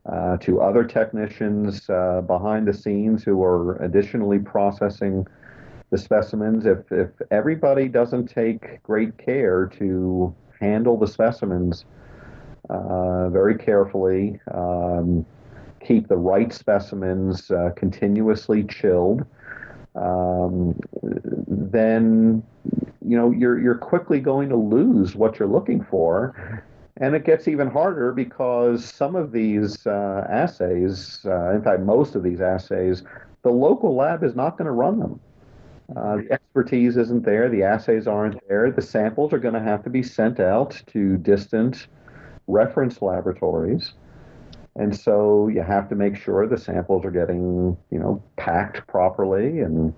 uh, 0.07 0.37
to 0.39 0.61
other 0.61 0.85
technicians 0.85 1.89
uh, 1.89 2.21
behind 2.27 2.69
the 2.69 2.75
scenes 2.75 3.23
who 3.23 3.43
are 3.43 3.77
additionally 3.77 4.39
processing 4.39 5.27
the 5.95 5.99
specimens. 5.99 6.67
If, 6.67 6.91
if 6.91 7.11
everybody 7.31 7.87
doesn't 7.87 8.27
take 8.27 8.83
great 8.83 9.17
care 9.17 9.67
to 9.79 10.35
handle 10.61 10.99
the 10.99 11.07
specimens 11.07 11.85
uh, 12.69 13.29
very 13.29 13.57
carefully, 13.57 14.41
um, 14.53 15.25
keep 15.81 16.09
the 16.09 16.17
right 16.17 16.53
specimens 16.53 17.49
uh, 17.53 17.71
continuously 17.77 18.65
chilled, 18.65 19.25
um, 19.95 20.77
then 21.47 22.43
you 23.01 23.17
know 23.17 23.31
you're 23.31 23.61
you're 23.61 23.79
quickly 23.79 24.19
going 24.19 24.49
to 24.49 24.57
lose 24.57 25.15
what 25.15 25.39
you're 25.39 25.47
looking 25.47 25.85
for 25.85 26.65
and 26.97 27.15
it 27.15 27.25
gets 27.25 27.47
even 27.47 27.69
harder 27.71 28.11
because 28.13 28.85
some 28.85 29.15
of 29.15 29.31
these 29.31 29.87
uh, 29.87 30.27
assays, 30.29 31.21
uh, 31.25 31.51
in 31.51 31.63
fact, 31.63 31.81
most 31.83 32.17
of 32.17 32.23
these 32.25 32.41
assays, 32.41 33.03
the 33.43 33.51
local 33.51 33.95
lab 33.95 34.25
is 34.25 34.35
not 34.35 34.57
going 34.57 34.67
to 34.67 34.73
run 34.73 34.99
them. 34.99 35.21
Uh, 35.95 36.17
the 36.17 36.33
expertise 36.33 36.97
isn't 36.97 37.25
there, 37.25 37.49
the 37.49 37.63
assays 37.63 38.07
aren't 38.07 38.37
there, 38.49 38.71
the 38.71 38.83
samples 38.83 39.33
are 39.33 39.39
going 39.39 39.55
to 39.55 39.61
have 39.61 39.85
to 39.85 39.91
be 39.91 40.03
sent 40.03 40.41
out 40.41 40.81
to 40.87 41.19
distant 41.19 41.89
reference 42.47 43.03
laboratories. 43.03 43.93
And 44.77 44.97
so 44.97 45.49
you 45.49 45.63
have 45.63 45.89
to 45.91 45.95
make 45.95 46.17
sure 46.17 46.47
the 46.47 46.59
samples 46.59 47.05
are 47.05 47.11
getting, 47.11 47.77
you 47.91 47.99
know, 47.99 48.23
packed 48.37 48.87
properly 48.87 49.61
and 49.61 49.95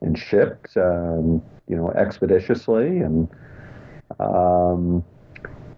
and 0.00 0.18
shipped, 0.18 0.76
um, 0.76 1.42
you 1.68 1.76
know, 1.76 1.90
expeditiously. 1.90 2.98
And 2.98 3.28
um, 4.20 5.04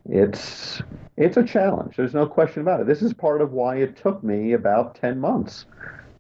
it's 0.09 0.83
it's 1.17 1.37
a 1.37 1.43
challenge. 1.43 1.97
There's 1.97 2.15
no 2.15 2.27
question 2.27 2.63
about 2.63 2.81
it. 2.81 2.87
This 2.87 3.03
is 3.03 3.13
part 3.13 3.41
of 3.41 3.53
why 3.53 3.77
it 3.77 3.97
took 3.97 4.23
me 4.23 4.53
about 4.53 4.95
10 4.95 5.19
months 5.19 5.67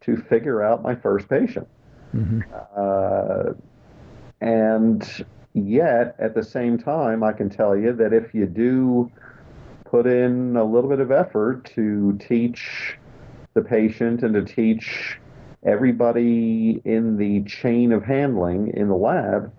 to 0.00 0.16
figure 0.16 0.62
out 0.62 0.82
my 0.82 0.94
first 0.94 1.28
patient. 1.28 1.68
Mm-hmm. 2.14 2.40
Uh, 2.76 3.54
and 4.40 5.26
yet, 5.54 6.16
at 6.18 6.34
the 6.34 6.42
same 6.42 6.78
time, 6.78 7.22
I 7.22 7.32
can 7.32 7.50
tell 7.50 7.76
you 7.76 7.92
that 7.94 8.12
if 8.12 8.34
you 8.34 8.46
do 8.46 9.10
put 9.84 10.06
in 10.06 10.56
a 10.56 10.64
little 10.64 10.90
bit 10.90 11.00
of 11.00 11.10
effort 11.10 11.64
to 11.74 12.18
teach 12.20 12.96
the 13.54 13.62
patient 13.62 14.22
and 14.22 14.34
to 14.34 14.44
teach 14.44 15.18
everybody 15.64 16.80
in 16.84 17.16
the 17.16 17.42
chain 17.44 17.92
of 17.92 18.04
handling 18.04 18.68
in 18.74 18.88
the 18.88 18.94
lab 18.94 19.52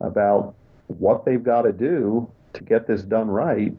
about 0.00 0.54
what 0.88 1.24
they've 1.24 1.42
got 1.42 1.62
to 1.62 1.72
do 1.72 2.30
to 2.52 2.64
get 2.64 2.86
this 2.86 3.02
done 3.02 3.28
right, 3.28 3.74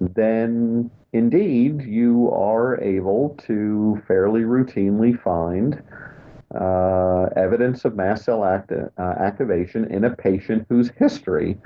then 0.00 0.90
indeed 1.12 1.82
you 1.82 2.30
are 2.30 2.80
able 2.80 3.36
to 3.46 4.00
fairly 4.06 4.42
routinely 4.42 5.20
find 5.22 5.82
uh, 6.56 7.28
evidence 7.36 7.84
of 7.84 7.94
mast 7.94 8.24
cell 8.24 8.42
uh, 8.42 9.00
activation 9.00 9.84
in 9.92 10.04
a 10.04 10.10
patient 10.10 10.66
whose 10.68 10.90
history 10.98 11.58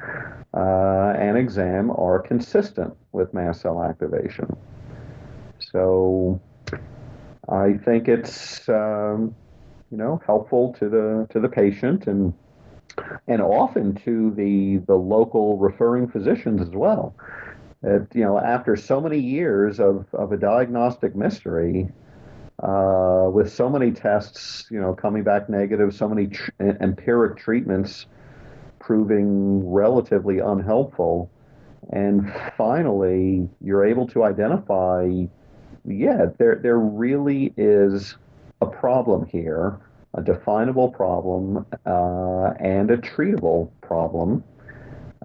uh, 0.55 1.15
and 1.19 1.39
exam 1.39 1.91
are 1.93 2.19
consistent 2.19 2.95
with 3.13 3.33
mast 3.33 3.61
cell 3.61 3.83
activation. 3.83 4.57
So 5.59 6.41
I 7.49 7.75
think 7.75 8.09
it's 8.09 8.69
um, 8.69 9.35
you 9.91 9.97
know 9.97 10.21
helpful 10.27 10.75
to 10.75 10.89
the 10.89 11.27
to 11.31 11.41
the 11.41 11.49
patient 11.49 12.07
and 12.07 12.33
and 13.29 13.41
often 13.41 13.95
to 14.05 14.33
the 14.33 14.79
the 14.87 14.95
local 14.95 15.59
referring 15.59 16.09
physicians 16.09 16.61
as 16.61 16.71
well. 16.71 17.15
That 17.83 18.09
you 18.13 18.25
know, 18.25 18.39
after 18.39 18.77
so 18.77 19.01
many 19.01 19.19
years 19.19 19.81
of, 19.81 20.07
of 20.13 20.33
a 20.33 20.37
diagnostic 20.37 21.17
mystery, 21.17 21.89
uh, 22.63 23.29
with 23.33 23.53
so 23.53 23.69
many 23.69 23.91
tests, 23.91 24.67
you 24.71 24.81
know, 24.81 24.95
coming 24.95 25.23
back 25.23 25.49
negative, 25.49 25.95
so 25.95 26.09
many 26.09 26.27
tr- 26.29 26.51
empiric 26.61 27.37
treatments 27.37 28.07
proving 28.79 29.71
relatively 29.71 30.39
unhelpful, 30.39 31.31
and 31.91 32.33
finally 32.57 33.49
you're 33.61 33.85
able 33.85 34.07
to 34.09 34.25
identify, 34.25 35.11
yeah, 35.87 36.27
there 36.39 36.57
there 36.63 36.79
really 36.79 37.53
is 37.57 38.17
a 38.61 38.67
problem 38.67 39.27
here 39.27 39.81
a 40.15 40.23
definable 40.23 40.89
problem 40.89 41.65
uh, 41.87 42.53
and 42.59 42.91
a 42.91 42.97
treatable 42.97 43.71
problem, 43.81 44.43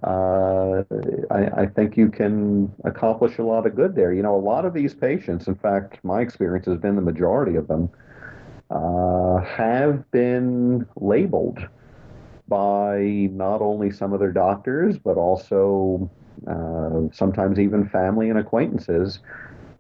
uh, 0.06 0.84
I, 1.32 1.62
I, 1.62 1.66
think 1.66 1.98
you 1.98 2.10
can 2.10 2.72
accomplish 2.84 3.40
a 3.40 3.44
lot 3.44 3.66
of 3.66 3.76
good 3.76 3.96
there. 3.96 4.14
You 4.14 4.22
know, 4.22 4.36
a 4.36 4.40
lot 4.40 4.64
of 4.64 4.74
these 4.74 4.94
patients, 4.94 5.48
in 5.48 5.56
fact, 5.56 5.98
my 6.04 6.22
experience 6.22 6.68
has 6.68 6.78
been 6.78 6.96
the 6.96 7.02
majority 7.02 7.56
of 7.56 7.68
them, 7.68 7.90
uh, 8.70 9.38
have 9.40 10.10
been 10.12 10.86
labeled 10.96 11.58
by 12.48 13.30
not 13.32 13.62
only 13.62 13.90
some 13.90 14.14
of 14.14 14.20
their 14.20 14.32
doctors, 14.32 15.00
but 15.00 15.18
also 15.18 16.08
uh, 16.48 17.12
sometimes 17.12 17.58
even 17.58 17.90
family 17.90 18.30
and 18.30 18.38
acquaintances 18.38 19.20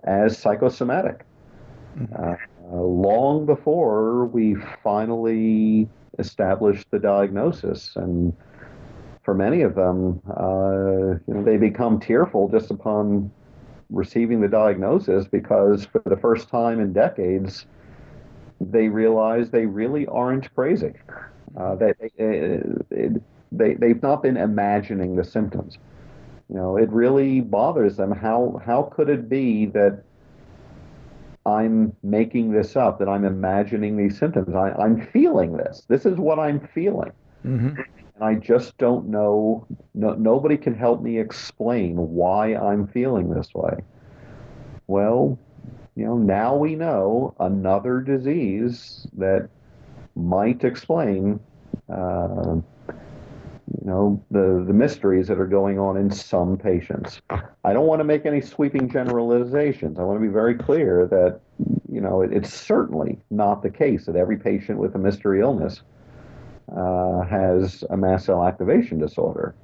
as 0.05 0.36
psychosomatic. 0.36 1.23
Mm-hmm. 1.99 2.15
Uh, 2.15 2.36
uh, 2.73 2.82
long 2.82 3.45
before 3.45 4.26
we 4.26 4.55
finally 4.84 5.88
established 6.17 6.89
the 6.89 6.97
diagnosis. 6.97 7.91
And 7.95 8.34
for 9.26 9.34
many 9.34 9.63
of 9.63 9.73
them, 9.73 10.21
uh, 10.30 11.17
you 11.28 11.34
know, 11.34 11.43
they 11.43 11.57
become 11.57 11.99
tearful 11.99 12.47
just 12.47 12.69
upon 12.69 13.32
receiving 13.89 14.39
the 14.39 14.47
diagnosis 14.47 15.28
because 15.28 15.86
for 15.86 16.01
the 16.05 16.15
first 16.15 16.47
time 16.47 16.80
in 16.80 16.93
decades, 16.93 17.65
they 18.61 18.88
realize 18.88 19.49
they 19.49 19.65
really 19.65 20.05
aren't 20.05 20.53
crazy. 20.53 20.93
Uh, 21.59 21.76
they, 21.76 21.93
they, 22.17 23.09
they, 23.51 23.73
they've 23.73 24.01
not 24.01 24.21
been 24.21 24.38
imagining 24.38 25.15
the 25.15 25.23
symptoms. 25.23 25.80
You 26.49 26.55
know, 26.55 26.78
it 26.78 26.89
really 26.91 27.41
bothers 27.41 27.97
them. 27.97 28.11
How, 28.11 28.61
how 28.63 28.84
could 28.95 29.09
it 29.09 29.28
be 29.28 29.65
that 29.67 30.03
I'm 31.47 31.95
making 32.03 32.51
this 32.51 32.76
up, 32.76 32.99
that 32.99 33.07
I'm 33.07 33.23
imagining 33.23 33.97
these 33.97 34.17
symptoms. 34.17 34.53
I, 34.55 34.71
I'm 34.71 35.05
feeling 35.07 35.57
this. 35.57 35.84
This 35.88 36.05
is 36.05 36.17
what 36.17 36.39
I'm 36.39 36.59
feeling. 36.73 37.11
Mm-hmm. 37.45 37.82
And 38.16 38.24
I 38.24 38.36
just 38.36 38.78
don't 38.78 39.07
know. 39.07 39.68
No, 39.93 40.13
nobody 40.13 40.57
can 40.57 40.74
help 40.74 41.01
me 41.01 41.20
explain 41.20 41.95
why 41.97 42.55
I'm 42.55 42.88
feeling 42.88 43.30
this 43.30 43.53
way. 43.53 43.78
Well, 44.88 45.38
you 45.95 46.05
know, 46.05 46.18
now 46.18 46.55
we 46.55 46.76
know 46.76 47.36
another 47.39 47.99
disease 47.99 49.07
that 49.18 49.49
might 50.16 50.63
explain 50.63 51.39
uh, 51.89 52.55
you 52.88 53.91
know 53.91 54.24
the 54.32 54.63
the 54.66 54.74
mysteries 54.74 55.28
that 55.28 55.39
are 55.39 55.47
going 55.47 55.80
on 55.80 55.97
in 55.97 56.09
some 56.09 56.57
patients. 56.57 57.22
I 57.30 57.74
don't 57.74 57.88
want 57.88 57.99
to 57.99 58.03
make 58.03 58.26
any 58.26 58.41
sweeping 58.41 58.89
generalizations. 58.89 59.99
I 59.99 60.03
want 60.03 60.20
to 60.20 60.26
be 60.26 60.32
very 60.32 60.55
clear 60.55 61.05
that 61.07 61.41
you 61.91 61.99
know 62.01 62.22
it, 62.22 62.32
it's 62.32 62.53
certainly 62.53 63.20
not 63.30 63.63
the 63.63 63.70
case 63.70 64.05
that 64.05 64.16
every 64.16 64.38
patient 64.38 64.80
with 64.80 64.95
a 64.95 64.99
mystery 64.99 65.41
illness 65.41 65.82
uh, 66.76 67.22
has 67.22 67.84
a 67.89 67.97
mast 67.97 68.26
cell 68.26 68.45
activation 68.45 68.97
disorder. 68.97 69.55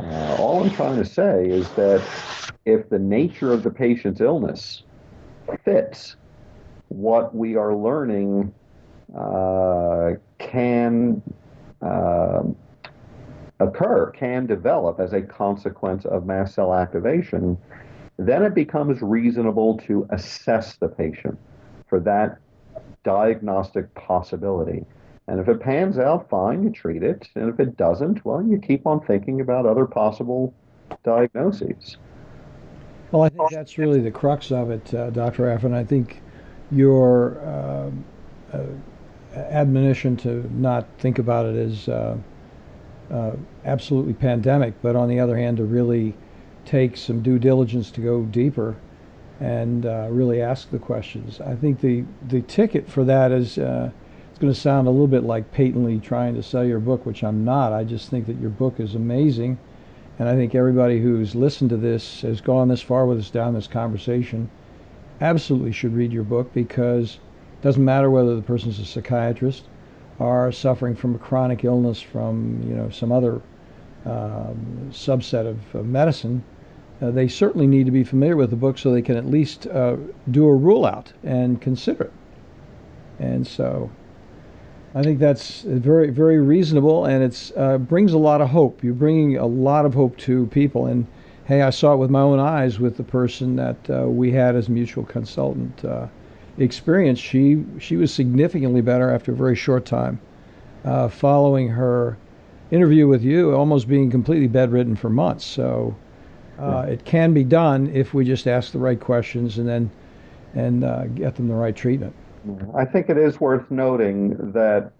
Uh, 0.00 0.36
all 0.38 0.62
I'm 0.62 0.70
trying 0.70 0.96
to 0.96 1.04
say 1.04 1.48
is 1.48 1.68
that 1.70 2.02
if 2.64 2.88
the 2.88 2.98
nature 2.98 3.52
of 3.52 3.62
the 3.62 3.70
patient's 3.70 4.20
illness 4.20 4.82
fits 5.64 6.16
what 6.88 7.34
we 7.34 7.56
are 7.56 7.74
learning 7.74 8.52
uh, 9.16 10.12
can 10.38 11.22
uh, 11.82 12.42
occur, 13.60 14.10
can 14.10 14.46
develop 14.46 15.00
as 15.00 15.12
a 15.12 15.22
consequence 15.22 16.04
of 16.04 16.26
mast 16.26 16.54
cell 16.54 16.74
activation, 16.74 17.56
then 18.18 18.42
it 18.42 18.54
becomes 18.54 19.02
reasonable 19.02 19.76
to 19.78 20.06
assess 20.10 20.76
the 20.76 20.88
patient 20.88 21.38
for 21.88 22.00
that 22.00 22.38
diagnostic 23.04 23.92
possibility. 23.94 24.84
And 25.26 25.40
if 25.40 25.48
it 25.48 25.60
pans 25.60 25.98
out, 25.98 26.28
fine, 26.28 26.62
you 26.62 26.70
treat 26.70 27.02
it. 27.02 27.28
And 27.34 27.48
if 27.48 27.58
it 27.58 27.76
doesn't, 27.76 28.24
well, 28.24 28.42
you 28.42 28.58
keep 28.58 28.86
on 28.86 29.00
thinking 29.00 29.40
about 29.40 29.64
other 29.64 29.86
possible 29.86 30.52
diagnoses. 31.02 31.96
Well, 33.10 33.22
I 33.22 33.28
think 33.28 33.50
that's 33.50 33.78
really 33.78 34.00
the 34.00 34.10
crux 34.10 34.50
of 34.50 34.70
it, 34.70 34.92
uh, 34.92 35.10
Dr. 35.10 35.44
Afrin. 35.44 35.72
I 35.72 35.84
think 35.84 36.20
your 36.70 37.38
uh, 37.38 37.90
uh, 38.56 38.66
admonition 39.36 40.16
to 40.18 40.50
not 40.52 40.86
think 40.98 41.18
about 41.18 41.46
it 41.46 41.56
as 41.56 41.88
uh, 41.88 42.16
uh, 43.10 43.32
absolutely 43.64 44.14
pandemic, 44.14 44.74
but 44.82 44.96
on 44.96 45.08
the 45.08 45.20
other 45.20 45.36
hand, 45.36 45.56
to 45.58 45.64
really 45.64 46.14
take 46.64 46.96
some 46.96 47.22
due 47.22 47.38
diligence 47.38 47.90
to 47.92 48.00
go 48.00 48.22
deeper 48.24 48.76
and 49.40 49.86
uh, 49.86 50.08
really 50.10 50.40
ask 50.40 50.70
the 50.70 50.78
questions. 50.78 51.40
I 51.40 51.54
think 51.54 51.80
the, 51.80 52.04
the 52.28 52.42
ticket 52.42 52.88
for 52.88 53.04
that 53.04 53.32
is 53.32 53.58
it's 54.34 54.40
going 54.40 54.52
to 54.52 54.60
sound 54.60 54.88
a 54.88 54.90
little 54.90 55.06
bit 55.06 55.22
like 55.22 55.52
patently 55.52 56.00
trying 56.00 56.34
to 56.34 56.42
sell 56.42 56.64
your 56.64 56.80
book, 56.80 57.06
which 57.06 57.22
I'm 57.22 57.44
not. 57.44 57.72
I 57.72 57.84
just 57.84 58.10
think 58.10 58.26
that 58.26 58.40
your 58.40 58.50
book 58.50 58.80
is 58.80 58.96
amazing. 58.96 59.56
And 60.18 60.28
I 60.28 60.34
think 60.34 60.56
everybody 60.56 61.00
who's 61.00 61.36
listened 61.36 61.70
to 61.70 61.76
this, 61.76 62.22
has 62.22 62.40
gone 62.40 62.66
this 62.66 62.82
far 62.82 63.06
with 63.06 63.20
us 63.20 63.30
down 63.30 63.54
this 63.54 63.68
conversation, 63.68 64.50
absolutely 65.20 65.70
should 65.70 65.94
read 65.94 66.12
your 66.12 66.24
book 66.24 66.52
because 66.52 67.20
it 67.60 67.62
doesn't 67.62 67.84
matter 67.84 68.10
whether 68.10 68.34
the 68.34 68.42
person's 68.42 68.80
a 68.80 68.84
psychiatrist 68.84 69.68
or 70.18 70.50
suffering 70.50 70.96
from 70.96 71.14
a 71.14 71.18
chronic 71.18 71.62
illness 71.62 72.00
from 72.00 72.60
you 72.68 72.74
know 72.74 72.90
some 72.90 73.12
other 73.12 73.40
um, 74.04 74.90
subset 74.90 75.46
of, 75.46 75.58
of 75.76 75.86
medicine. 75.86 76.42
Uh, 77.00 77.12
they 77.12 77.28
certainly 77.28 77.68
need 77.68 77.86
to 77.86 77.92
be 77.92 78.02
familiar 78.02 78.36
with 78.36 78.50
the 78.50 78.56
book 78.56 78.78
so 78.78 78.90
they 78.90 79.00
can 79.00 79.16
at 79.16 79.26
least 79.26 79.68
uh, 79.68 79.94
do 80.32 80.44
a 80.44 80.54
rule 80.56 80.84
out 80.84 81.12
and 81.22 81.60
consider 81.60 82.02
it. 82.02 82.12
And 83.20 83.46
so 83.46 83.90
I 84.96 85.02
think 85.02 85.18
that's 85.18 85.62
very, 85.62 86.10
very 86.10 86.40
reasonable, 86.40 87.06
and 87.06 87.24
it 87.24 87.52
uh, 87.56 87.78
brings 87.78 88.12
a 88.12 88.18
lot 88.18 88.40
of 88.40 88.48
hope. 88.50 88.84
You're 88.84 88.94
bringing 88.94 89.36
a 89.36 89.46
lot 89.46 89.86
of 89.86 89.92
hope 89.92 90.16
to 90.18 90.46
people, 90.46 90.86
and 90.86 91.04
hey, 91.46 91.62
I 91.62 91.70
saw 91.70 91.94
it 91.94 91.96
with 91.96 92.10
my 92.10 92.20
own 92.20 92.38
eyes 92.38 92.78
with 92.78 92.96
the 92.96 93.02
person 93.02 93.56
that 93.56 93.76
uh, 93.90 94.06
we 94.06 94.30
had 94.30 94.54
as 94.54 94.68
mutual 94.68 95.04
consultant 95.04 95.84
uh, 95.84 96.06
experience. 96.58 97.18
She 97.18 97.64
she 97.80 97.96
was 97.96 98.14
significantly 98.14 98.82
better 98.82 99.10
after 99.10 99.32
a 99.32 99.34
very 99.34 99.56
short 99.56 99.84
time, 99.84 100.20
uh, 100.84 101.08
following 101.08 101.66
her 101.68 102.16
interview 102.70 103.08
with 103.08 103.24
you, 103.24 103.52
almost 103.52 103.88
being 103.88 104.12
completely 104.12 104.46
bedridden 104.46 104.94
for 104.94 105.10
months. 105.10 105.44
So 105.44 105.96
uh, 106.56 106.86
it 106.88 107.04
can 107.04 107.34
be 107.34 107.42
done 107.42 107.90
if 107.92 108.14
we 108.14 108.24
just 108.24 108.46
ask 108.46 108.70
the 108.70 108.78
right 108.78 109.00
questions 109.00 109.58
and 109.58 109.68
then 109.68 109.90
and 110.54 110.84
uh, 110.84 111.06
get 111.06 111.34
them 111.34 111.48
the 111.48 111.54
right 111.54 111.74
treatment. 111.74 112.14
I 112.76 112.84
think 112.84 113.08
it 113.08 113.16
is 113.16 113.40
worth 113.40 113.70
noting 113.70 114.52
that, 114.52 114.92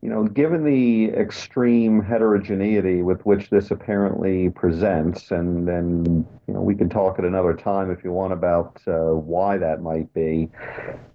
you 0.00 0.08
know, 0.08 0.24
given 0.24 0.64
the 0.64 1.10
extreme 1.10 2.02
heterogeneity 2.02 3.02
with 3.02 3.24
which 3.24 3.50
this 3.50 3.70
apparently 3.70 4.50
presents, 4.50 5.30
and 5.30 5.66
then, 5.66 6.26
you 6.46 6.54
know, 6.54 6.60
we 6.60 6.74
can 6.74 6.88
talk 6.88 7.18
at 7.18 7.24
another 7.24 7.54
time 7.54 7.90
if 7.90 8.02
you 8.02 8.12
want 8.12 8.32
about 8.32 8.80
uh, 8.86 9.14
why 9.14 9.56
that 9.58 9.80
might 9.80 10.12
be, 10.12 10.50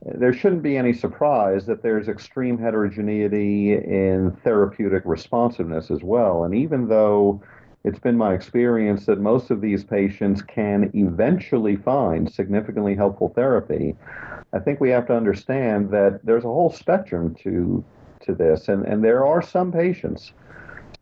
there 0.06 0.34
shouldn't 0.34 0.64
be 0.64 0.78
any 0.78 0.94
surprise 0.94 1.66
that 1.66 1.84
there's 1.84 2.08
extreme 2.08 2.58
heterogeneity 2.58 3.74
in 3.74 4.38
therapeutic 4.44 5.04
responsiveness 5.06 5.92
as 5.92 6.02
well. 6.02 6.46
And 6.46 6.56
even 6.56 6.88
though 6.88 7.42
it's 7.88 8.00
been 8.00 8.18
my 8.18 8.34
experience 8.34 9.06
that 9.06 9.20
most 9.20 9.50
of 9.50 9.62
these 9.62 9.86
patients 9.86 10.42
can 10.42 10.92
eventually 10.94 11.78
find 11.78 12.30
significantly 12.30 12.96
helpful 12.96 13.30
therapy. 13.30 13.96
I 14.52 14.60
think 14.60 14.82
we 14.82 14.90
have 14.90 15.08
to 15.08 15.16
understand 15.16 15.90
that 15.92 16.20
there's 16.26 16.44
a 16.44 16.48
whole 16.48 16.72
spectrum 16.72 17.34
to 17.44 17.84
to 18.26 18.34
this, 18.34 18.68
and 18.68 18.86
and 18.86 19.02
there 19.04 19.26
are 19.26 19.42
some 19.42 19.72
patients 19.72 20.34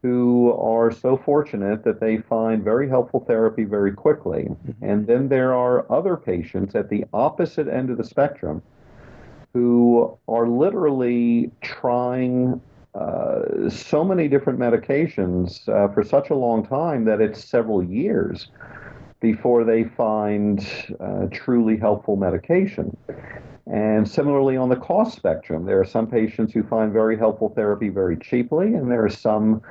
who 0.04 0.54
are 0.54 0.92
so 0.92 1.18
fortunate 1.18 1.84
that 1.84 2.00
they 2.00 2.18
find 2.18 2.64
very 2.64 2.88
helpful 2.88 3.22
therapy 3.22 3.64
very 3.64 3.92
quickly, 3.92 4.44
mm-hmm. 4.44 4.86
and 4.86 5.08
then 5.08 5.28
there 5.28 5.56
are 5.56 5.92
other 5.92 6.16
patients 6.16 6.76
at 6.76 6.90
the 6.90 7.04
opposite 7.14 7.68
end 7.68 7.90
of 7.90 7.98
the 7.98 8.04
spectrum 8.04 8.62
who 9.54 10.16
are 10.28 10.48
literally 10.48 11.50
trying 11.62 12.62
uh, 12.96 13.70
so 13.70 14.04
many 14.04 14.28
different 14.28 14.58
medications 14.58 15.68
uh, 15.68 15.91
for 15.93 16.04
such 16.04 16.30
a 16.30 16.36
long 16.36 16.66
time 16.66 17.06
that 17.06 17.20
it's 17.20 17.43
several 17.43 17.84
years 17.84 18.50
before 19.20 19.64
they 19.64 19.84
find 19.84 20.66
uh, 21.00 21.26
truly 21.32 21.78
helpful 21.78 22.16
medication. 22.16 22.96
And 23.68 24.08
similarly, 24.08 24.58
on 24.58 24.70
the 24.70 24.76
cost 24.76 25.16
spectrum, 25.16 25.66
there 25.66 25.80
are 25.80 25.86
some 25.86 26.06
patients 26.06 26.54
who 26.54 26.62
find 26.64 26.93
very 26.93 27.18
helpful 27.18 27.50
therapy 27.50 27.89
very 27.89 28.16
cheaply, 28.18 28.76
and 28.76 28.91
there 28.91 29.04
are 29.04 29.10
some 29.10 29.62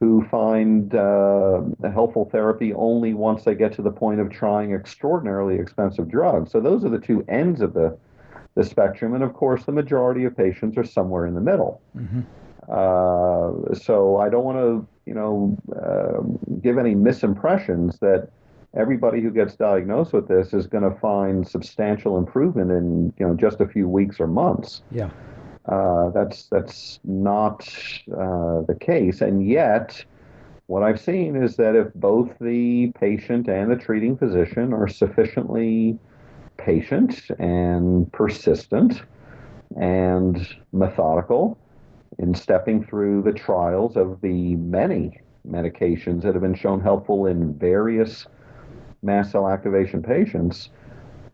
who 0.00 0.26
find 0.30 0.94
uh, 0.94 1.60
helpful 1.92 2.28
therapy 2.32 2.72
only 2.72 3.12
once 3.12 3.44
they 3.44 3.54
get 3.54 3.72
to 3.74 3.82
the 3.82 3.90
point 3.90 4.18
of 4.20 4.30
trying 4.30 4.72
extraordinarily 4.72 5.56
expensive 5.56 6.08
drugs. 6.08 6.52
So 6.52 6.60
those 6.60 6.84
are 6.86 6.88
the 6.88 6.98
two 6.98 7.22
ends 7.28 7.60
of 7.60 7.74
the, 7.74 7.96
the 8.54 8.64
spectrum. 8.64 9.14
And 9.14 9.22
of 9.22 9.34
course, 9.34 9.64
the 9.64 9.72
majority 9.72 10.24
of 10.24 10.34
patients 10.34 10.78
are 10.78 10.84
somewhere 10.84 11.26
in 11.26 11.34
the 11.34 11.40
middle. 11.40 11.82
Mm-hmm. 11.94 12.22
Uh, 12.68 13.74
so 13.74 14.18
I 14.18 14.28
don't 14.28 14.44
want 14.44 14.58
to, 14.58 14.86
you 15.06 15.14
know, 15.14 15.56
uh, 15.74 16.20
give 16.60 16.78
any 16.78 16.94
misimpressions 16.94 17.98
that 18.00 18.28
everybody 18.76 19.20
who 19.20 19.30
gets 19.30 19.54
diagnosed 19.54 20.12
with 20.12 20.28
this 20.28 20.52
is 20.52 20.66
going 20.66 20.84
to 20.84 20.98
find 20.98 21.46
substantial 21.46 22.18
improvement 22.18 22.70
in 22.70 23.12
you 23.18 23.26
know 23.26 23.34
just 23.34 23.60
a 23.60 23.68
few 23.68 23.88
weeks 23.88 24.20
or 24.20 24.26
months. 24.26 24.82
Yeah. 24.90 25.10
Uh, 25.66 26.10
that's 26.10 26.48
that's 26.48 27.00
not 27.04 27.66
uh, 28.12 28.62
the 28.62 28.76
case, 28.78 29.20
and 29.20 29.46
yet 29.46 30.04
what 30.66 30.82
I've 30.82 31.00
seen 31.00 31.36
is 31.36 31.56
that 31.56 31.76
if 31.76 31.92
both 31.94 32.30
the 32.40 32.90
patient 32.98 33.48
and 33.48 33.70
the 33.70 33.76
treating 33.76 34.16
physician 34.16 34.72
are 34.72 34.88
sufficiently 34.88 35.98
patient 36.56 37.30
and 37.38 38.10
persistent 38.12 39.02
and 39.76 40.46
methodical 40.72 41.58
in 42.18 42.34
stepping 42.34 42.84
through 42.84 43.22
the 43.22 43.32
trials 43.32 43.96
of 43.96 44.20
the 44.20 44.56
many 44.56 45.20
medications 45.48 46.22
that 46.22 46.34
have 46.34 46.42
been 46.42 46.54
shown 46.54 46.80
helpful 46.80 47.26
in 47.26 47.54
various 47.54 48.26
mast 49.02 49.32
cell 49.32 49.48
activation 49.48 50.02
patients, 50.02 50.70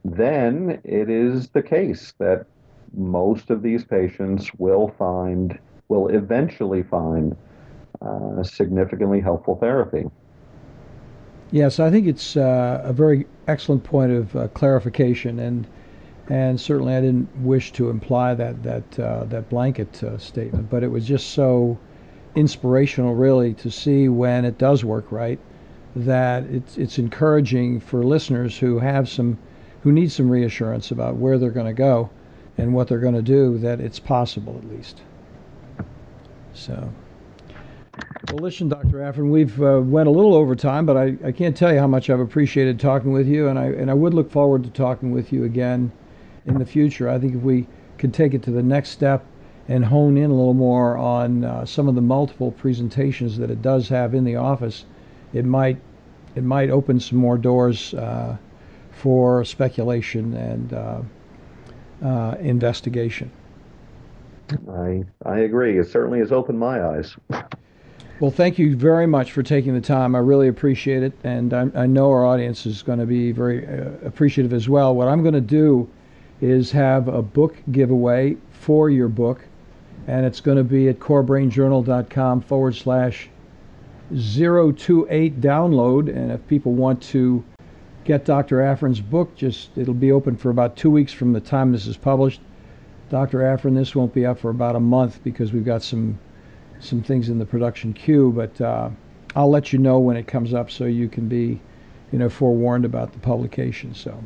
then 0.05 0.81
it 0.85 1.09
is 1.09 1.49
the 1.51 1.63
case 1.63 2.15
that 2.19 2.47
most 2.95 3.51
of 3.51 3.63
these 3.63 3.85
patients 3.85 4.51
will 4.59 4.89
find, 4.99 5.59
will 5.89 6.09
eventually 6.09 6.83
find 6.83 7.37
uh, 8.03 8.43
significantly 8.43 9.21
helpful 9.21 9.57
therapy. 9.57 10.07
Yes, 11.53 11.81
I 11.81 11.91
think 11.91 12.07
it's 12.07 12.37
uh, 12.37 12.81
a 12.85 12.93
very 12.93 13.27
excellent 13.49 13.85
point 13.85 14.13
of 14.13 14.37
uh, 14.37 14.49
clarification, 14.49 15.39
and 15.39 15.67
and 16.31 16.61
certainly 16.61 16.95
I 16.95 17.01
didn't 17.01 17.29
wish 17.39 17.73
to 17.73 17.91
imply 17.91 18.35
that 18.35 18.63
that 18.63 18.99
uh, 19.01 19.25
that 19.25 19.51
blanket 19.51 20.03
uh, 20.03 20.17
statement, 20.17 20.71
but 20.71 20.85
it 20.85 20.89
was 20.89 21.05
just 21.05 21.31
so 21.31 21.77
inspirational, 22.37 23.17
really, 23.17 23.53
to 23.55 23.71
see 23.71 24.09
when 24.09 24.45
it 24.45 24.57
does 24.57 24.85
work 24.85 25.11
right, 25.11 25.41
that 25.97 26.45
it's 26.45 26.79
it's 26.79 26.99
encouraging 26.99 27.81
for 27.81 28.05
listeners 28.05 28.57
who 28.57 28.79
have 28.79 29.09
some 29.09 29.39
who 29.83 29.91
need 29.91 30.13
some 30.13 30.31
reassurance 30.31 30.93
about 30.93 31.17
where 31.17 31.37
they're 31.37 31.51
going 31.51 31.67
to 31.67 31.73
go 31.73 32.09
and 32.57 32.75
what 32.75 32.87
they're 32.87 33.01
going 33.01 33.15
to 33.15 33.23
do 33.23 33.59
that 33.59 33.81
it's 33.81 33.99
possible 33.99 34.57
at 34.57 34.71
least. 34.71 35.01
So. 36.55 36.93
Well, 38.29 38.43
listen, 38.43 38.69
Dr. 38.69 38.99
Afrin, 38.99 39.31
we've 39.31 39.61
uh, 39.61 39.81
went 39.83 40.07
a 40.07 40.13
little 40.13 40.35
over 40.35 40.55
time, 40.55 40.87
but 40.87 40.97
I, 40.97 41.17
I 41.25 41.33
can't 41.33 41.57
tell 41.57 41.73
you 41.73 41.81
how 41.81 41.87
much 41.87 42.09
I've 42.09 42.21
appreciated 42.21 42.79
talking 42.79 43.13
with 43.13 43.27
you, 43.27 43.49
and 43.49 43.59
I 43.59 43.67
and 43.67 43.91
I 43.91 43.95
would 43.95 44.15
look 44.15 44.31
forward 44.31 44.63
to 44.63 44.71
talking 44.71 45.11
with 45.11 45.33
you 45.33 45.45
again 45.45 45.91
in 46.47 46.59
the 46.59 46.65
future. 46.65 47.09
I 47.09 47.19
think 47.19 47.35
if 47.35 47.43
we 47.43 47.67
could 47.99 48.15
take 48.15 48.35
it 48.35 48.43
to 48.45 48.51
the 48.51 48.63
next 48.63 48.91
step 48.91 49.25
and 49.69 49.85
hone 49.85 50.17
in 50.17 50.31
a 50.31 50.35
little 50.35 50.55
more 50.55 50.97
on 50.97 51.45
uh, 51.45 51.65
some 51.65 51.89
of 51.89 51.95
the 51.95 52.01
multiple 52.01 52.51
presentations 52.51 53.39
that 53.39 53.51
it 53.51 53.63
does 53.63 53.89
have 53.89 54.15
in 54.15 54.25
the 54.25 54.37
office, 54.37 54.85
it 55.33 55.45
might 55.45 55.79
it 56.35 56.45
might 56.45 56.71
open 56.71 57.01
some 57.01 57.19
more 57.19 57.37
doors 57.37 57.93
uh, 57.95 58.37
for 58.91 59.45
speculation 59.45 60.35
and 60.35 60.73
uh, 60.73 61.01
uh, 62.03 62.37
investigation. 62.41 63.31
I 64.69 65.05
I 65.25 65.41
agree. 65.41 65.79
It 65.79 65.89
certainly 65.89 66.19
has 66.19 66.33
opened 66.33 66.59
my 66.59 66.83
eyes. 66.85 67.17
Well, 68.21 68.31
thank 68.31 68.59
you 68.59 68.77
very 68.77 69.07
much 69.07 69.33
for 69.33 69.43
taking 69.43 69.73
the 69.73 69.81
time. 69.81 70.15
I 70.15 70.19
really 70.19 70.49
appreciate 70.49 71.03
it, 71.03 71.15
and 71.25 71.55
I, 71.55 71.71
I 71.75 71.87
know 71.87 72.11
our 72.11 72.27
audience 72.27 72.67
is 72.67 72.83
going 72.83 72.99
to 72.99 73.07
be 73.07 73.33
very 73.33 73.67
uh, 73.67 73.93
appreciative 74.05 74.53
as 74.53 74.69
well. 74.69 74.95
What 74.95 75.09
I'm 75.09 75.23
going 75.23 75.35
to 75.35 75.41
do 75.41 75.89
is 76.41 76.73
have 76.73 77.09
a 77.09 77.23
book 77.23 77.57
giveaway 77.71 78.37
for 78.51 78.89
your 78.89 79.09
book, 79.09 79.45
and 80.07 80.25
it's 80.25 80.41
going 80.41 80.57
to 80.57 80.65
be 80.65 80.89
at 80.89 80.99
corebrainjournal.com 80.99 82.41
forward 82.41 82.75
slash 82.75 83.29
028 84.11 85.41
download. 85.41 86.09
And 86.09 86.33
if 86.33 86.47
people 86.49 86.73
want 86.73 87.03
to 87.03 87.45
get 88.05 88.25
Dr. 88.25 88.59
Afrin's 88.59 89.01
book, 89.01 89.35
just 89.37 89.77
it'll 89.77 89.95
be 89.95 90.13
open 90.13 90.37
for 90.37 90.51
about 90.51 90.77
two 90.77 90.91
weeks 90.91 91.13
from 91.13 91.33
the 91.33 91.41
time 91.41 91.73
this 91.73 91.87
is 91.87 91.97
published. 91.97 92.41
Dr. 93.11 93.41
Afrin, 93.41 93.75
this 93.75 93.95
won't 93.95 94.15
be 94.15 94.25
up 94.25 94.39
for 94.39 94.51
about 94.51 94.77
a 94.77 94.81
month 94.81 95.23
because 95.23 95.53
we've 95.53 95.65
got 95.65 95.83
some 95.83 96.19
some 96.79 97.03
things 97.03 97.29
in 97.29 97.39
the 97.39 97.45
production 97.45 97.93
queue, 97.93 98.33
but 98.35 98.59
uh, 98.59 98.89
I'll 99.37 99.51
let 99.51 99.71
you 99.71 99.79
know 99.79 99.99
when 99.99 100.17
it 100.17 100.27
comes 100.27 100.55
up 100.55 100.71
so 100.71 100.87
you 100.87 101.11
can 101.11 101.29
be, 101.29 101.61
you 102.11 102.19
know, 102.19 102.31
forewarned 102.31 102.87
about 102.87 103.13
the 103.13 103.19
publication. 103.19 103.93
So. 103.95 104.25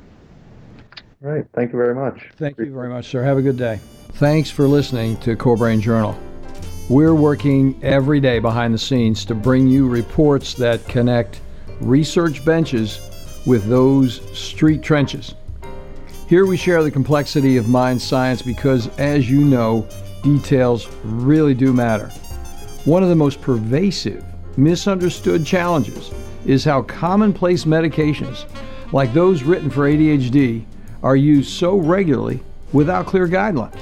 All 1.24 1.30
right. 1.30 1.46
Thank 1.54 1.72
you 1.72 1.78
very 1.78 1.94
much. 1.94 2.28
Thank 2.36 2.58
you 2.58 2.70
very 2.70 2.90
much, 2.90 3.06
sir. 3.06 3.22
Have 3.22 3.38
a 3.38 3.42
good 3.42 3.56
day. 3.56 3.80
Thanks 4.14 4.50
for 4.50 4.68
listening 4.68 5.16
to 5.18 5.34
Core 5.36 5.56
Brain 5.56 5.80
Journal. 5.80 6.14
We're 6.90 7.14
working 7.14 7.82
every 7.82 8.20
day 8.20 8.40
behind 8.40 8.74
the 8.74 8.78
scenes 8.78 9.24
to 9.26 9.34
bring 9.34 9.66
you 9.66 9.88
reports 9.88 10.52
that 10.54 10.86
connect 10.86 11.40
research 11.80 12.44
benches 12.44 13.00
with 13.46 13.66
those 13.70 14.20
street 14.38 14.82
trenches. 14.82 15.34
Here 16.28 16.44
we 16.44 16.58
share 16.58 16.82
the 16.82 16.90
complexity 16.90 17.56
of 17.56 17.68
mind 17.68 18.02
science 18.02 18.42
because, 18.42 18.88
as 18.98 19.30
you 19.30 19.44
know, 19.44 19.88
details 20.22 20.88
really 21.04 21.54
do 21.54 21.72
matter. 21.72 22.08
One 22.84 23.02
of 23.02 23.08
the 23.08 23.16
most 23.16 23.40
pervasive, 23.40 24.22
misunderstood 24.58 25.46
challenges 25.46 26.12
is 26.44 26.64
how 26.64 26.82
commonplace 26.82 27.64
medications, 27.64 28.44
like 28.92 29.14
those 29.14 29.42
written 29.42 29.70
for 29.70 29.88
ADHD, 29.88 30.66
are 31.04 31.14
used 31.14 31.50
so 31.50 31.76
regularly 31.76 32.40
without 32.72 33.06
clear 33.06 33.28
guidelines. 33.28 33.80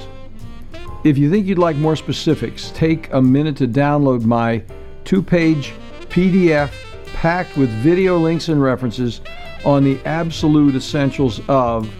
If 1.03 1.17
you 1.17 1.31
think 1.31 1.47
you'd 1.47 1.57
like 1.57 1.77
more 1.77 1.95
specifics, 1.95 2.69
take 2.71 3.11
a 3.13 3.21
minute 3.21 3.57
to 3.57 3.67
download 3.67 4.25
my 4.25 4.61
two 5.05 5.23
page 5.23 5.73
PDF 6.09 6.71
packed 7.13 7.57
with 7.57 7.69
video 7.81 8.17
links 8.17 8.49
and 8.49 8.61
references 8.61 9.21
on 9.65 9.85
the 9.85 9.97
absolute 10.05 10.75
essentials 10.75 11.41
of 11.47 11.91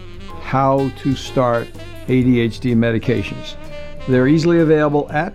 how 0.42 0.90
to 0.98 1.16
start 1.16 1.66
ADHD 2.06 2.74
medications. 2.76 3.56
They're 4.06 4.28
easily 4.28 4.60
available 4.60 5.10
at 5.10 5.34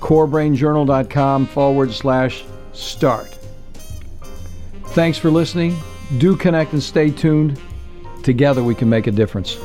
corebrainjournal.com 0.00 1.46
forward 1.46 1.92
slash 1.92 2.44
start. 2.72 3.38
Thanks 4.88 5.18
for 5.18 5.30
listening. 5.30 5.78
Do 6.18 6.34
connect 6.34 6.72
and 6.72 6.82
stay 6.82 7.10
tuned. 7.10 7.60
Together 8.22 8.62
we 8.62 8.74
can 8.74 8.88
make 8.88 9.06
a 9.06 9.10
difference. 9.10 9.58